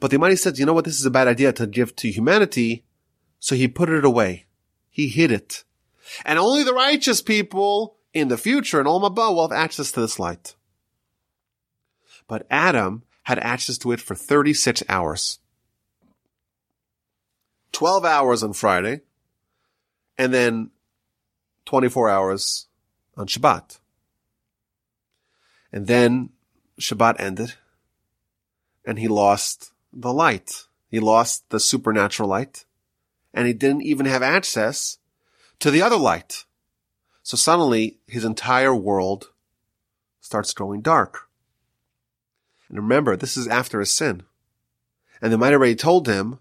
But 0.00 0.10
the 0.10 0.16
Almighty 0.16 0.36
said, 0.36 0.58
you 0.58 0.66
know 0.66 0.72
what? 0.72 0.84
This 0.84 0.98
is 0.98 1.06
a 1.06 1.10
bad 1.10 1.28
idea 1.28 1.52
to 1.52 1.66
give 1.66 1.94
to 1.96 2.10
humanity. 2.10 2.84
So 3.38 3.54
he 3.54 3.68
put 3.68 3.88
it 3.88 4.04
away. 4.04 4.46
He 4.90 5.06
hid 5.08 5.30
it. 5.30 5.62
And 6.24 6.36
only 6.36 6.64
the 6.64 6.74
righteous 6.74 7.22
people 7.22 7.96
in 8.12 8.26
the 8.26 8.36
future 8.36 8.80
and 8.80 8.88
Olam 8.88 9.14
Haba 9.14 9.32
will 9.32 9.48
have 9.48 9.56
access 9.56 9.92
to 9.92 10.00
this 10.00 10.18
light. 10.18 10.56
But 12.26 12.46
Adam 12.50 13.04
had 13.28 13.38
access 13.40 13.76
to 13.76 13.92
it 13.92 14.00
for 14.00 14.14
36 14.14 14.82
hours. 14.88 15.38
12 17.72 18.02
hours 18.06 18.42
on 18.42 18.54
Friday, 18.54 19.02
and 20.16 20.32
then 20.32 20.70
24 21.66 22.08
hours 22.08 22.68
on 23.18 23.26
Shabbat. 23.26 23.80
And 25.70 25.86
then 25.86 26.30
Shabbat 26.80 27.16
ended 27.18 27.52
and 28.86 28.98
he 28.98 29.08
lost 29.08 29.72
the 29.92 30.14
light. 30.14 30.64
He 30.88 30.98
lost 30.98 31.50
the 31.50 31.60
supernatural 31.60 32.30
light 32.30 32.64
and 33.34 33.46
he 33.46 33.52
didn't 33.52 33.82
even 33.82 34.06
have 34.06 34.22
access 34.22 34.96
to 35.58 35.70
the 35.70 35.82
other 35.82 35.98
light. 35.98 36.46
So 37.22 37.36
suddenly 37.36 37.98
his 38.06 38.24
entire 38.24 38.74
world 38.74 39.32
starts 40.22 40.54
growing 40.54 40.80
dark. 40.80 41.27
And 42.68 42.78
remember, 42.78 43.16
this 43.16 43.36
is 43.36 43.46
after 43.46 43.80
a 43.80 43.86
sin. 43.86 44.22
And 45.20 45.32
they 45.32 45.36
might 45.36 45.52
have 45.52 45.60
already 45.60 45.74
told 45.74 46.06
him 46.06 46.38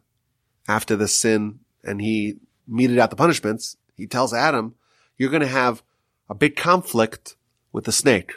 after 0.67 0.95
the 0.95 1.07
sin 1.07 1.59
and 1.84 2.01
he 2.01 2.38
meted 2.67 2.99
out 2.99 3.09
the 3.09 3.15
punishments, 3.15 3.78
he 3.95 4.07
tells 4.07 4.34
Adam, 4.34 4.75
you're 5.17 5.30
going 5.30 5.41
to 5.41 5.47
have 5.47 5.84
a 6.30 6.36
big 6.36 6.55
conflict 6.55 7.36
with 7.71 7.86
the 7.86 7.91
snake. 7.91 8.34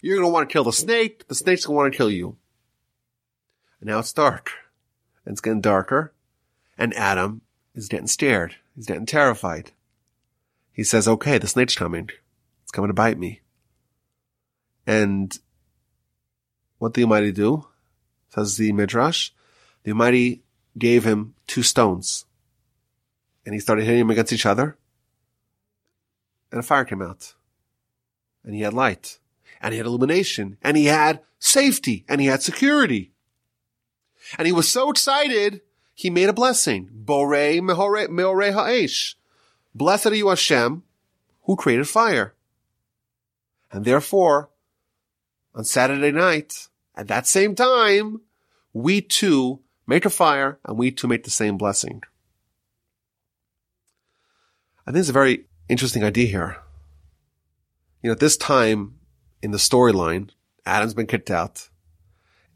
You're 0.00 0.16
going 0.16 0.28
to 0.28 0.32
want 0.32 0.48
to 0.48 0.52
kill 0.52 0.64
the 0.64 0.72
snake. 0.72 1.26
The 1.28 1.34
snake's 1.34 1.64
going 1.64 1.74
to 1.74 1.78
want 1.78 1.92
to 1.92 1.96
kill 1.96 2.10
you. 2.10 2.36
And 3.80 3.88
now 3.88 4.00
it's 4.00 4.12
dark 4.12 4.52
and 5.24 5.32
it's 5.32 5.40
getting 5.40 5.60
darker 5.60 6.12
and 6.76 6.94
Adam 6.94 7.42
is 7.74 7.88
getting 7.88 8.06
scared. 8.06 8.56
He's 8.74 8.86
getting 8.86 9.06
terrified. 9.06 9.72
He 10.72 10.84
says, 10.84 11.08
okay, 11.08 11.38
the 11.38 11.48
snake's 11.48 11.74
coming. 11.74 12.10
It's 12.62 12.72
coming 12.72 12.88
to 12.88 12.94
bite 12.94 13.18
me. 13.18 13.40
And 14.86 15.36
what 16.78 16.94
the 16.94 17.02
Almighty 17.02 17.32
do? 17.32 17.66
Says 18.30 18.56
the 18.56 18.72
Midrash. 18.72 19.30
The 19.82 19.92
Almighty 19.92 20.42
gave 20.76 21.04
him 21.04 21.34
two 21.46 21.62
stones. 21.62 22.24
And 23.44 23.54
he 23.54 23.60
started 23.60 23.84
hitting 23.84 24.00
them 24.00 24.10
against 24.10 24.32
each 24.32 24.46
other. 24.46 24.76
And 26.50 26.60
a 26.60 26.62
fire 26.62 26.84
came 26.84 27.02
out. 27.02 27.34
And 28.44 28.54
he 28.54 28.62
had 28.62 28.74
light. 28.74 29.18
And 29.60 29.72
he 29.72 29.78
had 29.78 29.86
illumination. 29.86 30.56
And 30.62 30.76
he 30.76 30.86
had 30.86 31.20
safety. 31.38 32.04
And 32.08 32.20
he 32.20 32.26
had 32.26 32.42
security. 32.42 33.12
And 34.36 34.46
he 34.46 34.52
was 34.52 34.70
so 34.70 34.90
excited, 34.90 35.62
he 35.94 36.10
made 36.10 36.28
a 36.28 36.34
blessing. 36.34 36.90
Borei 37.04 37.60
meore 37.60 38.52
ha'esh. 38.52 39.16
Blessed 39.74 40.06
are 40.06 40.14
you 40.14 40.28
Hashem, 40.28 40.82
who 41.42 41.56
created 41.56 41.88
fire. 41.88 42.34
And 43.70 43.84
therefore, 43.84 44.50
on 45.58 45.64
Saturday 45.64 46.12
night, 46.12 46.68
at 46.94 47.08
that 47.08 47.26
same 47.26 47.56
time, 47.56 48.20
we 48.72 49.00
too 49.00 49.60
make 49.88 50.04
a 50.04 50.10
fire 50.10 50.60
and 50.64 50.78
we 50.78 50.92
too 50.92 51.08
make 51.08 51.24
the 51.24 51.30
same 51.30 51.58
blessing. 51.58 52.00
I 54.86 54.92
think 54.92 55.00
it's 55.00 55.08
a 55.08 55.12
very 55.12 55.46
interesting 55.68 56.04
idea 56.04 56.28
here. 56.28 56.58
You 58.02 58.08
know, 58.08 58.12
at 58.12 58.20
this 58.20 58.36
time 58.36 59.00
in 59.42 59.50
the 59.50 59.58
storyline, 59.58 60.30
Adam's 60.64 60.94
been 60.94 61.08
kicked 61.08 61.30
out 61.30 61.68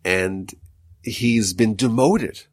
and 0.05 0.55
he's 1.03 1.55
been 1.55 1.75
demoted. 1.75 2.45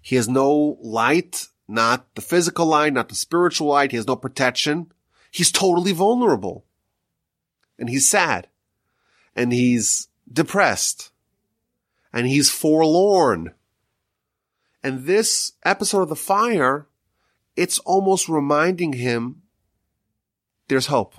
He 0.00 0.16
has 0.16 0.28
no 0.28 0.78
light, 0.80 1.46
not 1.68 2.12
the 2.16 2.22
physical 2.22 2.66
light, 2.66 2.92
not 2.92 3.08
the 3.08 3.14
spiritual 3.14 3.68
light. 3.68 3.92
He 3.92 3.96
has 3.96 4.06
no 4.08 4.16
protection. 4.16 4.90
He's 5.30 5.52
totally 5.52 5.92
vulnerable 5.92 6.64
and 7.78 7.88
he's 7.88 8.10
sad 8.10 8.48
and 9.34 9.52
he's 9.52 10.08
depressed 10.30 11.10
and 12.12 12.26
he's 12.26 12.50
forlorn. 12.50 13.54
And 14.82 15.04
this 15.04 15.52
episode 15.64 16.02
of 16.02 16.08
The 16.08 16.16
Fire, 16.16 16.86
it's 17.56 17.78
almost 17.80 18.28
reminding 18.28 18.94
him 18.94 19.42
there's 20.68 20.86
hope. 20.86 21.14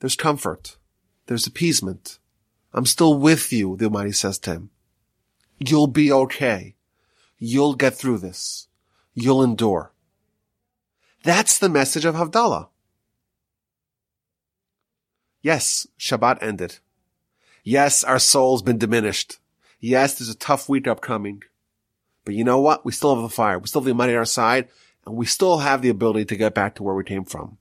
There's 0.00 0.16
comfort. 0.16 0.76
There's 1.26 1.46
appeasement. 1.46 2.18
I'm 2.72 2.86
still 2.86 3.18
with 3.18 3.52
you, 3.52 3.76
the 3.76 3.86
Almighty 3.86 4.12
says 4.12 4.38
to 4.40 4.52
him. 4.52 4.70
You'll 5.58 5.88
be 5.88 6.12
okay. 6.12 6.76
You'll 7.38 7.74
get 7.74 7.94
through 7.94 8.18
this. 8.18 8.68
You'll 9.14 9.42
endure. 9.42 9.92
That's 11.24 11.58
the 11.58 11.68
message 11.68 12.04
of 12.04 12.14
Havdalah. 12.14 12.68
Yes, 15.42 15.86
Shabbat 15.98 16.42
ended. 16.42 16.78
Yes, 17.62 18.02
our 18.02 18.18
soul's 18.18 18.62
been 18.62 18.78
diminished. 18.78 19.38
Yes, 19.80 20.14
there's 20.14 20.28
a 20.28 20.34
tough 20.34 20.68
week 20.68 20.86
upcoming. 20.88 21.42
But 22.24 22.34
you 22.34 22.44
know 22.44 22.60
what? 22.60 22.84
We 22.84 22.92
still 22.92 23.14
have 23.14 23.22
the 23.22 23.28
fire. 23.28 23.58
We 23.58 23.68
still 23.68 23.80
have 23.80 23.86
the 23.86 23.94
money 23.94 24.12
on 24.12 24.18
our 24.18 24.24
side 24.24 24.68
and 25.06 25.16
we 25.16 25.26
still 25.26 25.58
have 25.58 25.82
the 25.82 25.88
ability 25.88 26.26
to 26.26 26.36
get 26.36 26.54
back 26.54 26.74
to 26.74 26.82
where 26.82 26.94
we 26.94 27.04
came 27.04 27.24
from. 27.24 27.58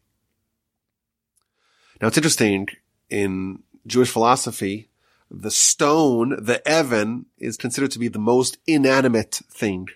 Now 2.02 2.08
it's 2.08 2.18
interesting 2.18 2.68
in 3.10 3.64
Jewish 3.86 4.12
philosophy, 4.12 4.90
the 5.32 5.52
stone, 5.52 6.44
the 6.44 6.66
Evan, 6.68 7.26
is 7.38 7.58
considered 7.58 7.92
to 7.92 8.00
be 8.00 8.08
the 8.08 8.20
most 8.20 8.58
inanimate 8.68 9.42
thing. 9.50 9.88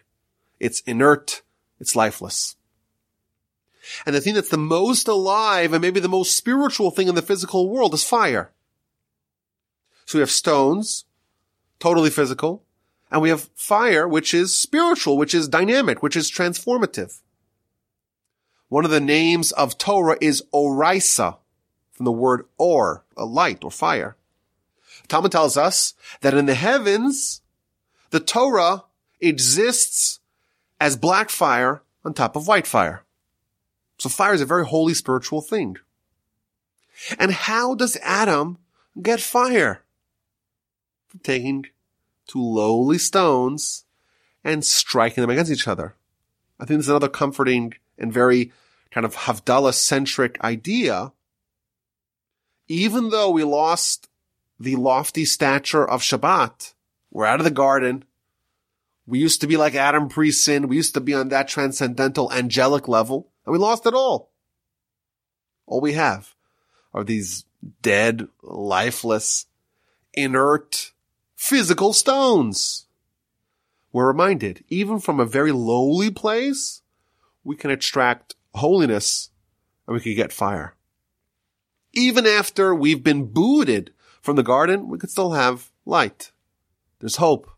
It's 0.60 0.82
inert. 0.82 1.42
It's 1.80 1.96
lifeless. 1.96 2.56
And 4.06 4.16
the 4.16 4.22
thing 4.22 4.36
that's 4.36 4.50
the 4.50 4.58
most 4.58 5.08
alive 5.08 5.74
and 5.74 5.82
maybe 5.82 6.00
the 6.00 6.10
most 6.10 6.36
spiritual 6.36 6.92
thing 6.92 7.08
in 7.08 7.16
the 7.16 7.22
physical 7.22 7.70
world 7.70 7.94
is 7.94 8.04
fire. 8.04 8.52
So 10.06 10.18
we 10.18 10.22
have 10.22 10.32
stones, 10.32 11.06
totally 11.80 12.10
physical, 12.10 12.64
and 13.12 13.22
we 13.22 13.30
have 13.30 13.50
fire, 13.56 14.08
which 14.08 14.34
is 14.34 14.58
spiritual, 14.58 15.18
which 15.18 15.36
is 15.36 15.48
dynamic, 15.48 16.02
which 16.02 16.16
is 16.16 16.32
transformative. 16.32 17.20
One 18.70 18.86
of 18.86 18.92
the 18.92 19.02
names 19.02 19.52
of 19.52 19.78
Torah 19.78 20.18
is 20.22 20.44
Orisa, 20.54 21.38
from 21.92 22.06
the 22.06 22.12
word 22.12 22.46
or, 22.58 23.04
a 23.18 23.26
light 23.26 23.64
or 23.64 23.72
fire. 23.72 24.16
Talmud 25.08 25.32
tells 25.32 25.58
us 25.58 25.94
that 26.22 26.34
in 26.34 26.46
the 26.46 26.56
heavens, 26.56 27.42
the 28.12 28.22
Torah 28.22 28.86
exists 29.20 30.20
as 30.80 30.96
black 30.96 31.30
fire 31.30 31.82
on 32.06 32.14
top 32.14 32.36
of 32.36 32.48
white 32.48 32.66
fire. 32.66 33.04
So 34.02 34.10
fire 34.10 34.34
is 34.34 34.42
a 34.42 34.48
very 34.48 34.66
holy 34.66 34.96
spiritual 34.96 35.42
thing. 35.42 35.78
And 37.20 37.32
how 37.32 37.76
does 37.76 38.00
Adam 38.02 38.58
get 39.00 39.22
fire? 39.22 39.84
From 41.06 41.20
taking 41.20 41.68
two 42.26 42.42
lowly 42.42 42.98
stones 42.98 43.86
and 44.44 44.66
striking 44.66 45.22
them 45.22 45.30
against 45.30 45.52
each 45.52 45.68
other. 45.68 45.94
I 46.60 46.66
think 46.66 46.80
this 46.80 46.88
is 46.88 46.90
another 46.90 47.10
comforting 47.10 47.76
and 47.96 48.12
very 48.12 48.52
kind 48.90 49.06
of 49.06 49.16
Havdalah 49.16 49.76
centric 49.76 50.44
idea. 50.44 51.14
Even 52.68 53.10
though 53.10 53.30
we 53.30 53.44
lost 53.44 54.10
the 54.60 54.78
lofty 54.78 55.26
stature 55.26 55.88
of 55.88 56.02
Shabbat. 56.02 56.74
We're 57.12 57.26
out 57.26 57.40
of 57.40 57.44
the 57.44 57.52
garden. 57.52 58.06
We 59.06 59.20
used 59.20 59.42
to 59.42 59.48
be 59.48 59.58
like 59.58 59.76
Adam 59.76 60.10
pre-sin. 60.10 60.68
We 60.68 60.78
used 60.78 60.96
to 60.96 61.02
be 61.02 61.14
on 61.14 61.30
that 61.30 61.48
transcendental 61.48 62.32
angelic 62.32 62.88
level 62.88 63.31
and 63.46 63.54
we 63.54 63.60
lost 63.60 63.86
it 63.86 63.94
all. 63.94 64.32
All 65.66 65.82
we 65.82 65.94
have 65.94 66.36
are 66.94 67.04
these 67.04 67.46
dead, 67.82 68.28
lifeless, 68.42 69.46
inert, 70.14 70.92
physical 71.36 71.94
stones. 71.94 72.88
We're 73.92 74.08
reminded, 74.08 74.64
even 74.70 75.00
from 75.00 75.20
a 75.20 75.26
very 75.26 75.52
lowly 75.52 76.12
place, 76.12 76.82
we 77.44 77.56
can 77.56 77.72
extract 77.72 78.36
holiness 78.54 79.32
and 79.88 79.96
we 79.96 80.02
can 80.02 80.16
get 80.16 80.32
fire. 80.32 80.76
Even 81.94 82.26
after 82.26 82.74
we've 82.74 83.04
been 83.04 83.26
booted 83.26 83.92
from 84.22 84.36
the 84.36 84.44
garden, 84.44 84.88
we 84.88 84.98
could 84.98 85.12
still 85.12 85.32
have 85.32 85.72
light. 85.86 86.32
There's 87.00 87.18
hope. 87.18 87.50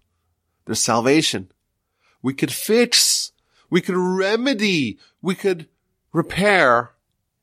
There's 0.66 0.80
salvation. 0.80 1.52
We 2.22 2.34
could 2.34 2.52
fix. 2.52 3.32
We 3.70 3.82
could 3.82 3.98
remedy. 3.98 4.98
We 5.22 5.36
could 5.36 5.68
repair 6.14 6.92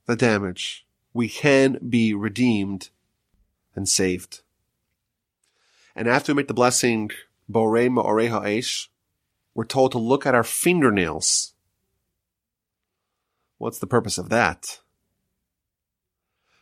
the 0.07 0.17
damage. 0.17 0.87
We 1.13 1.29
can 1.29 1.79
be 1.87 2.15
redeemed 2.15 2.89
and 3.75 3.89
saved. 3.89 4.41
And 5.95 6.09
after 6.09 6.33
we 6.33 6.39
make 6.39 6.49
the 6.49 6.55
blessing, 6.55 7.11
Borei 7.51 7.91
Ma'oreha 7.91 8.45
Eish, 8.45 8.87
we're 9.55 9.65
told 9.65 9.93
to 9.93 9.99
look 9.99 10.25
at 10.25 10.35
our 10.35 10.45
fingernails. 10.45 11.53
What's 13.59 13.81
the 13.81 13.87
purpose 13.89 14.17
of 14.17 14.29
that? 14.29 14.81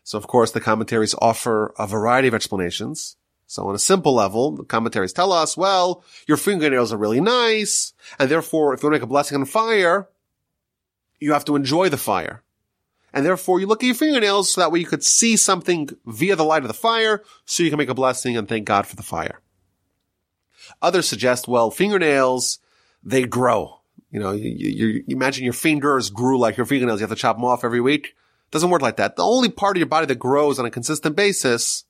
So 0.03 0.17
of 0.17 0.27
course 0.27 0.51
the 0.51 0.61
commentaries 0.61 1.15
offer 1.21 1.75
a 1.79 1.87
variety 1.87 2.29
of 2.29 2.35
explanations. 2.35 3.17
So 3.47 3.69
on 3.69 3.75
a 3.75 3.79
simple 3.79 4.15
level, 4.15 4.57
the 4.57 4.65
commentaries 4.65 5.13
tell 5.13 5.33
us, 5.33 5.57
well, 5.57 6.03
your 6.27 6.39
fingernails 6.39 6.93
are 6.93 6.99
really 6.99 7.21
nice, 7.21 7.93
and 8.19 8.31
therefore 8.31 8.73
if 8.73 8.83
you 8.83 8.89
want 8.89 8.95
to 8.95 8.99
make 9.01 9.05
a 9.05 9.07
blessing 9.07 9.39
on 9.39 9.45
fire, 9.45 10.09
you 11.21 11.33
have 11.33 11.45
to 11.47 11.57
enjoy 11.57 11.89
the 11.89 11.97
fire. 11.97 12.43
And 13.13 13.25
therefore 13.25 13.59
you 13.59 13.67
look 13.67 13.83
at 13.83 13.87
your 13.87 13.95
fingernails 13.95 14.51
so 14.51 14.61
that 14.61 14.71
way 14.71 14.81
you 14.81 14.87
could 14.87 15.03
see 15.03 15.37
something 15.37 15.89
via 16.07 16.37
the 16.37 16.45
light 16.45 16.63
of 16.63 16.69
the 16.69 16.75
fire, 16.75 17.23
so 17.45 17.63
you 17.63 17.71
can 17.71 17.79
make 17.79 17.89
a 17.89 17.95
blessing 17.95 18.37
and 18.37 18.49
thank 18.49 18.67
God 18.67 18.87
for 18.87 18.97
the 18.97 19.03
fire. 19.03 19.41
Others 20.83 21.09
suggest, 21.09 21.49
well, 21.49 21.71
fingernails, 21.71 22.59
they 23.03 23.25
grow. 23.25 23.81
You 24.11 24.21
know, 24.21 24.33
you, 24.33 24.51
you, 24.51 24.87
you 25.07 25.17
imagine 25.17 25.45
your 25.45 25.53
fingers 25.53 26.11
grew 26.11 26.39
like 26.39 26.57
your 26.57 26.67
fingernails. 26.67 27.01
You 27.01 27.07
have 27.07 27.17
to 27.17 27.21
chop 27.21 27.37
them 27.37 27.45
off 27.45 27.65
every 27.65 27.81
week. 27.81 28.15
Doesn't 28.51 28.71
work 28.71 28.83
like 28.83 28.97
that. 28.97 29.17
The 29.17 29.25
only 29.25 29.51
part 29.51 29.77
of 29.77 29.81
your 29.81 29.89
body 29.89 30.07
that 30.07 30.19
grows 30.19 30.59
on 30.59 30.67
a 30.67 30.71
consistent 30.71 31.17
basis 31.17 31.85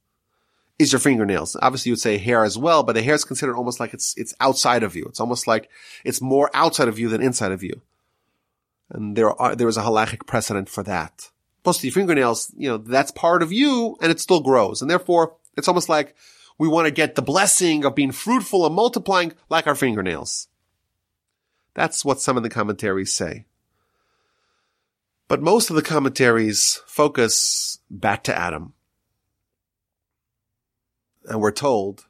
is 0.78 0.92
your 0.92 1.00
fingernails. 1.00 1.56
Obviously 1.60 1.90
you 1.90 1.92
would 1.94 2.00
say 2.00 2.18
hair 2.18 2.44
as 2.44 2.56
well, 2.56 2.82
but 2.82 2.94
the 2.94 3.02
hair 3.02 3.14
is 3.14 3.24
considered 3.24 3.56
almost 3.56 3.80
like 3.80 3.92
it's, 3.92 4.14
it's 4.16 4.34
outside 4.40 4.82
of 4.82 4.96
you. 4.96 5.04
It's 5.06 5.20
almost 5.20 5.46
like 5.46 5.68
it's 6.04 6.20
more 6.20 6.50
outside 6.54 6.88
of 6.88 6.98
you 6.98 7.08
than 7.08 7.22
inside 7.22 7.52
of 7.52 7.62
you. 7.62 7.82
And 8.90 9.16
there 9.16 9.30
are, 9.30 9.54
there 9.54 9.68
is 9.68 9.76
a 9.76 9.82
halachic 9.82 10.26
precedent 10.26 10.68
for 10.68 10.82
that. 10.84 11.30
Plus 11.62 11.82
your 11.84 11.92
fingernails, 11.92 12.52
you 12.56 12.68
know, 12.68 12.78
that's 12.78 13.10
part 13.10 13.42
of 13.42 13.52
you 13.52 13.96
and 14.00 14.10
it 14.10 14.20
still 14.20 14.40
grows. 14.40 14.80
And 14.80 14.90
therefore 14.90 15.36
it's 15.56 15.68
almost 15.68 15.88
like 15.88 16.14
we 16.58 16.68
want 16.68 16.86
to 16.86 16.92
get 16.92 17.14
the 17.14 17.22
blessing 17.22 17.84
of 17.84 17.94
being 17.94 18.12
fruitful 18.12 18.64
and 18.64 18.74
multiplying 18.74 19.32
like 19.48 19.66
our 19.66 19.74
fingernails. 19.74 20.48
That's 21.74 22.04
what 22.04 22.20
some 22.20 22.36
of 22.36 22.42
the 22.42 22.48
commentaries 22.48 23.14
say. 23.14 23.44
But 25.28 25.42
most 25.42 25.68
of 25.68 25.76
the 25.76 25.82
commentaries 25.82 26.80
focus 26.86 27.78
back 27.90 28.24
to 28.24 28.36
Adam. 28.36 28.72
And 31.26 31.40
we're 31.40 31.52
told 31.52 32.06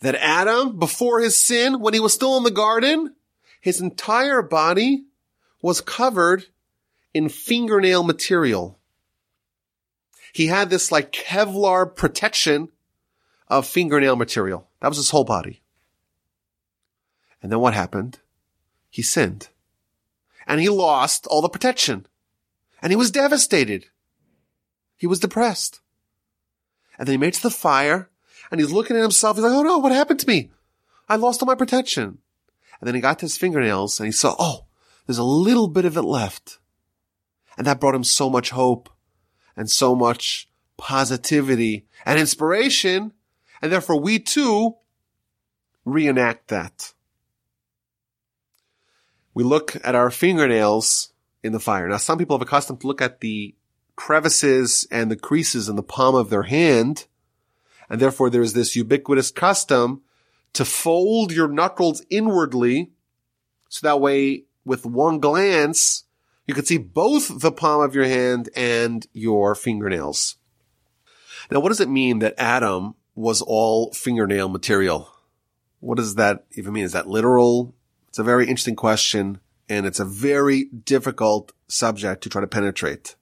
that 0.00 0.14
Adam, 0.16 0.78
before 0.78 1.20
his 1.20 1.34
sin, 1.34 1.80
when 1.80 1.94
he 1.94 2.00
was 2.00 2.12
still 2.12 2.36
in 2.36 2.44
the 2.44 2.50
garden, 2.50 3.14
his 3.60 3.80
entire 3.80 4.42
body 4.42 5.04
was 5.62 5.80
covered 5.80 6.46
in 7.12 7.28
fingernail 7.28 8.02
material. 8.02 8.78
He 10.32 10.46
had 10.46 10.70
this 10.70 10.92
like 10.92 11.12
Kevlar 11.12 11.94
protection 11.94 12.68
of 13.48 13.66
fingernail 13.66 14.16
material. 14.16 14.68
That 14.80 14.88
was 14.88 14.96
his 14.96 15.10
whole 15.10 15.24
body. 15.24 15.62
And 17.42 17.50
then 17.50 17.60
what 17.60 17.74
happened? 17.74 18.18
He 18.88 19.02
sinned. 19.02 19.48
And 20.46 20.60
he 20.60 20.68
lost 20.68 21.26
all 21.26 21.42
the 21.42 21.48
protection. 21.48 22.06
And 22.82 22.92
he 22.92 22.96
was 22.96 23.10
devastated. 23.10 23.86
He 24.96 25.06
was 25.06 25.20
depressed. 25.20 25.80
And 26.98 27.06
then 27.06 27.14
he 27.14 27.18
made 27.18 27.34
to 27.34 27.42
the 27.42 27.50
fire 27.50 28.08
and 28.50 28.60
he's 28.60 28.72
looking 28.72 28.96
at 28.96 29.02
himself. 29.02 29.36
He's 29.36 29.44
like, 29.44 29.52
Oh 29.52 29.62
no, 29.62 29.78
what 29.78 29.92
happened 29.92 30.20
to 30.20 30.28
me? 30.28 30.50
I 31.08 31.16
lost 31.16 31.42
all 31.42 31.46
my 31.46 31.54
protection. 31.54 32.18
And 32.80 32.86
then 32.86 32.94
he 32.94 33.00
got 33.00 33.18
to 33.18 33.24
his 33.24 33.38
fingernails 33.38 33.98
and 33.98 34.06
he 34.06 34.12
saw, 34.12 34.36
Oh, 34.38 34.66
there's 35.10 35.18
a 35.18 35.24
little 35.24 35.66
bit 35.66 35.84
of 35.84 35.96
it 35.96 36.02
left. 36.02 36.60
And 37.58 37.66
that 37.66 37.80
brought 37.80 37.96
him 37.96 38.04
so 38.04 38.30
much 38.30 38.50
hope 38.50 38.88
and 39.56 39.68
so 39.68 39.96
much 39.96 40.48
positivity 40.76 41.88
and 42.06 42.16
inspiration. 42.16 43.12
And 43.60 43.72
therefore 43.72 44.00
we 44.00 44.20
too 44.20 44.76
reenact 45.84 46.46
that. 46.46 46.92
We 49.34 49.42
look 49.42 49.74
at 49.82 49.96
our 49.96 50.12
fingernails 50.12 51.12
in 51.42 51.50
the 51.50 51.58
fire. 51.58 51.88
Now, 51.88 51.96
some 51.96 52.16
people 52.16 52.38
have 52.38 52.46
accustomed 52.46 52.82
to 52.82 52.86
look 52.86 53.02
at 53.02 53.18
the 53.18 53.56
crevices 53.96 54.86
and 54.92 55.10
the 55.10 55.16
creases 55.16 55.68
in 55.68 55.74
the 55.74 55.82
palm 55.82 56.14
of 56.14 56.30
their 56.30 56.44
hand. 56.44 57.08
And 57.88 58.00
therefore 58.00 58.30
there's 58.30 58.52
this 58.52 58.76
ubiquitous 58.76 59.32
custom 59.32 60.02
to 60.52 60.64
fold 60.64 61.32
your 61.32 61.48
knuckles 61.48 62.00
inwardly. 62.10 62.92
So 63.68 63.88
that 63.88 64.00
way 64.00 64.44
with 64.64 64.86
one 64.86 65.20
glance, 65.20 66.04
you 66.46 66.54
can 66.54 66.64
see 66.64 66.78
both 66.78 67.40
the 67.40 67.52
palm 67.52 67.82
of 67.82 67.94
your 67.94 68.04
hand 68.04 68.48
and 68.56 69.06
your 69.12 69.54
fingernails. 69.54 70.36
Now, 71.50 71.60
what 71.60 71.68
does 71.68 71.80
it 71.80 71.88
mean 71.88 72.18
that 72.20 72.34
Adam 72.38 72.94
was 73.14 73.42
all 73.42 73.92
fingernail 73.92 74.48
material? 74.48 75.10
What 75.80 75.96
does 75.96 76.16
that 76.16 76.44
even 76.52 76.72
mean? 76.72 76.84
Is 76.84 76.92
that 76.92 77.08
literal? 77.08 77.74
It's 78.08 78.18
a 78.18 78.24
very 78.24 78.44
interesting 78.44 78.76
question 78.76 79.40
and 79.68 79.86
it's 79.86 80.00
a 80.00 80.04
very 80.04 80.64
difficult 80.64 81.52
subject 81.68 82.22
to 82.22 82.28
try 82.28 82.40
to 82.40 82.46
penetrate. 82.46 83.14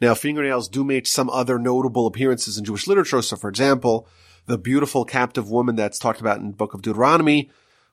Now, 0.00 0.14
fingernails 0.14 0.68
do 0.68 0.84
make 0.84 1.06
some 1.06 1.28
other 1.30 1.58
notable 1.58 2.06
appearances 2.06 2.56
in 2.56 2.64
Jewish 2.64 2.86
literature. 2.86 3.20
So, 3.22 3.36
for 3.36 3.48
example, 3.48 4.08
the 4.46 4.58
beautiful 4.58 5.04
captive 5.04 5.50
woman 5.50 5.76
that's 5.76 5.98
talked 5.98 6.20
about 6.20 6.38
in 6.38 6.48
the 6.48 6.56
book 6.56 6.74
of 6.74 6.82
Deuteronomy, 6.82 7.50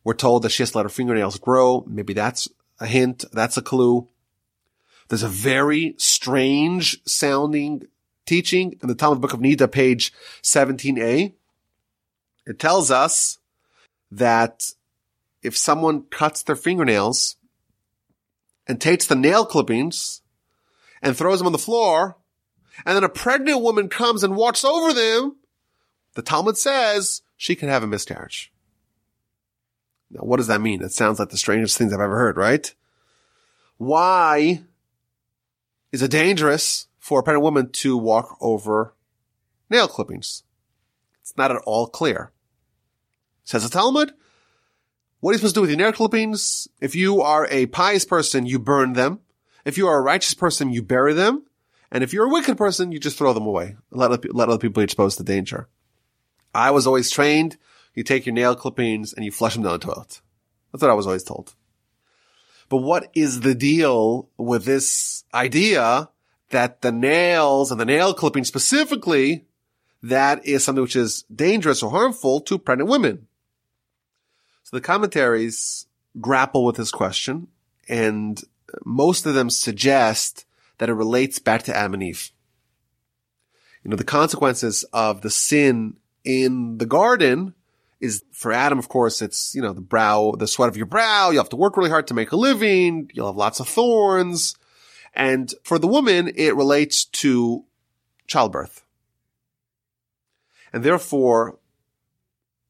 we're 0.07 0.13
told 0.13 0.43
that 0.43 0.51
she 0.51 0.63
has 0.63 0.71
to 0.71 0.77
let 0.77 0.85
her 0.85 0.89
fingernails 0.89 1.37
grow. 1.37 1.83
Maybe 1.85 2.13
that's 2.13 2.47
a 2.79 2.85
hint. 2.85 3.25
That's 3.33 3.57
a 3.57 3.61
clue. 3.61 4.07
There's 5.09 5.21
a 5.21 5.27
very 5.27 5.95
strange 5.97 7.01
sounding 7.05 7.83
teaching 8.25 8.79
in 8.81 8.87
the 8.87 8.95
Talmud 8.95 9.19
Book 9.19 9.33
of 9.33 9.41
Nida, 9.41 9.69
page 9.69 10.13
17a. 10.43 11.33
It 12.45 12.57
tells 12.57 12.89
us 12.89 13.39
that 14.09 14.71
if 15.43 15.57
someone 15.57 16.03
cuts 16.03 16.41
their 16.41 16.55
fingernails 16.55 17.35
and 18.65 18.79
takes 18.79 19.07
the 19.07 19.15
nail 19.15 19.45
clippings 19.45 20.21
and 21.01 21.17
throws 21.17 21.39
them 21.39 21.47
on 21.47 21.51
the 21.51 21.57
floor, 21.57 22.15
and 22.85 22.95
then 22.95 23.03
a 23.03 23.09
pregnant 23.09 23.61
woman 23.61 23.89
comes 23.89 24.23
and 24.23 24.37
walks 24.37 24.63
over 24.63 24.93
them, 24.93 25.35
the 26.13 26.21
Talmud 26.21 26.57
says 26.57 27.23
she 27.35 27.57
can 27.57 27.67
have 27.67 27.83
a 27.83 27.87
miscarriage. 27.87 28.53
Now, 30.09 30.21
what 30.21 30.37
does 30.37 30.47
that 30.47 30.61
mean? 30.61 30.81
It 30.81 30.93
sounds 30.93 31.19
like 31.19 31.29
the 31.29 31.37
strangest 31.37 31.77
things 31.77 31.93
I've 31.93 31.99
ever 31.99 32.17
heard, 32.17 32.37
right? 32.37 32.73
Why 33.77 34.61
is 35.91 36.01
it 36.01 36.11
dangerous 36.11 36.87
for 36.97 37.19
a 37.19 37.23
pregnant 37.23 37.43
woman 37.43 37.69
to 37.71 37.97
walk 37.97 38.37
over 38.41 38.93
nail 39.69 39.87
clippings? 39.87 40.43
It's 41.21 41.37
not 41.37 41.51
at 41.51 41.61
all 41.65 41.87
clear. 41.87 42.31
Says 43.43 43.63
the 43.63 43.69
Talmud, 43.69 44.13
what 45.19 45.31
are 45.31 45.33
you 45.33 45.39
supposed 45.39 45.55
to 45.55 45.59
do 45.59 45.61
with 45.61 45.69
your 45.69 45.79
nail 45.79 45.91
clippings? 45.91 46.67
If 46.79 46.95
you 46.95 47.21
are 47.21 47.47
a 47.49 47.65
pious 47.67 48.05
person, 48.05 48.45
you 48.45 48.59
burn 48.59 48.93
them. 48.93 49.19
If 49.65 49.77
you 49.77 49.87
are 49.87 49.97
a 49.97 50.01
righteous 50.01 50.33
person, 50.33 50.71
you 50.71 50.81
bury 50.81 51.13
them. 51.13 51.43
And 51.91 52.03
if 52.03 52.13
you're 52.13 52.27
a 52.27 52.31
wicked 52.31 52.57
person, 52.57 52.91
you 52.91 52.99
just 52.99 53.17
throw 53.17 53.33
them 53.33 53.45
away. 53.45 53.75
Let, 53.91 54.33
let 54.33 54.49
other 54.49 54.57
people 54.57 54.81
be 54.81 54.83
exposed 54.85 55.17
to 55.17 55.23
danger. 55.23 55.67
I 56.53 56.71
was 56.71 56.87
always 56.87 57.09
trained 57.09 57.57
you 57.97 58.03
take 58.03 58.27
your 58.27 58.35
nail 58.35 58.55
clippings 58.55 59.11
and 59.11 59.25
you 59.25 59.31
flush 59.31 59.55
them 59.55 59.63
down 59.63 59.73
the 59.73 59.79
toilet. 59.79 60.21
That's 60.71 60.83
what 60.83 60.91
I 60.91 60.93
was 60.93 61.07
always 61.07 61.23
told. 61.23 61.55
But 62.69 62.77
what 62.77 63.09
is 63.15 63.39
the 63.39 63.55
deal 63.55 64.29
with 64.37 64.65
this 64.65 65.23
idea 65.33 66.07
that 66.51 66.83
the 66.83 66.91
nails 66.91 67.71
and 67.71 67.81
the 67.81 67.85
nail 67.85 68.13
clipping 68.13 68.43
specifically, 68.43 69.47
that 70.03 70.45
is 70.45 70.63
something 70.63 70.83
which 70.83 70.95
is 70.95 71.23
dangerous 71.23 71.81
or 71.81 71.89
harmful 71.89 72.39
to 72.41 72.59
pregnant 72.59 72.87
women? 72.87 73.25
So 74.61 74.77
the 74.77 74.81
commentaries 74.81 75.87
grapple 76.21 76.65
with 76.65 76.75
this 76.75 76.91
question 76.91 77.47
and 77.89 78.39
most 78.85 79.25
of 79.25 79.33
them 79.33 79.49
suggest 79.49 80.45
that 80.77 80.89
it 80.89 80.93
relates 80.93 81.39
back 81.39 81.63
to 81.63 81.75
Adam 81.75 81.95
and 81.95 82.03
Eve. 82.03 82.29
You 83.83 83.89
know, 83.89 83.97
the 83.97 84.03
consequences 84.03 84.83
of 84.93 85.21
the 85.21 85.31
sin 85.31 85.95
in 86.23 86.77
the 86.77 86.85
garden 86.85 87.55
is 87.99 88.23
for 88.31 88.51
Adam, 88.51 88.77
of 88.77 88.89
course, 88.89 89.21
it's, 89.21 89.55
you 89.55 89.61
know, 89.61 89.73
the 89.73 89.81
brow, 89.81 90.33
the 90.37 90.47
sweat 90.47 90.69
of 90.69 90.77
your 90.77 90.85
brow. 90.85 91.31
You 91.31 91.37
have 91.39 91.49
to 91.49 91.55
work 91.55 91.77
really 91.77 91.89
hard 91.89 92.07
to 92.07 92.13
make 92.13 92.31
a 92.31 92.37
living. 92.37 93.09
You'll 93.13 93.27
have 93.27 93.35
lots 93.35 93.59
of 93.59 93.67
thorns. 93.67 94.55
And 95.13 95.53
for 95.63 95.79
the 95.79 95.87
woman, 95.87 96.31
it 96.35 96.55
relates 96.55 97.05
to 97.05 97.65
childbirth. 98.27 98.83
And 100.71 100.83
therefore, 100.83 101.57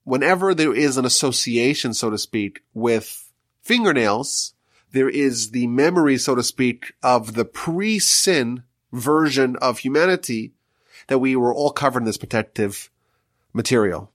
whenever 0.03 0.53
there 0.53 0.73
is 0.73 0.97
an 0.97 1.05
association, 1.05 1.93
so 1.93 2.09
to 2.09 2.17
speak, 2.17 2.63
with 2.73 3.31
fingernails, 3.61 4.53
there 4.93 5.09
is 5.09 5.51
the 5.51 5.67
memory, 5.67 6.17
so 6.17 6.35
to 6.35 6.43
speak, 6.43 6.93
of 7.03 7.33
the 7.33 7.43
pre-sin 7.43 8.63
version 8.93 9.57
of 9.57 9.79
humanity 9.79 10.53
that 11.07 11.19
we 11.19 11.35
were 11.35 11.53
all 11.53 11.71
covered 11.71 11.99
in 11.99 12.05
this 12.05 12.17
protective 12.17 12.89
material. 13.51 14.11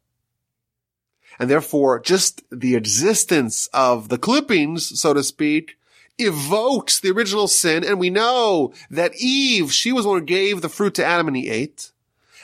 And 1.38 1.50
therefore, 1.50 2.00
just 2.00 2.42
the 2.50 2.76
existence 2.76 3.68
of 3.72 4.08
the 4.08 4.18
clippings, 4.18 5.00
so 5.00 5.14
to 5.14 5.22
speak, 5.22 5.78
evokes 6.18 7.00
the 7.00 7.10
original 7.10 7.48
sin. 7.48 7.84
And 7.84 7.98
we 7.98 8.10
know 8.10 8.72
that 8.90 9.16
Eve, 9.16 9.72
she 9.72 9.92
was 9.92 10.04
the 10.04 10.10
one 10.10 10.20
who 10.20 10.26
gave 10.26 10.60
the 10.60 10.68
fruit 10.68 10.94
to 10.94 11.04
Adam 11.04 11.28
and 11.28 11.36
he 11.36 11.48
ate. 11.48 11.92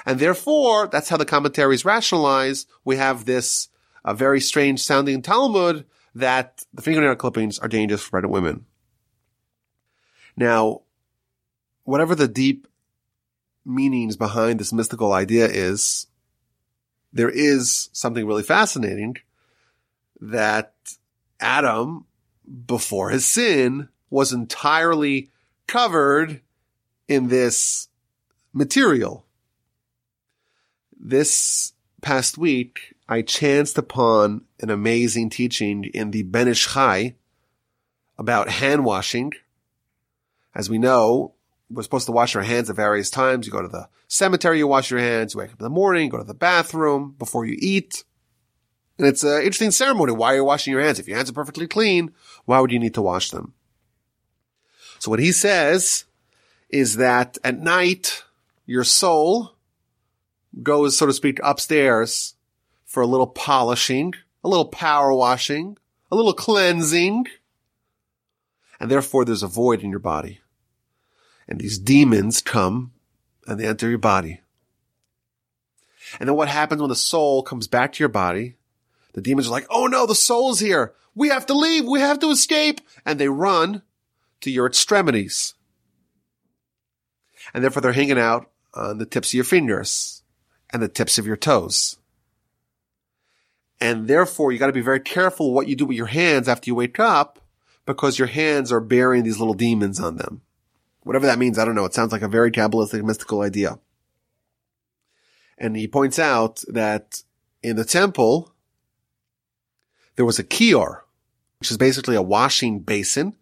And 0.06 0.18
therefore, 0.18 0.86
that's 0.86 1.08
how 1.08 1.16
the 1.16 1.24
commentaries 1.24 1.84
rationalize. 1.84 2.66
We 2.84 2.96
have 2.96 3.24
this 3.24 3.68
a 4.04 4.14
very 4.14 4.40
strange 4.40 4.80
sounding 4.80 5.22
Talmud 5.22 5.84
that 6.14 6.64
the 6.72 6.82
fingernail 6.82 7.16
clippings 7.16 7.58
are 7.58 7.68
dangerous 7.68 8.02
for 8.02 8.10
pregnant 8.10 8.32
women. 8.32 8.64
Now, 10.36 10.82
whatever 11.84 12.14
the 12.14 12.28
deep 12.28 12.66
meanings 13.64 14.16
behind 14.16 14.58
this 14.58 14.72
mystical 14.72 15.12
idea 15.12 15.46
is, 15.46 16.06
there 17.12 17.30
is 17.30 17.88
something 17.92 18.26
really 18.26 18.42
fascinating 18.42 19.16
that 20.20 20.74
Adam, 21.40 22.06
before 22.66 23.10
his 23.10 23.26
sin, 23.26 23.88
was 24.10 24.32
entirely 24.32 25.30
covered 25.66 26.40
in 27.06 27.28
this 27.28 27.88
material. 28.52 29.24
This 30.98 31.72
past 32.00 32.36
week, 32.36 32.94
I 33.08 33.22
chanced 33.22 33.78
upon 33.78 34.44
an 34.60 34.70
amazing 34.70 35.30
teaching 35.30 35.84
in 35.84 36.10
the 36.10 36.22
Ben 36.22 36.48
Ish 36.48 36.68
Chai 36.68 37.14
about 38.18 38.50
hand 38.50 38.84
washing. 38.84 39.32
As 40.54 40.68
we 40.68 40.78
know, 40.78 41.34
we're 41.70 41.82
supposed 41.82 42.06
to 42.06 42.12
wash 42.12 42.34
our 42.34 42.42
hands 42.42 42.70
at 42.70 42.76
various 42.76 43.10
times. 43.10 43.46
You 43.46 43.52
go 43.52 43.62
to 43.62 43.68
the 43.68 43.88
cemetery, 44.06 44.58
you 44.58 44.66
wash 44.66 44.90
your 44.90 45.00
hands, 45.00 45.34
you 45.34 45.40
wake 45.40 45.52
up 45.52 45.60
in 45.60 45.64
the 45.64 45.70
morning, 45.70 46.08
go 46.08 46.18
to 46.18 46.24
the 46.24 46.34
bathroom 46.34 47.14
before 47.18 47.44
you 47.44 47.56
eat. 47.58 48.04
And 48.96 49.06
it's 49.06 49.22
an 49.22 49.42
interesting 49.42 49.70
ceremony. 49.70 50.12
Why 50.12 50.32
are 50.32 50.36
you 50.36 50.44
washing 50.44 50.72
your 50.72 50.82
hands? 50.82 50.98
If 50.98 51.06
your 51.06 51.16
hands 51.16 51.30
are 51.30 51.34
perfectly 51.34 51.66
clean, 51.66 52.12
why 52.46 52.60
would 52.60 52.72
you 52.72 52.78
need 52.78 52.94
to 52.94 53.02
wash 53.02 53.30
them? 53.30 53.54
So 54.98 55.10
what 55.10 55.20
he 55.20 55.30
says 55.30 56.04
is 56.68 56.96
that 56.96 57.38
at 57.44 57.58
night, 57.58 58.24
your 58.66 58.84
soul 58.84 59.54
goes, 60.62 60.96
so 60.96 61.06
to 61.06 61.12
speak, 61.12 61.38
upstairs 61.42 62.34
for 62.84 63.02
a 63.02 63.06
little 63.06 63.26
polishing, 63.26 64.14
a 64.42 64.48
little 64.48 64.66
power 64.66 65.12
washing, 65.14 65.76
a 66.10 66.16
little 66.16 66.34
cleansing. 66.34 67.26
And 68.80 68.90
therefore 68.90 69.24
there's 69.24 69.42
a 69.42 69.48
void 69.48 69.82
in 69.82 69.90
your 69.90 69.98
body. 70.00 70.40
And 71.48 71.58
these 71.58 71.78
demons 71.78 72.42
come 72.42 72.92
and 73.46 73.58
they 73.58 73.66
enter 73.66 73.88
your 73.88 73.98
body. 73.98 74.42
And 76.20 76.28
then 76.28 76.36
what 76.36 76.48
happens 76.48 76.80
when 76.80 76.90
the 76.90 76.96
soul 76.96 77.42
comes 77.42 77.66
back 77.66 77.92
to 77.94 78.00
your 78.00 78.08
body? 78.08 78.56
The 79.14 79.20
demons 79.22 79.48
are 79.48 79.52
like, 79.52 79.66
oh 79.70 79.86
no, 79.86 80.06
the 80.06 80.14
soul's 80.14 80.60
here. 80.60 80.94
We 81.14 81.28
have 81.28 81.46
to 81.46 81.54
leave. 81.54 81.86
We 81.86 82.00
have 82.00 82.18
to 82.20 82.30
escape. 82.30 82.80
And 83.04 83.18
they 83.18 83.28
run 83.28 83.82
to 84.42 84.50
your 84.50 84.66
extremities. 84.66 85.54
And 87.52 87.64
therefore 87.64 87.82
they're 87.82 87.92
hanging 87.92 88.18
out 88.18 88.50
on 88.74 88.98
the 88.98 89.06
tips 89.06 89.30
of 89.30 89.34
your 89.34 89.44
fingers 89.44 90.22
and 90.70 90.82
the 90.82 90.88
tips 90.88 91.18
of 91.18 91.26
your 91.26 91.36
toes. 91.36 91.96
And 93.80 94.06
therefore 94.06 94.52
you 94.52 94.58
got 94.58 94.66
to 94.66 94.72
be 94.72 94.80
very 94.80 95.00
careful 95.00 95.52
what 95.52 95.68
you 95.68 95.76
do 95.76 95.86
with 95.86 95.96
your 95.96 96.06
hands 96.06 96.48
after 96.48 96.68
you 96.68 96.74
wake 96.74 97.00
up 97.00 97.40
because 97.86 98.18
your 98.18 98.28
hands 98.28 98.70
are 98.70 98.80
bearing 98.80 99.22
these 99.22 99.38
little 99.38 99.54
demons 99.54 99.98
on 99.98 100.16
them. 100.16 100.42
Whatever 101.08 101.24
that 101.24 101.38
means, 101.38 101.58
I 101.58 101.64
don't 101.64 101.74
know. 101.74 101.86
It 101.86 101.94
sounds 101.94 102.12
like 102.12 102.20
a 102.20 102.28
very 102.28 102.50
Kabbalistic 102.50 103.02
mystical 103.02 103.40
idea. 103.40 103.78
And 105.56 105.74
he 105.74 105.88
points 105.88 106.18
out 106.18 106.62
that 106.68 107.22
in 107.62 107.76
the 107.76 107.84
temple, 107.86 108.52
there 110.16 110.26
was 110.26 110.38
a 110.38 110.44
kior, 110.44 111.00
which 111.60 111.70
is 111.70 111.78
basically 111.78 112.14
a 112.14 112.20
washing 112.20 112.80
basin. 112.80 113.36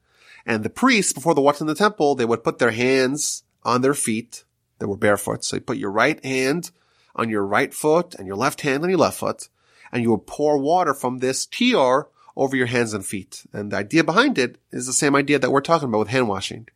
And 0.46 0.62
the 0.62 0.70
priests, 0.70 1.12
before 1.12 1.34
the 1.34 1.40
watch 1.40 1.60
in 1.60 1.66
the 1.66 1.74
temple, 1.74 2.14
they 2.14 2.24
would 2.24 2.44
put 2.44 2.60
their 2.60 2.70
hands 2.70 3.42
on 3.64 3.80
their 3.80 3.94
feet. 3.94 4.44
They 4.78 4.86
were 4.86 4.96
barefoot. 4.96 5.42
So 5.44 5.56
you 5.56 5.60
put 5.60 5.76
your 5.76 5.90
right 5.90 6.24
hand 6.24 6.70
on 7.16 7.30
your 7.30 7.44
right 7.44 7.74
foot 7.74 8.14
and 8.14 8.28
your 8.28 8.36
left 8.36 8.60
hand 8.60 8.84
on 8.84 8.90
your 8.90 9.00
left 9.00 9.18
foot, 9.18 9.48
and 9.90 10.04
you 10.04 10.12
would 10.12 10.28
pour 10.28 10.56
water 10.56 10.94
from 10.94 11.18
this 11.18 11.44
kior 11.44 12.04
over 12.36 12.54
your 12.54 12.66
hands 12.66 12.94
and 12.94 13.04
feet. 13.04 13.44
And 13.52 13.72
the 13.72 13.78
idea 13.78 14.04
behind 14.04 14.38
it 14.38 14.58
is 14.70 14.86
the 14.86 14.92
same 14.92 15.16
idea 15.16 15.40
that 15.40 15.50
we're 15.50 15.60
talking 15.62 15.88
about 15.88 15.98
with 15.98 16.08
hand 16.10 16.28
washing. 16.28 16.68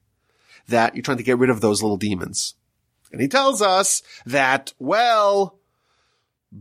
That 0.70 0.94
you're 0.94 1.02
trying 1.02 1.18
to 1.18 1.22
get 1.24 1.38
rid 1.38 1.50
of 1.50 1.60
those 1.60 1.82
little 1.82 1.96
demons. 1.96 2.54
And 3.12 3.20
he 3.20 3.28
tells 3.28 3.60
us 3.60 4.02
that, 4.24 4.72
well, 4.78 5.58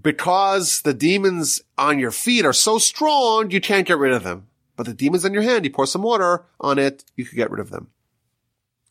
because 0.02 0.82
the 0.82 0.94
demons 0.94 1.62
on 1.78 2.00
your 2.00 2.12
feet 2.12 2.46
are 2.46 2.54
so 2.54 2.78
strong, 2.78 3.52
you 3.52 3.62
can't 3.62 3.88
get 3.88 3.98
rid 3.98 4.14
of 4.14 4.24
them. 4.24 4.48
But 4.76 4.86
the 4.86 4.94
demons 4.94 5.26
on 5.26 5.34
your 5.34 5.44
hand, 5.44 5.66
you 5.66 5.72
pour 5.72 5.86
some 5.86 6.02
water 6.02 6.46
on 6.60 6.80
it, 6.80 7.04
you 7.16 7.26
could 7.26 7.36
get 7.36 7.52
rid 7.52 7.60
of 7.60 7.70
them. 7.70 7.90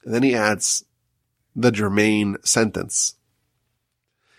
And 0.04 0.14
then 0.14 0.22
he 0.22 0.34
adds 0.34 0.84
the 1.56 1.72
germane 1.72 2.36
sentence. 2.44 3.16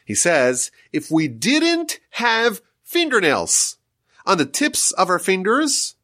He 0.06 0.16
says, 0.16 0.72
if 0.94 1.12
we 1.12 1.28
didn't 1.28 2.00
have 2.12 2.62
fingernails 2.84 3.78
on 4.26 4.38
the 4.38 4.46
tips 4.46 4.92
of 4.92 5.10
our 5.10 5.20
fingers, 5.20 5.96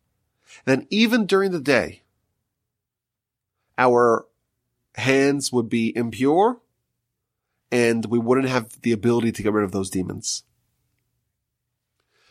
then 0.66 0.86
even 0.90 1.26
during 1.26 1.52
the 1.52 1.60
day, 1.60 2.02
our 3.78 4.26
hands 4.96 5.52
would 5.52 5.70
be 5.70 5.96
impure 5.96 6.60
and 7.72 8.06
we 8.06 8.20
wouldn't 8.20 8.50
have 8.50 8.82
the 8.82 8.92
ability 8.92 9.32
to 9.34 9.44
get 9.44 9.54
rid 9.54 9.64
of 9.64 9.72
those 9.72 9.90
demons. 9.90 10.44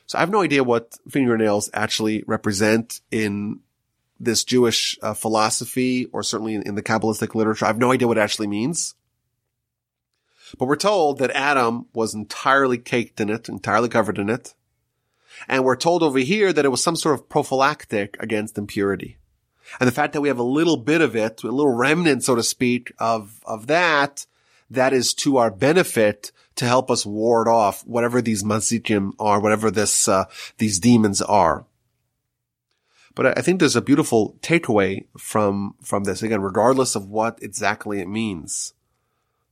So 0.07 0.19
I 0.19 0.21
have 0.21 0.31
no 0.31 0.43
idea 0.43 0.65
what 0.65 0.99
fingernails 1.09 1.71
actually 1.73 2.25
represent 2.27 3.01
in 3.11 3.61
this 4.21 4.45
Jewish 4.45 4.99
uh, 5.03 5.15
philosophy 5.15 6.07
or 6.13 6.23
certainly 6.23 6.55
in, 6.55 6.63
in 6.63 6.75
the 6.75 6.83
Kabbalistic 6.83 7.35
literature. 7.35 7.65
I 7.65 7.69
have 7.69 7.79
no 7.79 7.93
idea 7.93 8.07
what 8.09 8.19
it 8.19 8.23
actually 8.23 8.47
means. 8.47 8.95
But 10.59 10.67
we're 10.67 10.77
told 10.77 11.19
that 11.19 11.31
Adam 11.31 11.87
was 11.95 12.15
entirely 12.15 12.79
caked 12.79 13.21
in 13.21 13.31
it, 13.31 13.49
entirely 13.49 13.89
covered 13.89 14.19
in 14.19 14.29
it. 14.29 14.55
And 15.49 15.65
we're 15.65 15.77
told 15.77 16.03
over 16.03 16.19
here 16.19 16.53
that 16.53 16.65
it 16.65 16.71
was 16.71 16.83
some 16.83 16.97
sort 16.97 17.19
of 17.19 17.29
prophylactic 17.29 18.17
against 18.21 18.57
impurity. 18.57 19.19
And 19.81 19.87
the 19.89 19.93
fact 19.93 20.13
that 20.13 20.21
we 20.21 20.29
have 20.29 20.39
a 20.39 20.43
little 20.43 20.77
bit 20.77 21.01
of 21.01 21.17
it, 21.17 21.43
a 21.43 21.49
little 21.49 21.73
remnant, 21.75 22.25
so 22.25 22.35
to 22.35 22.43
speak, 22.43 22.93
of, 22.99 23.41
of 23.45 23.67
that, 23.67 24.27
that 24.71 24.93
is 24.93 25.15
to 25.15 25.37
our 25.37 25.51
benefit 25.51 26.33
to 26.57 26.67
help 26.67 26.91
us 26.91 27.05
ward 27.05 27.49
off 27.49 27.87
whatever 27.87 28.23
these 28.23 28.43
mazikim 28.43 29.13
are, 29.19 29.41
whatever 29.41 29.71
this, 29.71 30.09
uh, 30.09 30.25
these 30.59 30.79
demons 30.79 31.21
are. 31.23 31.67
But 33.15 33.39
I 33.39 33.43
think 33.43 33.61
there's 33.61 33.77
a 33.77 33.83
beautiful 33.83 34.37
takeaway 34.41 35.07
from, 35.17 35.77
from 35.83 36.05
this. 36.05 36.23
Again, 36.23 36.41
regardless 36.41 36.97
of 36.97 37.09
what 37.09 37.39
exactly 37.43 38.01
it 38.01 38.09
means. 38.09 38.75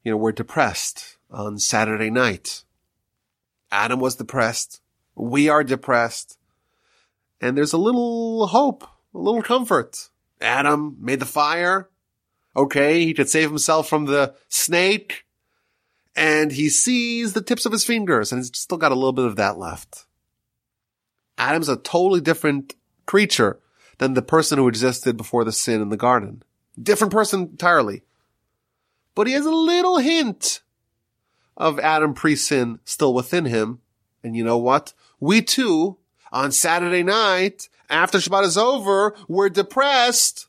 You 0.02 0.12
know, 0.12 0.16
we're 0.16 0.32
depressed 0.32 1.16
on 1.30 1.58
Saturday 1.58 2.10
night. 2.10 2.64
Adam 3.70 4.00
was 4.00 4.16
depressed. 4.16 4.80
We 5.14 5.48
are 5.48 5.62
depressed. 5.62 6.38
And 7.40 7.56
there's 7.56 7.72
a 7.72 7.78
little 7.78 8.48
hope, 8.48 8.84
a 9.14 9.18
little 9.18 9.42
comfort. 9.42 10.08
Adam 10.40 10.96
made 11.00 11.20
the 11.20 11.26
fire. 11.26 11.88
Okay, 12.56 13.04
he 13.04 13.14
could 13.14 13.28
save 13.28 13.48
himself 13.48 13.88
from 13.88 14.06
the 14.06 14.34
snake. 14.48 15.24
And 16.14 16.52
he 16.52 16.68
sees 16.68 17.32
the 17.32 17.42
tips 17.42 17.64
of 17.64 17.72
his 17.72 17.84
fingers 17.84 18.32
and 18.32 18.40
he's 18.40 18.50
still 18.54 18.76
got 18.76 18.92
a 18.92 18.96
little 18.96 19.12
bit 19.12 19.24
of 19.24 19.36
that 19.36 19.58
left. 19.58 20.04
Adam's 21.38 21.68
a 21.68 21.76
totally 21.76 22.20
different 22.20 22.74
creature 23.06 23.60
than 23.98 24.14
the 24.14 24.22
person 24.22 24.58
who 24.58 24.68
existed 24.68 25.16
before 25.16 25.44
the 25.44 25.52
sin 25.52 25.80
in 25.80 25.88
the 25.88 25.96
garden. 25.96 26.42
Different 26.80 27.12
person 27.12 27.42
entirely. 27.42 28.02
But 29.14 29.26
he 29.26 29.32
has 29.32 29.46
a 29.46 29.50
little 29.50 29.98
hint 29.98 30.60
of 31.56 31.78
Adam 31.78 32.14
pre-sin 32.14 32.78
still 32.84 33.14
within 33.14 33.44
him. 33.44 33.80
And 34.22 34.36
you 34.36 34.44
know 34.44 34.58
what? 34.58 34.92
We 35.20 35.42
too, 35.42 35.98
on 36.30 36.52
Saturday 36.52 37.02
night, 37.02 37.68
after 37.92 38.18
Shabbat 38.18 38.44
is 38.44 38.58
over, 38.58 39.14
we're 39.28 39.48
depressed 39.48 40.46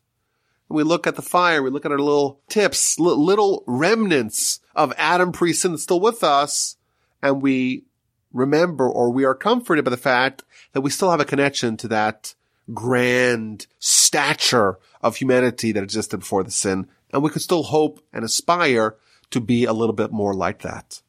we 0.74 0.84
look 0.84 1.06
at 1.06 1.16
the 1.16 1.22
fire, 1.22 1.62
we 1.62 1.70
look 1.70 1.86
at 1.86 1.92
our 1.92 2.00
little 2.00 2.42
tips, 2.50 3.00
little 3.00 3.64
remnants 3.68 4.60
of 4.76 4.94
Adam 4.98 5.32
pre-sin 5.32 5.78
still 5.78 6.00
with 6.00 6.24
us, 6.24 6.78
and 7.22 7.42
we 7.42 7.84
remember 8.32 8.90
or 8.90 9.12
we 9.12 9.24
are 9.24 9.36
comforted 9.36 9.86
by 9.86 9.92
the 9.92 9.98
fact 9.98 10.44
that 10.74 10.82
we 10.82 10.90
still 10.90 11.12
have 11.12 11.20
a 11.20 11.26
connection 11.26 11.78
to 11.78 11.88
that 11.88 12.34
grand 12.74 13.68
stature 13.78 14.80
of 15.02 15.18
humanity 15.18 15.72
that 15.72 15.84
existed 15.84 16.22
before 16.22 16.44
the 16.44 16.52
sin, 16.52 16.88
and 17.12 17.22
we 17.22 17.30
could 17.30 17.42
still 17.42 17.64
hope 17.64 18.04
and 18.12 18.26
aspire 18.26 18.96
to 19.30 19.40
be 19.40 19.66
a 19.66 19.74
little 19.74 19.94
bit 19.94 20.12
more 20.12 20.34
like 20.34 20.62
that. 20.62 21.02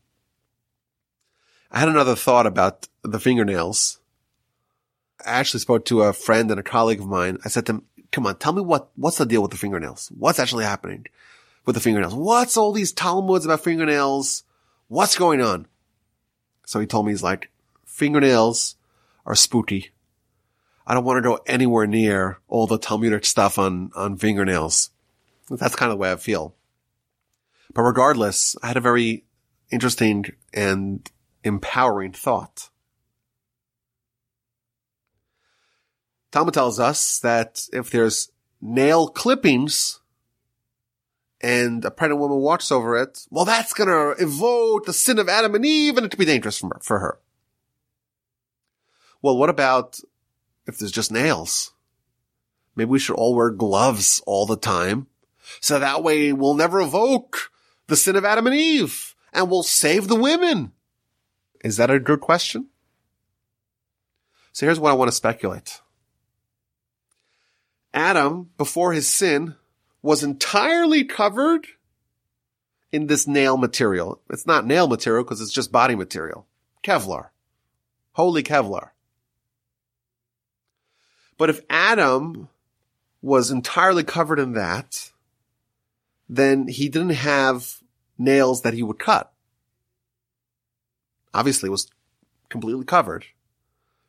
I 1.70 1.80
had 1.80 1.88
another 1.88 2.14
thought 2.14 2.46
about 2.46 2.88
the 3.02 3.18
fingernails. 3.18 3.98
I 5.24 5.30
actually 5.32 5.60
spoke 5.60 5.84
to 5.86 6.02
a 6.02 6.12
friend 6.12 6.50
and 6.50 6.60
a 6.60 6.62
colleague 6.62 7.00
of 7.00 7.06
mine. 7.06 7.38
I 7.44 7.48
said 7.48 7.66
to 7.66 7.72
him, 7.74 7.82
come 8.10 8.26
on, 8.26 8.36
tell 8.36 8.52
me 8.52 8.62
what, 8.62 8.90
what's 8.96 9.18
the 9.18 9.26
deal 9.26 9.42
with 9.42 9.50
the 9.50 9.56
fingernails? 9.56 10.10
What's 10.16 10.38
actually 10.38 10.64
happening 10.64 11.06
with 11.64 11.74
the 11.74 11.80
fingernails? 11.80 12.14
What's 12.14 12.56
all 12.56 12.72
these 12.72 12.92
Talmuds 12.92 13.44
about 13.44 13.64
fingernails? 13.64 14.44
What's 14.88 15.16
going 15.16 15.40
on? 15.40 15.66
So 16.66 16.80
he 16.80 16.86
told 16.86 17.06
me, 17.06 17.12
he's 17.12 17.22
like, 17.22 17.50
fingernails 17.84 18.76
are 19.26 19.34
spooky. 19.34 19.90
I 20.86 20.94
don't 20.94 21.04
want 21.04 21.18
to 21.18 21.28
go 21.28 21.40
anywhere 21.46 21.86
near 21.86 22.38
all 22.48 22.66
the 22.66 22.78
Talmudic 22.78 23.24
stuff 23.24 23.58
on, 23.58 23.90
on 23.96 24.16
fingernails. 24.16 24.90
That's 25.50 25.76
kind 25.76 25.90
of 25.90 25.98
the 25.98 26.00
way 26.00 26.12
I 26.12 26.16
feel. 26.16 26.54
But 27.72 27.82
regardless, 27.82 28.54
I 28.62 28.68
had 28.68 28.76
a 28.76 28.80
very 28.80 29.24
interesting 29.70 30.26
and 30.52 31.10
empowering 31.42 32.12
thought. 32.12 32.70
Talmud 36.34 36.52
tells 36.52 36.80
us 36.80 37.20
that 37.20 37.68
if 37.72 37.90
there's 37.90 38.32
nail 38.60 39.06
clippings 39.06 40.00
and 41.40 41.84
a 41.84 41.92
pregnant 41.92 42.20
woman 42.20 42.38
walks 42.38 42.72
over 42.72 42.96
it, 43.00 43.24
well, 43.30 43.44
that's 43.44 43.72
going 43.72 43.86
to 43.86 44.20
evoke 44.20 44.84
the 44.84 44.92
sin 44.92 45.20
of 45.20 45.28
Adam 45.28 45.54
and 45.54 45.64
Eve 45.64 45.96
and 45.96 46.04
it 46.04 46.08
could 46.08 46.18
be 46.18 46.24
dangerous 46.24 46.58
for 46.58 46.70
her, 46.74 46.80
for 46.82 46.98
her. 46.98 47.18
Well, 49.22 49.36
what 49.36 49.48
about 49.48 50.00
if 50.66 50.76
there's 50.76 50.90
just 50.90 51.12
nails? 51.12 51.72
Maybe 52.74 52.90
we 52.90 52.98
should 52.98 53.14
all 53.14 53.36
wear 53.36 53.50
gloves 53.50 54.20
all 54.26 54.44
the 54.44 54.56
time. 54.56 55.06
So 55.60 55.78
that 55.78 56.02
way 56.02 56.32
we'll 56.32 56.54
never 56.54 56.80
evoke 56.80 57.52
the 57.86 57.94
sin 57.94 58.16
of 58.16 58.24
Adam 58.24 58.48
and 58.48 58.56
Eve 58.56 59.14
and 59.32 59.48
we'll 59.48 59.62
save 59.62 60.08
the 60.08 60.16
women. 60.16 60.72
Is 61.62 61.76
that 61.76 61.92
a 61.92 62.00
good 62.00 62.20
question? 62.20 62.70
So 64.50 64.66
here's 64.66 64.80
what 64.80 64.90
I 64.90 64.94
want 64.94 65.12
to 65.12 65.16
speculate. 65.16 65.80
Adam, 67.94 68.50
before 68.58 68.92
his 68.92 69.08
sin, 69.08 69.54
was 70.02 70.24
entirely 70.24 71.04
covered 71.04 71.66
in 72.90 73.06
this 73.06 73.26
nail 73.26 73.56
material. 73.56 74.20
It's 74.28 74.46
not 74.46 74.66
nail 74.66 74.88
material 74.88 75.24
because 75.24 75.40
it's 75.40 75.52
just 75.52 75.72
body 75.72 75.94
material. 75.94 76.46
Kevlar. 76.84 77.28
Holy 78.12 78.42
Kevlar. 78.42 78.90
But 81.38 81.50
if 81.50 81.60
Adam 81.70 82.48
was 83.22 83.50
entirely 83.50 84.04
covered 84.04 84.38
in 84.38 84.52
that, 84.52 85.12
then 86.28 86.68
he 86.68 86.88
didn't 86.88 87.10
have 87.10 87.78
nails 88.18 88.62
that 88.62 88.74
he 88.74 88.82
would 88.82 88.98
cut. 88.98 89.32
Obviously, 91.32 91.68
was 91.68 91.88
completely 92.48 92.84
covered. 92.84 93.26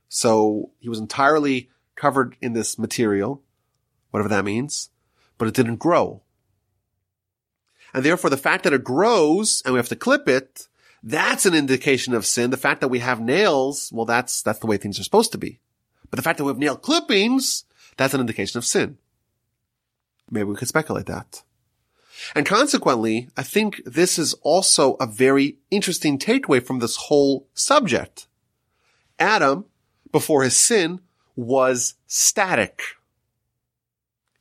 So 0.09 0.71
he 0.79 0.89
was 0.89 0.99
entirely 0.99 1.69
covered 1.95 2.35
in 2.41 2.53
this 2.53 2.77
material 2.77 3.41
whatever 4.15 4.29
that 4.29 4.45
means. 4.45 4.89
but 5.37 5.49
it 5.49 5.53
didn't 5.53 5.75
grow. 5.75 6.21
And 7.93 8.05
therefore 8.05 8.29
the 8.29 8.37
fact 8.37 8.63
that 8.63 8.71
it 8.71 8.85
grows 8.85 9.61
and 9.65 9.73
we 9.73 9.77
have 9.79 9.89
to 9.89 9.95
clip 9.97 10.29
it, 10.29 10.69
that's 11.03 11.45
an 11.45 11.53
indication 11.53 12.13
of 12.13 12.25
sin. 12.25 12.49
The 12.49 12.55
fact 12.55 12.79
that 12.79 12.87
we 12.87 12.99
have 12.99 13.19
nails, 13.19 13.91
well, 13.93 14.05
that's, 14.05 14.41
that's 14.41 14.59
the 14.59 14.67
way 14.67 14.77
things 14.77 14.97
are 14.97 15.03
supposed 15.03 15.33
to 15.33 15.37
be. 15.37 15.59
But 16.09 16.15
the 16.15 16.23
fact 16.23 16.37
that 16.37 16.45
we 16.45 16.49
have 16.51 16.57
nail 16.57 16.77
clippings, 16.77 17.65
that's 17.97 18.13
an 18.13 18.21
indication 18.21 18.57
of 18.57 18.63
sin. 18.63 18.97
Maybe 20.31 20.45
we 20.45 20.55
could 20.55 20.69
speculate 20.69 21.07
that. 21.07 21.43
And 22.33 22.45
consequently, 22.45 23.27
I 23.35 23.43
think 23.43 23.81
this 23.85 24.17
is 24.17 24.33
also 24.35 24.93
a 24.93 25.05
very 25.05 25.57
interesting 25.69 26.17
takeaway 26.17 26.63
from 26.63 26.79
this 26.79 26.95
whole 26.95 27.49
subject. 27.53 28.27
Adam, 29.19 29.65
before 30.13 30.43
his 30.43 30.55
sin, 30.55 31.01
was 31.35 31.95
static. 32.07 32.81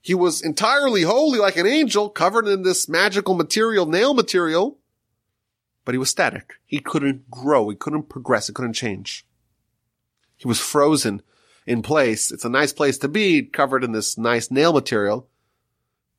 He 0.04 0.14
was 0.14 0.42
entirely 0.42 1.00
holy 1.00 1.38
like 1.38 1.56
an 1.56 1.66
angel 1.66 2.10
covered 2.10 2.46
in 2.46 2.62
this 2.62 2.90
magical 2.90 3.32
material, 3.32 3.86
nail 3.86 4.12
material, 4.12 4.78
but 5.86 5.94
he 5.94 5.98
was 5.98 6.10
static. 6.10 6.56
He 6.66 6.78
couldn't 6.78 7.30
grow. 7.30 7.70
He 7.70 7.76
couldn't 7.76 8.10
progress. 8.10 8.48
He 8.48 8.52
couldn't 8.52 8.74
change. 8.74 9.26
He 10.36 10.46
was 10.46 10.60
frozen 10.60 11.22
in 11.66 11.80
place. 11.80 12.30
It's 12.30 12.44
a 12.44 12.50
nice 12.50 12.70
place 12.70 12.98
to 12.98 13.08
be 13.08 13.44
covered 13.44 13.82
in 13.82 13.92
this 13.92 14.18
nice 14.18 14.50
nail 14.50 14.74
material, 14.74 15.26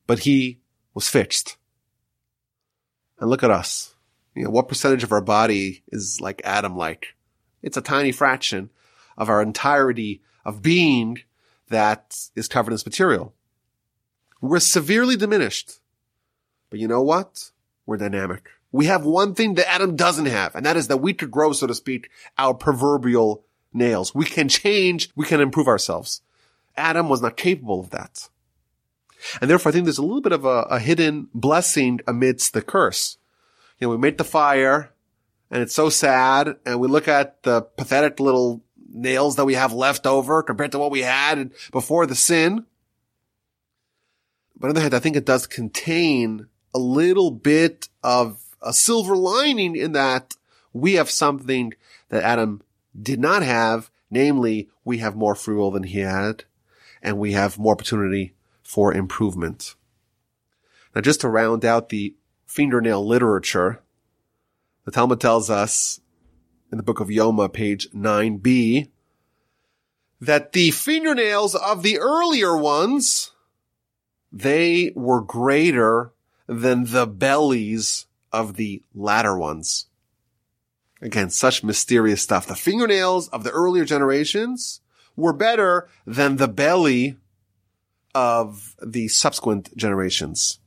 but 0.08 0.18
he 0.18 0.62
was 0.96 1.08
fixed. 1.08 1.58
And 3.20 3.30
look 3.30 3.44
at 3.44 3.52
us. 3.52 3.94
You 4.34 4.46
know, 4.46 4.50
what 4.50 4.68
percentage 4.68 5.04
of 5.04 5.12
our 5.12 5.22
body 5.22 5.84
is 5.90 6.20
like 6.20 6.42
Adam 6.44 6.76
like? 6.76 7.14
It's 7.62 7.78
a 7.78 7.82
tiny 7.82 8.12
fraction 8.12 8.72
of 9.16 9.30
our 9.30 9.44
entirety 9.44 10.24
of 10.44 10.64
being 10.64 11.20
that 11.70 12.18
is 12.36 12.48
covered 12.48 12.72
in 12.72 12.74
this 12.74 12.86
material. 12.88 13.36
We're 14.48 14.60
severely 14.60 15.16
diminished. 15.16 15.80
But 16.70 16.80
you 16.80 16.88
know 16.88 17.02
what? 17.02 17.52
We're 17.86 17.98
dynamic. 17.98 18.50
We 18.72 18.88
have 18.88 19.06
one 19.06 19.36
thing 19.36 19.56
that 19.56 19.70
Adam 19.70 19.96
doesn't 19.96 20.26
have, 20.26 20.56
and 20.56 20.66
that 20.66 20.76
is 20.76 20.88
that 20.89 20.98
we 20.98 21.14
could 21.14 21.32
grow, 21.32 21.54
so 21.54 21.68
to 21.68 21.74
speak, 21.74 22.10
our 22.38 22.54
proverbial 22.54 23.46
nails. 23.74 24.14
We 24.14 24.26
can 24.26 24.50
change, 24.50 25.10
we 25.16 25.26
can 25.26 25.39
improve 25.39 25.68
ourselves. 25.68 26.22
Adam 26.76 27.08
was 27.08 27.22
not 27.22 27.38
capable 27.38 27.80
of 27.80 27.91
that. 27.91 28.28
And 29.39 29.50
therefore, 29.50 29.70
I 29.70 29.74
think 29.74 29.86
there's 29.86 29.98
a 29.98 30.04
little 30.04 30.22
bit 30.22 30.34
of 30.34 30.46
a, 30.46 30.64
a 30.64 30.80
hidden 30.80 31.30
blessing 31.34 32.02
amidst 32.06 32.54
the 32.54 32.62
curse. 32.62 33.18
You 33.80 33.88
know, 33.88 33.91
we 33.91 33.98
make 33.98 34.18
the 34.18 34.24
fire, 34.24 34.91
and 35.50 35.62
it's 35.62 35.76
so 35.76 35.89
sad, 35.89 36.58
and 36.66 36.80
we 36.80 36.88
look 36.88 37.08
at 37.08 37.43
the 37.43 37.62
pathetic 37.62 38.20
little 38.20 38.62
nails 38.89 39.36
that 39.36 39.46
we 39.46 39.54
have 39.56 39.74
left 39.74 40.06
over 40.06 40.43
compared 40.43 40.72
to 40.72 40.80
what 40.80 40.91
we 40.91 41.02
had 41.02 41.52
before 41.72 42.06
the 42.06 42.16
sin. 42.16 42.66
But 44.58 44.68
on 44.68 44.74
the 44.74 44.80
other 44.80 44.82
hand, 44.82 44.93
I 44.93 44.99
think 44.99 45.16
it 45.16 45.26
does 45.26 45.47
contain 45.47 46.47
a 46.74 46.80
little 46.80 47.32
bit 47.32 47.89
of 48.03 48.41
a 48.62 48.74
silver 48.74 49.16
lining 49.16 49.76
in 49.76 49.91
that 49.93 50.36
we 50.74 50.93
have 50.93 51.10
something 51.10 51.74
that 52.10 52.24
Adam 52.24 52.62
did 52.99 53.20
not 53.20 53.43
have. 53.43 53.89
Namely, 54.10 54.70
we 54.84 54.99
have 54.99 55.16
more 55.16 55.36
free 55.36 55.56
will 55.56 55.72
than 55.72 55.84
he 55.84 55.99
had 55.99 56.45
and 57.06 57.20
we 57.20 57.34
have 57.34 57.60
more 57.60 57.74
opportunity 57.74 58.34
for 58.64 58.91
improvement. 58.91 59.76
Now, 60.95 61.01
just 61.01 61.22
to 61.22 61.30
round 61.30 61.64
out 61.64 61.89
the 61.89 62.16
fingernail 62.47 63.06
literature, 63.06 63.84
the 64.86 64.91
Talmud 64.91 65.22
tells 65.22 65.51
us 65.51 66.01
in 66.72 66.78
the 66.78 66.84
book 66.84 66.99
of 66.99 67.10
Yoma, 67.10 67.53
page 67.53 67.91
9b, 67.91 68.89
that 70.20 70.53
the 70.53 70.72
fingernails 70.72 71.53
of 71.53 71.84
the 71.84 71.99
earlier 71.99 72.58
ones 72.58 73.32
they 74.36 74.92
were 74.96 75.22
greater 75.22 76.12
than 76.46 76.92
the 76.92 77.08
bellies 77.08 78.06
of 78.34 78.58
the 78.58 78.84
latter 78.94 79.38
ones. 79.38 79.86
Again, 81.02 81.30
such 81.30 81.64
mysterious 81.64 82.22
stuff. 82.22 82.46
The 82.46 82.56
fingernails 82.56 83.30
of 83.30 83.46
the 83.46 83.52
earlier 83.52 83.86
generations 83.86 84.82
were 85.16 85.32
better 85.32 85.88
than 86.06 86.36
the 86.36 86.50
belly 86.50 87.16
of 88.14 88.76
the 88.86 89.08
subsequent 89.08 89.76
generations. 89.78 90.60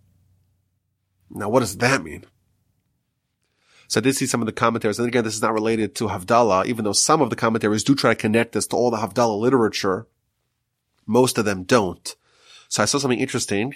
Now, 1.31 1.51
what 1.51 1.61
does 1.61 1.77
that 1.77 2.03
mean? 2.03 2.25
So 3.87 4.01
I 4.01 4.03
did 4.03 4.17
see 4.17 4.27
some 4.27 4.41
of 4.41 4.47
the 4.47 4.53
commentaries, 4.53 4.99
and 4.99 5.09
again, 5.09 5.25
this 5.25 5.35
is 5.35 5.43
not 5.43 5.53
related 5.53 5.95
to 5.97 6.09
Havdalah, 6.09 6.67
even 6.67 6.85
though 6.85 6.93
some 6.93 7.21
of 7.21 7.29
the 7.29 7.37
commentaries 7.37 7.85
do 7.85 7.95
try 7.95 8.13
to 8.13 8.21
connect 8.21 8.53
this 8.53 8.67
to 8.69 8.77
all 8.77 8.91
the 8.91 8.99
Havdalah 8.99 9.39
literature. 9.39 10.07
Most 11.07 11.37
of 11.37 11.45
them 11.45 11.65
don't. 11.65 12.15
So 12.69 12.83
I 12.83 12.87
saw 12.87 12.99
something 12.99 13.19
interesting. 13.19 13.75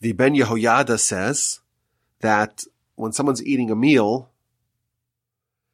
The 0.00 0.12
Ben 0.12 0.34
Yehoyada 0.34 0.98
says 0.98 1.60
that 2.20 2.64
when 2.94 3.12
someone's 3.12 3.44
eating 3.44 3.70
a 3.70 3.76
meal, 3.76 4.30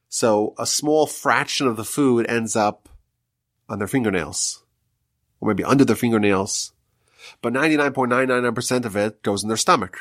so 0.08 0.54
a 0.58 0.66
small 0.66 1.06
fraction 1.06 1.66
of 1.66 1.76
the 1.76 1.84
food 1.84 2.26
ends 2.28 2.54
up 2.54 2.88
on 3.68 3.78
their 3.78 3.88
fingernails, 3.88 4.62
or 5.40 5.48
maybe 5.48 5.64
under 5.64 5.84
their 5.84 5.96
fingernails, 5.96 6.72
but 7.42 7.52
99.999% 7.52 8.84
of 8.84 8.96
it 8.96 9.22
goes 9.22 9.42
in 9.42 9.48
their 9.48 9.56
stomach. 9.56 9.98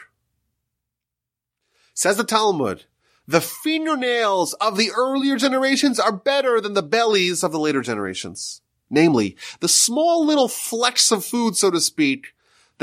Says 1.93 2.18
the 2.18 2.24
Talmud, 2.24 2.86
the 3.28 3.41
fingernails 3.41 4.54
of 4.56 4.78
the 4.78 4.91
earlier 4.95 5.38
generations 5.38 5.99
are 5.99 6.12
better 6.12 6.60
than 6.60 6.74
the 6.74 6.84
bellies 6.84 7.43
of 7.43 7.51
the 7.51 7.60
later 7.60 7.82
generations. 7.82 8.62
Namely, 8.89 9.38
the 9.60 9.68
small 9.68 10.26
little 10.26 10.47
flecks 10.47 11.12
of 11.12 11.26
food, 11.26 11.56
so 11.56 11.72
to 11.72 11.80
speak, 11.80 12.34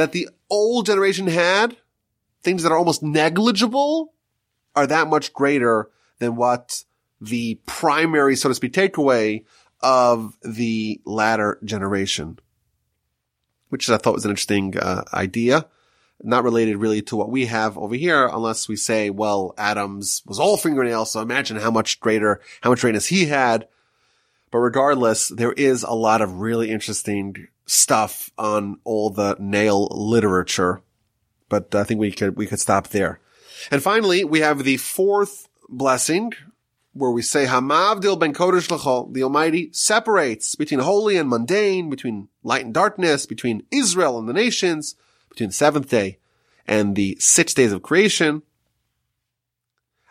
that 0.01 0.12
the 0.12 0.30
old 0.48 0.86
generation 0.86 1.26
had, 1.26 1.76
things 2.42 2.62
that 2.62 2.72
are 2.72 2.78
almost 2.78 3.03
negligible, 3.03 4.14
are 4.74 4.86
that 4.86 5.09
much 5.09 5.34
greater 5.34 5.90
than 6.20 6.36
what 6.36 6.84
the 7.20 7.61
primary, 7.66 8.34
so 8.34 8.48
to 8.48 8.55
speak, 8.55 8.72
takeaway 8.72 9.44
of 9.80 10.38
the 10.42 10.98
latter 11.05 11.59
generation. 11.64 12.38
Which 13.68 13.90
I 13.90 13.98
thought 13.98 14.14
was 14.14 14.24
an 14.24 14.30
interesting 14.30 14.78
uh, 14.78 15.05
idea. 15.12 15.66
Not 16.22 16.44
related 16.44 16.78
really 16.78 17.03
to 17.03 17.16
what 17.16 17.30
we 17.30 17.44
have 17.46 17.76
over 17.76 17.94
here, 17.94 18.26
unless 18.26 18.68
we 18.68 18.76
say, 18.76 19.11
well, 19.11 19.55
Adams 19.59 20.22
was 20.24 20.40
all 20.40 20.57
fingernails, 20.57 21.12
so 21.12 21.20
imagine 21.20 21.59
how 21.59 21.70
much 21.70 22.01
greater, 22.01 22.40
how 22.62 22.70
much 22.70 22.80
greatness 22.80 23.07
he 23.07 23.26
had. 23.26 23.68
But 24.51 24.59
regardless, 24.59 25.28
there 25.28 25.53
is 25.53 25.82
a 25.82 25.92
lot 25.92 26.22
of 26.22 26.40
really 26.40 26.70
interesting 26.70 27.48
stuff 27.71 28.33
on 28.37 28.81
all 28.83 29.11
the 29.11 29.37
nail 29.39 29.87
literature, 29.93 30.83
but 31.49 31.73
I 31.73 31.85
think 31.85 32.01
we 32.01 32.11
could, 32.11 32.37
we 32.37 32.49
could 32.49 32.59
stop 32.59 32.89
there. 32.89 33.21
And 33.71 33.81
finally, 33.81 34.25
we 34.25 34.41
have 34.41 34.64
the 34.64 34.77
fourth 34.77 35.49
blessing 35.68 36.33
where 36.93 37.12
we 37.12 37.23
say 37.23 37.47
Hamavdil 37.47 38.18
ben 38.18 38.35
Kodesh 38.35 38.66
Lachol, 38.66 39.14
the 39.14 39.23
Almighty 39.23 39.71
separates 39.73 40.57
between 40.57 40.81
holy 40.81 41.16
and 41.16 41.29
mundane, 41.29 41.89
between 41.89 42.29
light 42.43 42.64
and 42.64 42.75
darkness, 42.75 43.25
between 43.25 43.62
Israel 43.71 44.18
and 44.18 44.29
the 44.29 44.33
nations, 44.33 44.97
between 45.29 45.51
the 45.51 45.55
seventh 45.55 45.89
day 45.89 46.18
and 46.66 46.97
the 46.97 47.16
six 47.21 47.55
days 47.55 47.73
of 47.73 47.83
creation. 47.83 48.43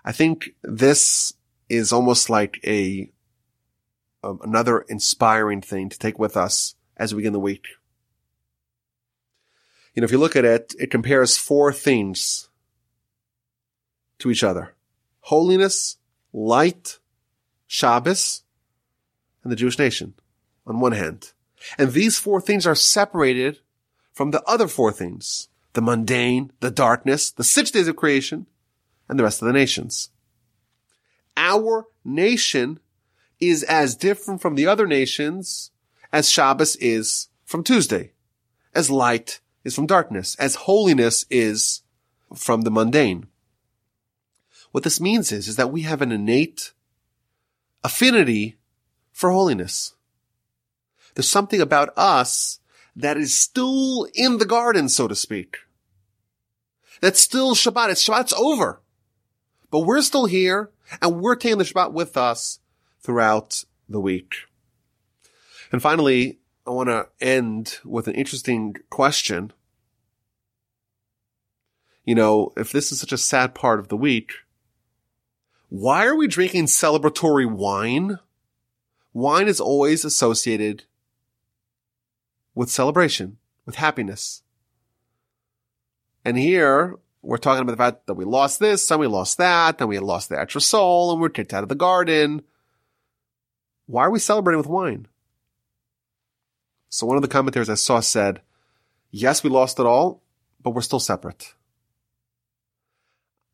I 0.06 0.14
think 0.14 0.52
this 0.64 1.34
is 1.68 1.92
almost 1.92 2.30
like 2.30 2.62
a, 2.66 3.12
another 4.24 4.80
inspiring 4.88 5.60
thing 5.60 5.90
to 5.90 6.00
take 6.00 6.18
with 6.18 6.38
us 6.38 6.76
as 7.00 7.14
we 7.14 7.20
begin 7.20 7.34
the 7.34 7.40
week. 7.40 7.66
You 9.96 10.02
know, 10.02 10.06
if 10.06 10.12
you 10.12 10.20
look 10.20 10.36
at 10.36 10.46
it, 10.46 10.76
it 10.78 10.92
compares 10.92 11.38
four 11.38 11.74
things 11.74 12.50
to 14.20 14.30
each 14.30 14.44
other. 14.44 14.76
Holiness, 15.22 15.98
light, 16.32 17.00
Shabbos, 17.66 18.44
and 19.44 19.52
the 19.52 19.56
Jewish 19.56 19.80
nation 19.80 20.14
on 20.68 20.80
one 20.80 20.92
hand. 20.92 21.32
And 21.78 21.92
these 21.92 22.20
four 22.20 22.40
things 22.42 22.68
are 22.68 22.76
separated 22.76 23.60
from 24.14 24.32
the 24.32 24.44
other 24.44 24.68
four 24.68 24.92
things. 24.92 25.48
The 25.74 25.82
mundane, 25.82 26.52
the 26.60 26.72
darkness, 26.72 27.32
the 27.32 27.44
six 27.44 27.72
days 27.72 27.88
of 27.88 27.96
creation, 27.96 28.48
and 29.08 29.18
the 29.18 29.24
rest 29.24 29.42
of 29.42 29.48
the 29.48 29.54
nations. 29.54 30.10
Our 31.38 31.86
nation 32.04 32.80
is 33.40 33.64
as 33.64 33.96
different 33.96 34.42
from 34.42 34.56
the 34.56 34.68
other 34.68 34.88
nations 34.88 35.72
as 36.12 36.30
Shabbos 36.30 36.76
is 36.78 37.30
from 37.46 37.64
Tuesday, 37.64 38.14
as 38.74 38.90
light 38.90 39.40
is 39.64 39.76
from 39.76 39.86
darkness, 39.86 40.36
as 40.40 40.56
holiness 40.56 41.26
is 41.30 41.82
from 42.36 42.62
the 42.62 42.72
mundane. 42.72 43.28
What 44.72 44.84
this 44.84 45.02
means 45.02 45.32
is, 45.32 45.48
is 45.48 45.56
that 45.56 45.72
we 45.72 45.82
have 45.82 46.02
an 46.02 46.12
innate 46.12 46.74
affinity 47.84 48.58
for 49.12 49.32
holiness. 49.32 49.96
There's 51.16 51.30
something 51.30 51.60
about 51.60 51.90
us 51.98 52.60
that 52.96 53.18
is 53.18 53.36
still 53.36 54.08
in 54.14 54.38
the 54.38 54.46
garden, 54.46 54.90
so 54.90 55.08
to 55.08 55.16
speak. 55.16 55.58
That's 57.02 57.20
still 57.20 57.56
Shabbat. 57.56 57.90
It's 57.90 58.08
Shabbat's 58.08 58.34
over. 58.34 58.82
But 59.72 59.80
we're 59.82 60.02
still 60.02 60.26
here 60.26 60.72
and 61.02 61.22
we're 61.22 61.36
taking 61.36 61.60
the 61.60 61.64
Shabbat 61.64 61.94
with 61.94 62.18
us 62.18 62.60
throughout 63.02 63.64
the 63.88 64.00
week. 64.00 64.36
And 65.72 65.82
finally, 65.82 66.40
I 66.66 66.72
want 66.72 66.90
to 66.90 67.08
end 67.22 67.80
with 67.86 68.08
an 68.08 68.16
interesting 68.16 68.76
question. 68.90 69.54
you 72.10 72.16
know, 72.16 72.52
if 72.58 72.72
this 72.72 72.92
is 72.92 73.00
such 73.00 73.12
a 73.12 73.18
sad 73.20 73.54
part 73.54 73.80
of 73.80 73.90
the 73.90 73.96
week, 73.96 74.34
why 75.70 76.08
are 76.08 76.16
we 76.16 76.28
drinking 76.28 76.66
celebratory 76.66 77.46
wine? 77.46 78.18
Wine 79.14 79.48
is 79.48 79.60
always 79.62 80.04
associated 80.04 80.86
with 82.56 82.72
celebration, 82.72 83.38
with 83.68 83.76
happiness. 83.76 84.42
And 86.26 86.36
here 86.36 86.98
we're 87.22 87.38
talking 87.38 87.62
about 87.62 87.74
the 87.74 87.78
fact 87.78 88.08
that 88.08 88.16
we 88.16 88.26
lost 88.26 88.60
this 88.60 88.90
and 88.90 89.00
we 89.00 89.06
lost 89.06 89.38
that, 89.38 89.80
and 89.80 89.88
we 89.88 90.00
lost 90.00 90.30
the 90.30 90.40
extra 90.40 90.62
soul 90.62 91.12
and 91.12 91.22
we're 91.22 91.30
kicked 91.30 91.54
out 91.54 91.62
of 91.62 91.70
the 91.70 91.76
garden. 91.76 92.42
Why 93.86 94.06
are 94.06 94.12
we 94.12 94.18
celebrating 94.18 94.58
with 94.58 94.66
wine? 94.66 95.08
So 96.90 97.06
one 97.06 97.16
of 97.16 97.22
the 97.22 97.28
commentators 97.28 97.70
I 97.70 97.76
saw 97.76 98.00
said, 98.00 98.42
yes, 99.12 99.44
we 99.44 99.50
lost 99.50 99.80
it 99.80 99.86
all, 99.86 100.24
but 100.62 100.72
we're 100.72 100.82
still 100.82 101.00
separate. 101.00 101.54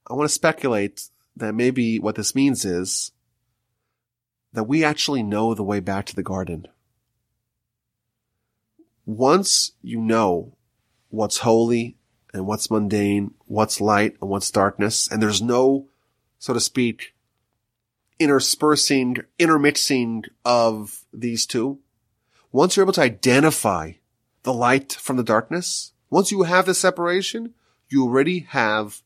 I 0.09 0.13
want 0.13 0.29
to 0.29 0.33
speculate 0.33 1.09
that 1.35 1.53
maybe 1.53 1.99
what 1.99 2.15
this 2.15 2.33
means 2.33 2.63
is 2.63 3.11
that 4.53 4.63
we 4.63 4.83
actually 4.83 5.21
know 5.21 5.53
the 5.53 5.63
way 5.63 5.81
back 5.81 6.05
to 6.05 6.15
the 6.15 6.23
garden. 6.23 6.67
Once 9.05 9.73
you 9.81 9.99
know 9.99 10.55
what's 11.09 11.39
holy 11.39 11.97
and 12.33 12.47
what's 12.47 12.71
mundane, 12.71 13.33
what's 13.45 13.81
light 13.81 14.15
and 14.21 14.29
what's 14.29 14.49
darkness, 14.49 15.09
and 15.11 15.21
there's 15.21 15.41
no, 15.41 15.87
so 16.39 16.53
to 16.53 16.59
speak, 16.59 17.13
interspersing, 18.17 19.17
intermixing 19.37 20.23
of 20.45 21.03
these 21.11 21.45
two, 21.45 21.79
once 22.55 22.77
you're 22.77 22.85
able 22.85 22.93
to 22.93 23.01
identify 23.01 23.91
the 24.43 24.53
light 24.53 24.93
from 24.93 25.17
the 25.17 25.23
darkness, 25.23 25.91
once 26.09 26.31
you 26.31 26.43
have 26.43 26.65
the 26.65 26.73
separation, 26.73 27.53
you 27.89 28.05
already 28.05 28.39
have 28.39 29.01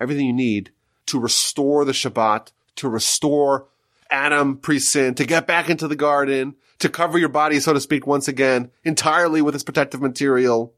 everything 0.00 0.24
you 0.24 0.32
need 0.32 0.70
to 1.04 1.20
restore 1.20 1.84
the 1.84 1.92
Shabbat, 1.92 2.52
to 2.76 2.88
restore 2.88 3.68
Adam 4.10 4.56
pre-sin, 4.56 5.14
to 5.14 5.26
get 5.26 5.46
back 5.46 5.68
into 5.68 5.86
the 5.86 5.94
garden, 5.94 6.54
to 6.78 6.88
cover 6.88 7.18
your 7.18 7.28
body, 7.28 7.60
so 7.60 7.74
to 7.74 7.82
speak, 7.82 8.06
once 8.06 8.28
again, 8.28 8.70
entirely 8.82 9.42
with 9.42 9.54
its 9.54 9.64
protective 9.64 10.00
material. 10.00 10.72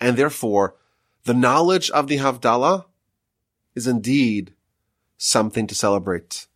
And 0.00 0.16
therefore, 0.16 0.74
the 1.22 1.34
knowledge 1.34 1.88
of 1.92 2.08
the 2.08 2.18
Havdalah 2.18 2.86
is 3.76 3.86
indeed 3.86 4.54
something 5.16 5.68
to 5.68 5.74
celebrate. 5.76 6.48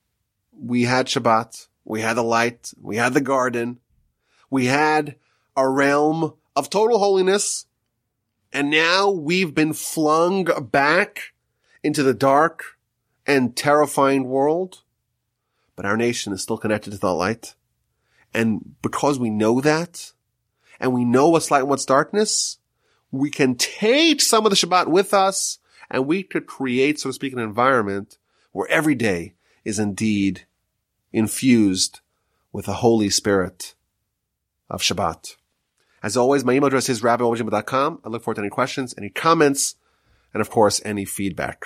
We 0.52 0.82
had 0.82 1.06
Shabbat, 1.06 1.68
we 1.84 2.00
had 2.00 2.14
the 2.14 2.24
light, 2.24 2.72
we 2.80 2.96
had 2.96 3.14
the 3.14 3.20
garden, 3.20 3.78
we 4.54 4.66
had 4.66 5.16
a 5.56 5.68
realm 5.68 6.32
of 6.54 6.70
total 6.70 7.00
holiness, 7.00 7.66
and 8.52 8.70
now 8.70 9.10
we've 9.10 9.52
been 9.52 9.72
flung 9.72 10.44
back 10.70 11.32
into 11.82 12.04
the 12.04 12.14
dark 12.14 12.78
and 13.26 13.56
terrifying 13.56 14.22
world, 14.22 14.82
but 15.74 15.84
our 15.84 15.96
nation 15.96 16.32
is 16.32 16.40
still 16.40 16.56
connected 16.56 16.92
to 16.92 16.98
the 16.98 17.12
light. 17.12 17.56
And 18.32 18.76
because 18.80 19.18
we 19.18 19.28
know 19.28 19.60
that, 19.60 20.12
and 20.78 20.92
we 20.92 21.04
know 21.04 21.30
what's 21.30 21.50
light 21.50 21.62
and 21.62 21.68
what's 21.68 21.84
darkness, 21.84 22.58
we 23.10 23.30
can 23.30 23.56
take 23.56 24.20
some 24.20 24.46
of 24.46 24.50
the 24.50 24.56
Shabbat 24.56 24.86
with 24.86 25.12
us, 25.12 25.58
and 25.90 26.06
we 26.06 26.22
could 26.22 26.46
create, 26.46 27.00
so 27.00 27.08
to 27.08 27.12
speak, 27.12 27.32
an 27.32 27.40
environment 27.40 28.18
where 28.52 28.70
every 28.70 28.94
day 28.94 29.34
is 29.64 29.80
indeed 29.80 30.46
infused 31.12 32.02
with 32.52 32.66
the 32.66 32.74
Holy 32.74 33.10
Spirit 33.10 33.74
of 34.70 34.82
Shabbat. 34.82 35.36
As 36.02 36.16
always, 36.16 36.44
my 36.44 36.52
email 36.52 36.66
address 36.66 36.88
is 36.88 37.02
rabbiwolbajima.com. 37.02 38.00
I 38.04 38.08
look 38.08 38.22
forward 38.22 38.36
to 38.36 38.42
any 38.42 38.50
questions, 38.50 38.94
any 38.98 39.08
comments, 39.08 39.76
and 40.32 40.40
of 40.40 40.50
course, 40.50 40.82
any 40.84 41.04
feedback. 41.04 41.64